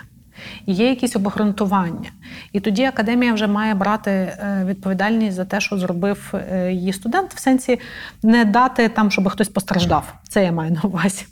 І 0.67 0.73
є 0.73 0.89
якісь 0.89 1.17
обґрунтування. 1.17 2.11
І 2.53 2.61
тоді 2.61 2.85
академія 2.85 3.33
вже 3.33 3.47
має 3.47 3.75
брати 3.75 4.11
е, 4.11 4.65
відповідальність 4.67 5.37
за 5.37 5.45
те, 5.45 5.61
що 5.61 5.79
зробив 5.79 6.35
е, 6.35 6.73
її 6.73 6.93
студент, 6.93 7.35
в 7.35 7.39
сенсі 7.39 7.81
не 8.23 8.45
дати 8.45 8.89
там, 8.89 9.11
щоб 9.11 9.29
хтось 9.29 9.49
постраждав. 9.49 10.15
Це 10.29 10.45
я 10.45 10.53
маю 10.53 10.71
на 10.73 10.81
увазі. 10.83 11.27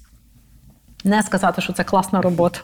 Не 1.04 1.22
сказати, 1.22 1.62
що 1.62 1.72
це 1.72 1.84
класна 1.84 2.22
робота, 2.22 2.60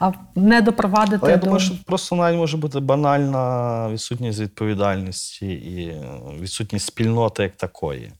а 0.00 0.12
не 0.34 0.62
допровадити 0.62 1.18
Але 1.22 1.30
я 1.30 1.36
до. 1.36 1.44
думаю, 1.44 1.60
що 1.60 1.74
просто 1.86 2.16
навіть 2.16 2.38
може 2.38 2.56
бути 2.56 2.80
банальна 2.80 3.88
відсутність 3.92 4.40
відповідальності 4.40 5.46
і 5.46 5.88
е, 5.88 6.04
відсутність 6.40 6.86
спільноти 6.86 7.42
як 7.42 7.56
такої. 7.56 8.12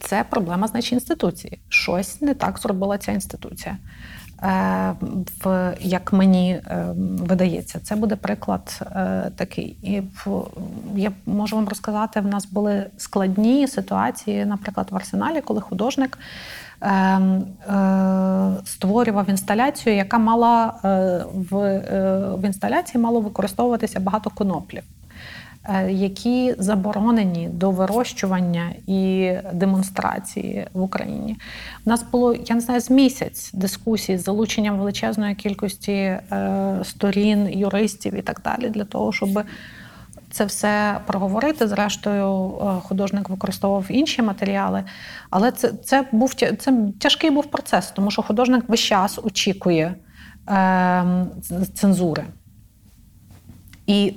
Це 0.00 0.24
проблема, 0.30 0.68
значить, 0.68 0.92
інституції. 0.92 1.58
Щось 1.68 2.20
не 2.20 2.34
так 2.34 2.58
зробила 2.58 2.98
ця 2.98 3.12
інституція. 3.12 3.78
Е, 4.42 4.94
в, 5.44 5.74
як 5.80 6.12
мені 6.12 6.50
е, 6.50 6.86
видається, 7.18 7.80
це 7.82 7.96
буде 7.96 8.16
приклад 8.16 8.80
е, 8.82 9.30
такий. 9.36 9.76
І 9.82 10.00
в, 10.00 10.46
я 10.94 11.12
можу 11.26 11.56
вам 11.56 11.68
розказати, 11.68 12.20
в 12.20 12.26
нас 12.26 12.46
були 12.46 12.86
складні 12.96 13.68
ситуації, 13.68 14.44
наприклад, 14.44 14.86
в 14.90 14.96
арсеналі, 14.96 15.40
коли 15.40 15.60
художник 15.60 16.18
е, 16.80 16.88
е, 16.88 17.42
створював 18.64 19.30
інсталяцію, 19.30 19.96
яка 19.96 20.18
мала 20.18 20.74
в, 21.34 21.78
в 22.36 22.44
інсталяції 22.44 23.02
мало 23.02 23.20
використовуватися 23.20 24.00
багато 24.00 24.30
коноплів. 24.30 24.82
Е, 25.68 25.92
які 25.92 26.54
заборонені 26.58 27.48
до 27.48 27.70
вирощування 27.70 28.72
і 28.86 29.32
демонстрації 29.52 30.66
в 30.72 30.82
Україні. 30.82 31.36
У 31.86 31.90
нас 31.90 32.04
було, 32.12 32.34
я 32.34 32.54
не 32.54 32.60
знаю, 32.60 32.80
з 32.80 32.90
місяць 32.90 33.50
дискусій 33.52 34.18
з 34.18 34.24
залученням 34.24 34.78
величезної 34.78 35.34
кількості 35.34 35.92
е, 35.92 36.20
сторін, 36.84 37.48
юристів 37.50 38.14
і 38.14 38.22
так 38.22 38.40
далі, 38.44 38.70
для 38.70 38.84
того, 38.84 39.12
щоб 39.12 39.44
це 40.30 40.44
все 40.44 41.00
проговорити. 41.06 41.68
Зрештою, 41.68 42.58
е, 42.60 42.80
художник 42.82 43.28
використовував 43.28 43.84
інші 43.88 44.22
матеріали. 44.22 44.84
Але 45.30 45.52
це, 45.52 45.72
це 45.84 46.04
був 46.12 46.34
це 46.34 46.74
тяжкий 47.00 47.30
був 47.30 47.46
процес, 47.46 47.90
тому 47.90 48.10
що 48.10 48.22
художник 48.22 48.64
весь 48.68 48.80
час 48.80 49.18
очікує 49.22 49.94
е, 50.48 51.04
цензури. 51.74 52.24
І 53.86 54.14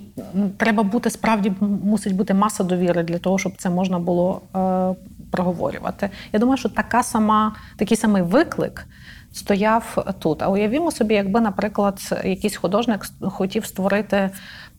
треба 0.57 0.83
бути 0.83 1.09
справді 1.09 1.53
мусить 1.83 2.15
бути 2.15 2.33
маса 2.33 2.63
довіри 2.63 3.03
для 3.03 3.17
того, 3.17 3.39
щоб 3.39 3.53
це 3.57 3.69
можна 3.69 3.99
було 3.99 4.41
е, 4.55 4.95
проговорювати. 5.31 6.09
Я 6.33 6.39
думаю, 6.39 6.57
що 6.57 6.69
така 6.69 7.03
сама, 7.03 7.55
такий 7.77 7.97
самий 7.97 8.21
виклик 8.21 8.87
стояв 9.33 10.13
тут. 10.19 10.43
А 10.43 10.47
уявімо 10.47 10.91
собі, 10.91 11.13
якби, 11.13 11.41
наприклад, 11.41 11.99
якийсь 12.25 12.55
художник 12.55 13.05
хотів 13.21 13.65
створити, 13.65 14.29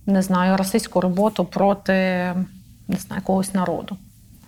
не 0.06 0.22
знаю, 0.22 0.56
расистську 0.56 1.00
роботу 1.00 1.44
проти 1.44 2.34
не 2.90 2.96
знаю, 2.96 3.20
якогось 3.20 3.54
народу. 3.54 3.96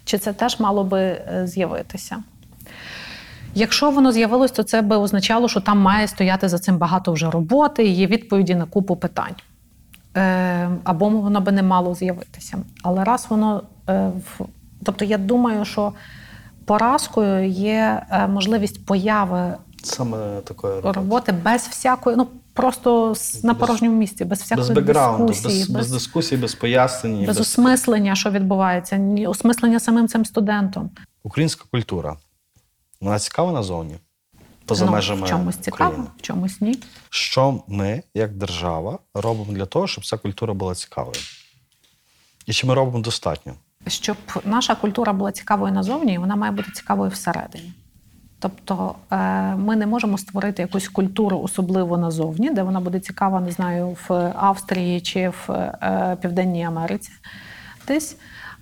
Чи 0.05 0.19
це 0.19 0.33
теж 0.33 0.61
мало 0.61 0.85
би 0.85 1.01
е, 1.01 1.47
з'явитися? 1.47 2.23
Якщо 3.55 3.91
воно 3.91 4.13
з'явилось, 4.13 4.51
то 4.51 4.63
це 4.63 4.83
би 4.83 4.97
означало, 4.97 5.49
що 5.49 5.61
там 5.61 5.79
має 5.79 6.09
стояти 6.09 6.49
за 6.49 6.59
цим 6.59 6.79
багато 6.79 7.13
вже 7.13 7.31
роботи, 7.31 7.87
і 7.87 7.93
є 7.93 8.07
відповіді 8.07 8.55
на 8.55 8.65
купу 8.65 8.97
питань. 8.97 9.35
Е, 10.17 10.71
або 10.85 11.09
воно 11.09 11.41
би 11.41 11.53
не 11.53 11.63
мало 11.63 11.95
з'явитися. 11.95 12.59
Але 12.83 13.05
раз 13.05 13.27
воно 13.31 13.63
е, 13.89 14.11
в. 14.39 14.45
Тобто, 14.85 15.05
я 15.05 15.19
думаю, 15.19 15.65
що 15.65 15.93
поразкою 16.65 17.49
є 17.49 18.03
е, 18.11 18.27
можливість 18.27 18.87
появи 18.87 19.55
Саме 19.85 20.41
такої 20.41 20.75
роботи. 20.75 21.01
роботи 21.01 21.33
без 21.33 21.63
всякої, 21.63 22.17
ну 22.17 22.27
просто 22.53 23.15
з- 23.15 23.45
на 23.45 23.53
Без- 23.53 23.61
порожньому 23.61 23.97
місці, 23.97 24.25
без 24.25 24.41
всякої 24.41 24.69
Без 24.69 24.77
бекграунду, 24.77 25.27
дискусії, 25.27 25.61
без, 25.61 25.71
без 25.71 25.91
дискусії, 25.91 26.41
без 26.41 26.55
пояснень. 26.55 27.27
без 27.27 27.41
осмислення, 27.41 28.15
що 28.15 28.31
відбувається, 28.31 29.01
осмислення 29.29 29.81
самим 29.81 30.09
цим 30.09 30.25
студентом. 30.25 30.91
Українська 31.23 31.65
культура. 31.71 32.17
Вона 33.01 33.19
цікава 33.19 33.53
назовні? 33.53 33.95
Поза 34.67 34.85
ну, 34.85 34.93
межами 34.93 35.27
в 35.27 35.29
чомусь 35.29 35.57
цікаво, 35.57 35.91
України. 35.91 36.11
в 36.19 36.23
чомусь 36.23 36.61
ні. 36.61 36.79
Що 37.11 37.63
ми, 37.69 38.03
як 38.15 38.33
держава, 38.37 38.99
робимо 39.15 39.53
для 39.53 39.67
того, 39.67 39.87
щоб 39.87 40.07
ця 40.07 40.17
культура 40.17 40.55
була 40.55 40.75
цікавою? 40.75 41.17
І 42.47 42.53
чи 42.53 42.67
ми 42.67 42.75
робимо 42.75 43.05
достатньо? 43.05 43.55
Щоб 43.87 44.17
наша 44.45 44.75
культура 44.75 45.13
була 45.13 45.33
цікавою 45.33 45.73
назовні, 45.73 46.19
вона 46.19 46.37
має 46.37 46.53
бути 46.53 46.73
цікавою 46.73 47.11
всередині. 47.11 47.73
Тобто 48.39 48.95
е, 49.11 49.17
ми 49.57 49.77
не 49.77 49.87
можемо 49.87 50.19
створити 50.19 50.63
якусь 50.63 50.89
культуру 50.89 51.41
особливо 51.41 51.99
назовні, 51.99 52.51
де 52.51 52.63
вона 52.63 52.81
буде 52.81 53.01
цікава, 53.01 53.41
не 53.41 53.51
знаю, 53.51 53.97
в 54.09 54.33
Австрії 54.37 55.01
чи 55.01 55.29
в 55.29 55.51
е, 55.53 56.17
Південній 56.21 56.65
Америці 56.65 57.11
десь, 57.89 58.17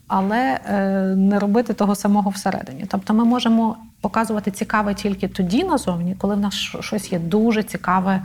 але 0.07 0.61
е, 0.67 0.81
не 1.17 1.39
робити 1.39 1.75
того 1.75 1.95
самого 1.95 2.31
всередині. 2.31 2.85
Тобто 2.89 3.15
ми 3.15 3.25
можемо 3.25 3.77
показувати 4.01 4.51
цікаве 4.51 4.95
тільки 4.95 5.29
тоді 5.29 5.65
назовні, 5.65 6.15
коли 6.19 6.35
в 6.35 6.41
нас 6.41 6.55
щось 6.81 7.13
є 7.13 7.19
дуже 7.19 7.63
цікаве 7.63 8.23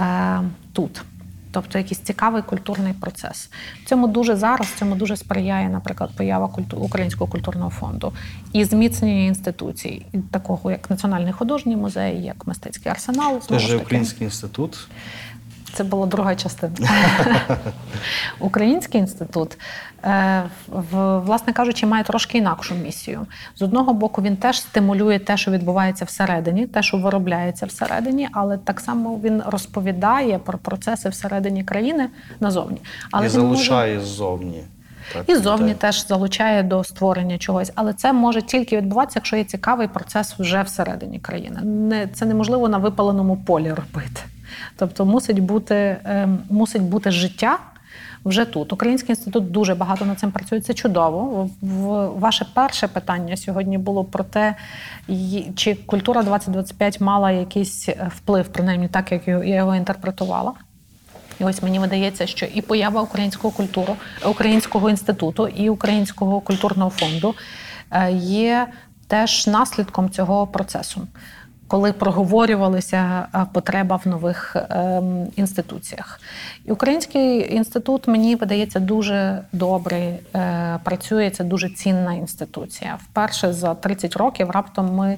е, 0.00 0.40
тут. 0.72 1.02
Тобто 1.50 1.78
якийсь 1.78 2.00
цікавий 2.00 2.42
культурний 2.42 2.92
процес. 2.92 3.50
Цьому 3.84 4.08
дуже 4.08 4.36
зараз 4.36 4.72
цьому 4.78 4.94
дуже 4.94 5.16
сприяє, 5.16 5.68
наприклад, 5.68 6.10
поява 6.16 6.48
культу... 6.48 6.76
Українського 6.76 7.30
культурного 7.30 7.70
фонду 7.70 8.12
і 8.52 8.64
зміцнення 8.64 9.24
інституцій, 9.24 10.06
такого 10.30 10.70
як 10.70 10.90
Національний 10.90 11.32
художній 11.32 11.76
музей, 11.76 12.22
як 12.22 12.46
мистецький 12.46 12.92
арсенал. 12.92 13.40
Це 13.40 13.58
ж. 13.58 13.76
Український 13.76 14.24
інститут. 14.24 14.88
Це 15.72 15.84
була 15.84 16.06
друга 16.06 16.34
частина. 16.34 16.88
Український 18.40 19.00
інститут, 19.00 19.58
е, 20.04 20.42
власне 21.24 21.52
кажучи, 21.52 21.86
має 21.86 22.04
трошки 22.04 22.38
інакшу 22.38 22.74
місію. 22.74 23.26
З 23.56 23.62
одного 23.62 23.94
боку, 23.94 24.22
він 24.22 24.36
теж 24.36 24.60
стимулює 24.60 25.18
те, 25.18 25.36
що 25.36 25.50
відбувається 25.50 26.04
всередині, 26.04 26.66
те, 26.66 26.82
що 26.82 26.96
виробляється 26.96 27.66
всередині, 27.66 28.28
але 28.32 28.58
так 28.58 28.80
само 28.80 29.20
він 29.24 29.42
розповідає 29.46 30.38
про 30.38 30.58
процеси 30.58 31.08
всередині 31.08 31.64
країни 31.64 32.08
назовні. 32.40 32.78
Але 33.10 33.26
і 33.26 33.28
він 33.28 33.40
може- 33.40 33.54
залучає 33.54 34.00
ззовні. 34.00 34.62
Так, 35.12 35.24
і 35.28 35.36
зовні 35.36 35.62
людей. 35.64 35.74
теж 35.74 36.06
залучає 36.06 36.62
до 36.62 36.84
створення 36.84 37.38
чогось, 37.38 37.72
але 37.74 37.92
це 37.92 38.12
може 38.12 38.42
тільки 38.42 38.76
відбуватися, 38.76 39.18
якщо 39.18 39.36
є 39.36 39.44
цікавий 39.44 39.88
процес 39.88 40.34
вже 40.38 40.62
всередині 40.62 41.18
країни. 41.18 41.60
Не 41.62 42.06
це 42.06 42.26
неможливо 42.26 42.68
на 42.68 42.78
випаленому 42.78 43.36
полі 43.36 43.68
робити. 43.70 44.20
Тобто 44.76 45.04
мусить 45.04 45.38
бути, 45.38 45.96
ем, 46.04 46.38
мусить 46.50 46.82
бути 46.82 47.10
життя. 47.10 47.58
Вже 48.24 48.44
тут 48.44 48.72
Український 48.72 49.10
інститут 49.10 49.50
дуже 49.50 49.74
багато 49.74 50.04
над 50.04 50.18
цим 50.18 50.30
працює. 50.30 50.60
Це 50.60 50.74
чудово. 50.74 51.50
Ваше 52.18 52.46
перше 52.54 52.88
питання 52.88 53.36
сьогодні 53.36 53.78
було 53.78 54.04
про 54.04 54.24
те, 54.24 54.54
чи 55.56 55.74
культура 55.74 56.22
2025 56.22 57.00
мала 57.00 57.30
якийсь 57.30 57.88
е, 57.88 58.10
вплив, 58.16 58.48
принаймні 58.48 58.88
так 58.88 59.12
як 59.12 59.28
я 59.28 59.44
його 59.44 59.74
інтерпретувала. 59.74 60.52
І 61.40 61.44
ось 61.44 61.62
мені 61.62 61.78
видається, 61.78 62.26
що 62.26 62.46
і 62.46 62.60
поява 62.60 63.02
українського 63.02 63.54
культуру, 63.54 63.96
українського 64.26 64.90
інституту 64.90 65.48
і 65.48 65.70
українського 65.70 66.40
культурного 66.40 66.90
фонду 66.90 67.34
е, 67.90 68.12
є 68.12 68.66
теж 69.06 69.46
наслідком 69.46 70.10
цього 70.10 70.46
процесу, 70.46 71.06
коли 71.68 71.92
проговорювалася 71.92 73.26
е, 73.34 73.46
потреба 73.52 74.00
в 74.04 74.08
нових 74.08 74.56
ем, 74.70 75.26
інституціях. 75.36 76.20
І 76.64 76.72
Український 76.72 77.54
інститут 77.54 78.08
мені 78.08 78.34
видається 78.36 78.80
дуже 78.80 79.38
добре 79.52 80.18
працює. 80.84 81.30
Це 81.30 81.44
дуже 81.44 81.68
цінна 81.68 82.14
інституція. 82.14 82.98
Вперше 83.02 83.52
за 83.52 83.74
30 83.74 84.16
років 84.16 84.50
раптом 84.50 84.94
ми, 84.94 85.16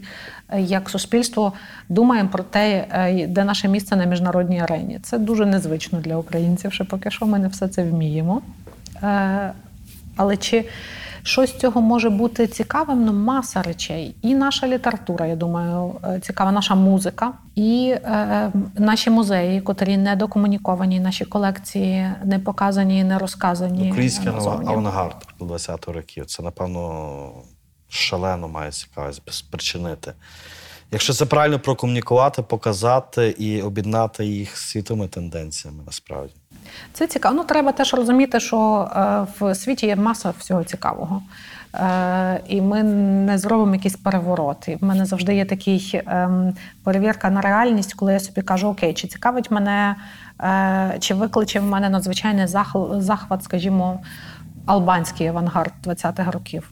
е, 0.48 0.60
як 0.60 0.90
суспільство, 0.90 1.52
думаємо 1.88 2.28
про 2.28 2.42
те, 2.42 2.86
е, 2.92 3.26
де 3.26 3.44
наше 3.44 3.68
місце 3.68 3.96
на 3.96 4.04
міжнародній 4.04 4.60
арені. 4.60 4.98
Це 5.02 5.18
дуже 5.18 5.46
незвично 5.46 6.00
для 6.00 6.16
українців. 6.16 6.72
Що 6.72 6.84
поки 6.84 7.10
що 7.10 7.26
ми 7.26 7.38
не 7.38 7.48
все 7.48 7.68
це 7.68 7.82
вміємо. 7.82 8.42
Але 10.16 10.36
чи 10.36 10.64
щось 11.22 11.50
з 11.50 11.58
цього 11.58 11.80
може 11.80 12.10
бути 12.10 12.46
цікавим? 12.46 13.04
Ну, 13.04 13.12
маса 13.12 13.62
речей. 13.62 14.14
І 14.22 14.34
наша 14.34 14.68
література, 14.68 15.26
я 15.26 15.36
думаю, 15.36 15.94
е, 16.04 16.20
цікава, 16.20 16.52
наша 16.52 16.74
музика, 16.74 17.32
і 17.54 17.94
е, 18.04 18.52
наші 18.78 19.10
музеї, 19.10 19.60
котрі 19.60 19.96
не 19.96 20.16
докомуніковані, 20.16 21.00
наші 21.00 21.24
колекції 21.24 22.10
не 22.24 22.38
показані, 22.38 23.04
не 23.04 23.18
розказані. 23.18 23.88
Український 23.90 24.32
назовні. 24.32 24.68
авангард 24.68 25.26
20-х 25.40 25.92
років. 25.92 26.26
Це, 26.26 26.42
напевно, 26.42 27.30
шалено 27.88 28.48
має 28.48 28.70
цікавість 28.70 29.32
спричинити. 29.32 30.12
Якщо 30.92 31.12
це 31.12 31.26
правильно 31.26 31.58
прокомунікувати, 31.60 32.42
показати 32.42 33.34
і 33.38 33.62
об'єднати 33.62 34.26
їх 34.26 34.56
з 34.56 34.60
світовими 34.60 35.08
тенденціями, 35.08 35.82
насправді. 35.86 36.34
Це 36.92 37.06
цікаво. 37.06 37.34
Ну, 37.34 37.44
треба 37.44 37.72
теж 37.72 37.94
розуміти, 37.94 38.40
що 38.40 38.88
е, 38.96 39.26
в 39.40 39.54
світі 39.54 39.86
є 39.86 39.96
маса 39.96 40.32
всього 40.38 40.64
цікавого. 40.64 41.22
Е, 41.74 42.40
і 42.48 42.60
ми 42.60 42.82
не 42.82 43.38
зробимо 43.38 43.74
якийсь 43.74 43.96
переворот. 43.96 44.68
І 44.68 44.76
в 44.76 44.84
мене 44.84 45.06
завжди 45.06 45.34
є 45.34 45.44
такий 45.44 46.02
ем, 46.06 46.54
перевірка 46.84 47.30
на 47.30 47.40
реальність, 47.40 47.94
коли 47.94 48.12
я 48.12 48.20
собі 48.20 48.42
кажу: 48.42 48.68
Окей, 48.68 48.94
чи 48.94 49.08
цікавить 49.08 49.50
мене, 49.50 49.96
е, 50.40 50.96
чи 51.00 51.14
викличе 51.14 51.60
в 51.60 51.64
мене 51.64 51.88
надзвичайний 51.88 52.46
захват, 52.92 53.44
скажімо, 53.44 54.00
албанський 54.66 55.26
авангард 55.26 55.72
20-х 55.84 56.30
років. 56.30 56.70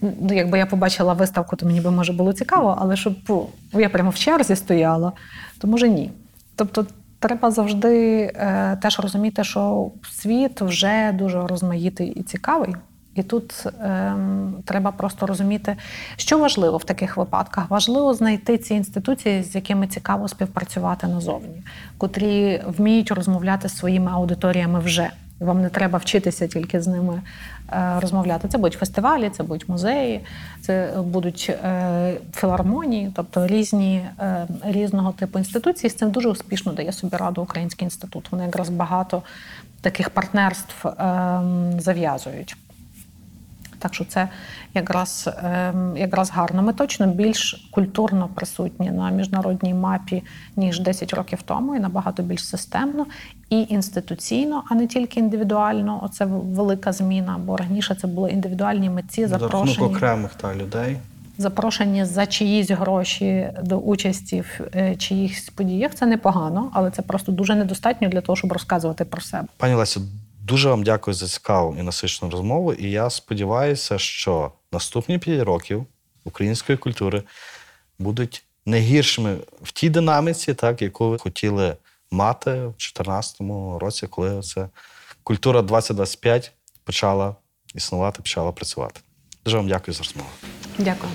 Ну, 0.00 0.34
якби 0.34 0.58
я 0.58 0.66
побачила 0.66 1.12
виставку, 1.12 1.56
то 1.56 1.66
мені 1.66 1.80
би 1.80 1.90
може 1.90 2.12
було 2.12 2.32
цікаво, 2.32 2.78
але 2.80 2.96
щоб 2.96 3.14
ну, 3.28 3.80
я 3.80 3.88
прямо 3.88 4.10
в 4.10 4.14
черзі 4.14 4.56
стояла, 4.56 5.12
то 5.58 5.68
може 5.68 5.88
ні. 5.88 6.10
Тобто 6.56 6.86
треба 7.18 7.50
завжди 7.50 8.20
е, 8.20 8.78
теж 8.82 9.00
розуміти, 9.00 9.44
що 9.44 9.90
світ 10.10 10.60
вже 10.60 11.12
дуже 11.12 11.46
розмаїтий 11.46 12.08
і 12.08 12.22
цікавий. 12.22 12.74
І 13.14 13.22
тут 13.22 13.66
е, 13.66 14.14
треба 14.64 14.92
просто 14.92 15.26
розуміти, 15.26 15.76
що 16.16 16.38
важливо 16.38 16.76
в 16.76 16.84
таких 16.84 17.16
випадках. 17.16 17.70
Важливо 17.70 18.14
знайти 18.14 18.58
ці 18.58 18.74
інституції, 18.74 19.42
з 19.42 19.54
якими 19.54 19.86
цікаво 19.86 20.28
співпрацювати 20.28 21.06
назовні, 21.06 21.62
котрі 21.98 22.62
вміють 22.66 23.10
розмовляти 23.10 23.68
з 23.68 23.76
своїми 23.76 24.10
аудиторіями 24.10 24.80
вже. 24.80 25.10
Вам 25.40 25.62
не 25.62 25.68
треба 25.68 25.98
вчитися 25.98 26.46
тільки 26.46 26.80
з 26.80 26.86
ними 26.86 27.22
е, 27.72 28.00
розмовляти. 28.00 28.48
Це 28.48 28.58
будуть 28.58 28.78
фестивалі, 28.78 29.30
це 29.30 29.42
будуть 29.42 29.68
музеї, 29.68 30.20
це 30.60 30.94
будуть 31.04 31.50
е, 31.64 32.16
філармонії, 32.34 33.12
тобто 33.16 33.46
різні 33.46 34.04
е, 34.20 34.46
різного 34.64 35.12
типу 35.12 35.38
інституції. 35.38 35.90
З 35.90 35.94
цим 35.94 36.10
дуже 36.10 36.28
успішно 36.28 36.72
дає 36.72 36.92
собі 36.92 37.16
раду 37.16 37.42
Український 37.42 37.86
інститут. 37.86 38.32
Вони 38.32 38.44
якраз 38.44 38.68
багато 38.68 39.22
таких 39.80 40.10
партнерств 40.10 40.86
е, 40.88 40.92
зав'язують. 41.78 42.56
Так 43.78 43.94
що 43.94 44.04
це 44.04 44.28
якраз, 44.74 45.28
ем, 45.44 45.96
якраз 45.96 46.30
гарно. 46.30 46.62
Ми 46.62 46.72
точно 46.72 47.06
більш 47.06 47.68
культурно 47.70 48.28
присутні 48.34 48.90
на 48.90 49.10
міжнародній 49.10 49.74
мапі, 49.74 50.22
ніж 50.56 50.80
10 50.80 51.14
років 51.14 51.42
тому, 51.42 51.76
і 51.76 51.80
набагато 51.80 52.22
більш 52.22 52.44
системно 52.44 53.06
і 53.50 53.66
інституційно, 53.68 54.62
а 54.70 54.74
не 54.74 54.86
тільки 54.86 55.20
індивідуально. 55.20 56.00
Оце 56.04 56.24
велика 56.24 56.92
зміна. 56.92 57.38
Бо 57.44 57.56
раніше 57.56 57.94
це 57.94 58.06
були 58.06 58.30
індивідуальні 58.30 58.90
митці, 58.90 59.26
За 59.26 59.36
окремих 59.80 60.34
та 60.34 60.54
людей. 60.54 60.96
запрошені 61.38 62.04
за 62.04 62.26
чиїсь 62.26 62.70
гроші 62.70 63.48
до 63.62 63.76
участі 63.76 64.40
в 64.40 64.60
е, 64.74 64.96
чиїхсь 64.96 65.50
подіях. 65.50 65.94
Це 65.94 66.06
непогано, 66.06 66.70
але 66.72 66.90
це 66.90 67.02
просто 67.02 67.32
дуже 67.32 67.54
недостатньо 67.54 68.08
для 68.08 68.20
того, 68.20 68.36
щоб 68.36 68.52
розказувати 68.52 69.04
про 69.04 69.20
себе. 69.20 69.48
Пані 69.56 69.74
Лесю, 69.74 70.00
дуже 70.48 70.68
вам 70.68 70.82
дякую 70.82 71.14
за 71.14 71.26
цікаву 71.26 71.76
і 71.78 71.82
насичену 71.82 72.30
розмову. 72.30 72.72
І 72.72 72.90
я 72.90 73.10
сподіваюся, 73.10 73.98
що 73.98 74.52
наступні 74.72 75.18
5 75.18 75.42
років 75.42 75.86
української 76.24 76.78
культури 76.78 77.22
будуть 77.98 78.44
не 78.66 78.80
гіршими 78.80 79.36
в 79.62 79.72
тій 79.72 79.90
динаміці, 79.90 80.54
так, 80.54 80.82
яку 80.82 81.10
ви 81.10 81.18
хотіли 81.18 81.76
мати 82.10 82.50
в 82.50 82.74
2014 82.78 83.40
році, 83.80 84.06
коли 84.06 84.42
це 84.42 84.68
культура 85.22 85.62
2025 85.62 86.52
почала 86.84 87.36
існувати, 87.74 88.22
почала 88.22 88.52
працювати. 88.52 89.00
Дуже 89.44 89.56
вам 89.56 89.68
дякую 89.68 89.94
за 89.94 90.02
розмову. 90.02 90.28
Дякую. 90.78 91.12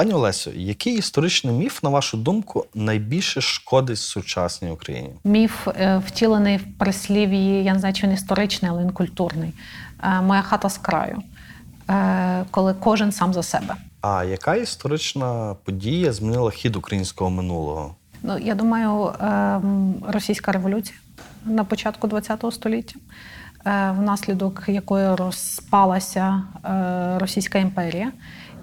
Пані 0.00 0.12
Олесю, 0.12 0.50
який 0.56 0.98
історичний 0.98 1.54
міф, 1.54 1.82
на 1.82 1.90
вашу 1.90 2.16
думку, 2.16 2.66
найбільше 2.74 3.40
шкодить 3.40 3.98
сучасній 3.98 4.70
Україні? 4.70 5.10
Міф 5.24 5.68
е, 5.68 6.02
втілений 6.06 6.56
в 6.56 6.78
прислів'ї, 6.78 7.64
я 7.64 7.72
не 7.72 7.78
знаю, 7.78 7.94
чи 7.94 8.06
він 8.06 8.14
історичний, 8.14 8.70
але 8.70 8.82
він 8.82 8.90
культурний. 8.90 9.52
Е, 10.02 10.20
Моя 10.20 10.42
хата 10.42 10.68
з 10.68 10.78
краю, 10.78 11.22
Е, 11.90 12.44
коли 12.50 12.74
кожен 12.74 13.12
сам 13.12 13.34
за 13.34 13.42
себе. 13.42 13.74
А 14.00 14.24
яка 14.24 14.54
історична 14.54 15.56
подія 15.64 16.12
змінила 16.12 16.50
хід 16.50 16.76
українського 16.76 17.30
минулого? 17.30 17.94
Ну, 18.22 18.38
я 18.38 18.54
думаю, 18.54 19.12
ем, 19.20 19.94
російська 20.08 20.52
революція 20.52 20.98
на 21.44 21.64
початку 21.64 22.08
ХХ 22.08 22.52
століття, 22.52 22.94
внаслідок 23.98 24.64
якої 24.68 25.14
розпалася 25.14 26.42
Російська 27.18 27.58
імперія. 27.58 28.12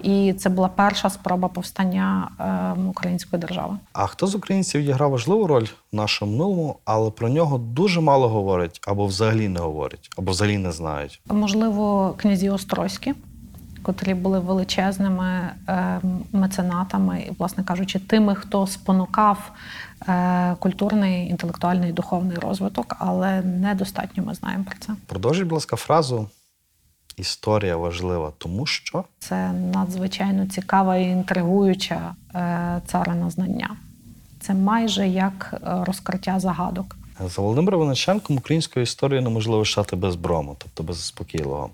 І 0.04 0.34
це 0.34 0.50
була 0.50 0.68
перша 0.68 1.10
спроба 1.10 1.48
повстання 1.48 2.30
ем, 2.40 2.88
української 2.88 3.40
держави. 3.40 3.78
А 3.94 4.08
хто 4.08 4.28
з 4.28 4.36
українців 4.36 4.82
відіграв 4.82 5.12
важливу 5.12 5.48
роль 5.48 5.66
в 5.92 5.96
нашому 5.96 6.32
минулому, 6.32 6.80
але 6.86 7.12
про 7.12 7.30
нього 7.30 7.58
дуже 7.58 8.02
мало 8.02 8.30
говорять, 8.30 8.80
або 8.88 9.06
взагалі 9.06 9.48
не 9.48 9.60
говорять, 9.60 10.10
або 10.18 10.32
взагалі 10.32 10.58
не 10.58 10.72
знають. 10.72 11.22
Можливо, 11.26 12.14
князі 12.18 12.50
Острозькі, 12.50 13.14
котрі 13.82 14.14
були 14.14 14.40
величезними 14.40 15.50
е, 15.68 16.02
меценатами, 16.32 17.22
і, 17.30 17.32
власне 17.40 17.64
кажучи, 17.64 18.00
тими, 18.00 18.36
хто 18.36 18.68
спонукав 18.68 19.52
е, 20.08 20.56
культурний, 20.60 21.30
інтелектуальний, 21.30 21.92
духовний 21.92 22.38
розвиток, 22.38 22.96
але 23.00 23.42
недостатньо 23.42 24.24
ми 24.24 24.34
знаємо 24.34 24.64
про 24.64 24.76
це. 24.80 24.94
Продовжіть, 25.06 25.44
будь 25.44 25.54
ласка, 25.54 25.76
фразу 25.76 26.30
Історія 27.18 27.78
важлива, 27.78 28.34
тому 28.38 28.66
що 28.66 29.04
Це 29.20 29.52
надзвичайно 29.52 30.46
цікава 30.46 30.98
і 30.98 31.04
інтригуюча 31.04 32.16
е, 32.36 32.82
царина 32.88 33.30
знання. 33.30 33.78
Це 34.40 34.54
майже 34.54 35.08
як 35.08 35.54
е, 35.54 35.60
розкриття 35.86 36.40
загадок. 36.40 36.96
за 37.20 37.42
Володимиром 37.42 37.80
Винниченком 37.80 38.38
українською 38.38 38.84
історією 38.84 39.24
неможливо 39.24 39.66
читати 39.66 39.96
без 39.96 40.16
брому, 40.16 40.56
тобто 40.60 40.84
без 40.84 40.96
заспокійливого. 40.96 41.70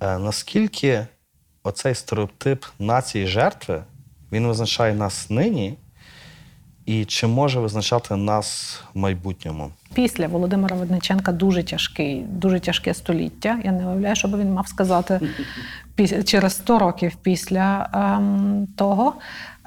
Е, 0.00 0.18
наскільки 0.18 1.06
оцей 1.62 1.94
стереотип 1.94 2.64
нації 2.78 3.26
жертви 3.26 3.82
він 4.32 4.46
визначає 4.46 4.94
нас 4.94 5.30
нині, 5.30 5.74
і 6.86 7.04
чи 7.04 7.26
може 7.26 7.60
визначати 7.60 8.16
нас 8.16 8.80
в 8.94 8.98
майбутньому? 8.98 9.70
Після 9.94 10.26
Володимира 10.26 10.76
Ведниченка 10.76 11.32
дуже 11.32 11.62
тяжкий, 11.62 12.24
дуже 12.28 12.60
тяжке 12.60 12.94
століття. 12.94 13.58
Я 13.64 13.72
не 13.72 13.86
уявляю, 13.86 14.16
що 14.16 14.28
би 14.28 14.38
він 14.38 14.52
мав 14.52 14.68
сказати 14.68 15.20
через 16.24 16.52
100 16.52 16.78
років 16.78 17.16
після 17.22 17.88
ем, 17.94 18.66
того. 18.76 19.14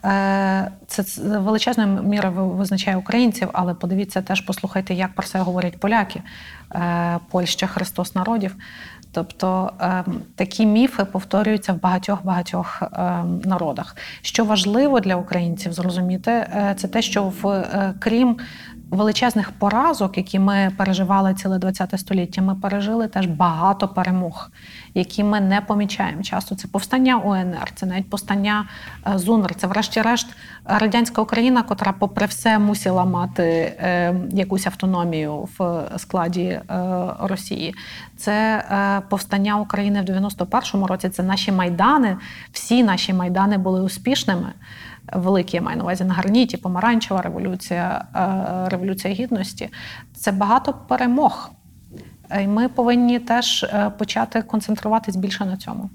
Е, 0.06 0.72
Це 0.88 1.22
величезною 1.40 2.04
мірою 2.04 2.50
визначає 2.50 2.98
українців, 2.98 3.50
але 3.54 3.74
подивіться 3.74 4.22
теж, 4.22 4.42
послухайте, 4.42 4.94
як 4.94 5.16
про 5.16 5.28
це 5.28 5.40
говорять 5.40 5.80
поляки. 5.80 6.22
Е, 6.76 7.20
Польща 7.32 7.68
Христос 7.68 8.16
народів. 8.16 8.56
Тобто 9.12 9.72
ем, 9.80 10.22
такі 10.36 10.66
міфи 10.66 11.06
повторюються 11.06 11.74
в 11.74 11.82
багатьох 11.82 12.26
багатьох 12.26 12.84
ем, 12.94 13.42
народах. 13.46 13.96
Що 14.22 14.46
важливо 14.46 15.00
для 15.00 15.16
українців 15.16 15.74
зрозуміти, 15.74 16.32
е, 16.32 16.76
це 16.78 16.88
те, 16.88 17.02
що 17.02 17.24
в 17.42 17.64
крім 18.00 18.38
величезних 18.92 19.52
поразок, 19.52 20.18
які 20.18 20.40
ми 20.40 20.72
переживали 20.78 21.34
ціле 21.34 21.60
ХХ 21.60 21.98
століття, 21.98 22.42
ми 22.42 22.56
пережили 22.56 23.08
теж 23.08 23.26
багато 23.26 23.88
перемог, 23.88 24.52
які 24.94 25.24
ми 25.24 25.42
не 25.42 25.62
помічаємо. 25.62 26.24
Часто 26.24 26.56
це 26.56 26.68
повстання 26.68 27.18
УНР, 27.18 27.72
це 27.76 27.86
навіть 27.86 28.10
повстання 28.10 28.66
е, 29.08 29.18
ЗУНР, 29.18 29.56
це, 29.56 29.68
врешті-решт, 29.68 30.28
радянська 30.66 31.22
Україна, 31.22 31.64
котра, 31.64 31.92
попри 32.00 32.26
все, 32.26 32.60
мусила 32.60 33.06
мати 33.06 33.44
е, 33.44 34.16
якусь 34.32 34.68
автономію 34.68 35.50
в 35.58 35.84
складі 35.98 36.44
е, 36.44 36.62
Росії. 37.20 37.76
Це 38.18 38.64
повстання 39.10 39.58
України 39.60 40.02
в 40.02 40.06
91-му 40.06 40.88
році. 40.88 41.10
Це 41.10 41.24
наші 41.24 41.52
майдани. 41.52 42.18
Всі 42.52 42.84
наші 42.84 43.14
майдани 43.14 43.58
були 43.58 43.82
успішними. 43.82 44.54
Великі 45.14 45.58
я 45.58 45.62
маю 45.62 45.78
на 45.78 45.84
увазі 45.84 46.04
на 46.04 46.14
гарніті, 46.14 46.58
помаранчева 46.58 47.22
революція, 47.22 48.06
е, 48.16 48.70
революція 48.70 49.14
гідності. 49.14 49.70
Це 50.14 50.32
багато 50.32 50.74
перемог. 50.74 51.50
Е, 52.30 52.44
І 52.44 52.48
ми 52.48 52.70
повинні 52.70 53.20
теж 53.20 53.64
е, 53.64 53.92
почати 53.98 54.42
концентруватись 54.42 55.16
більше 55.16 55.46
на 55.46 55.58
цьому. 55.58 55.90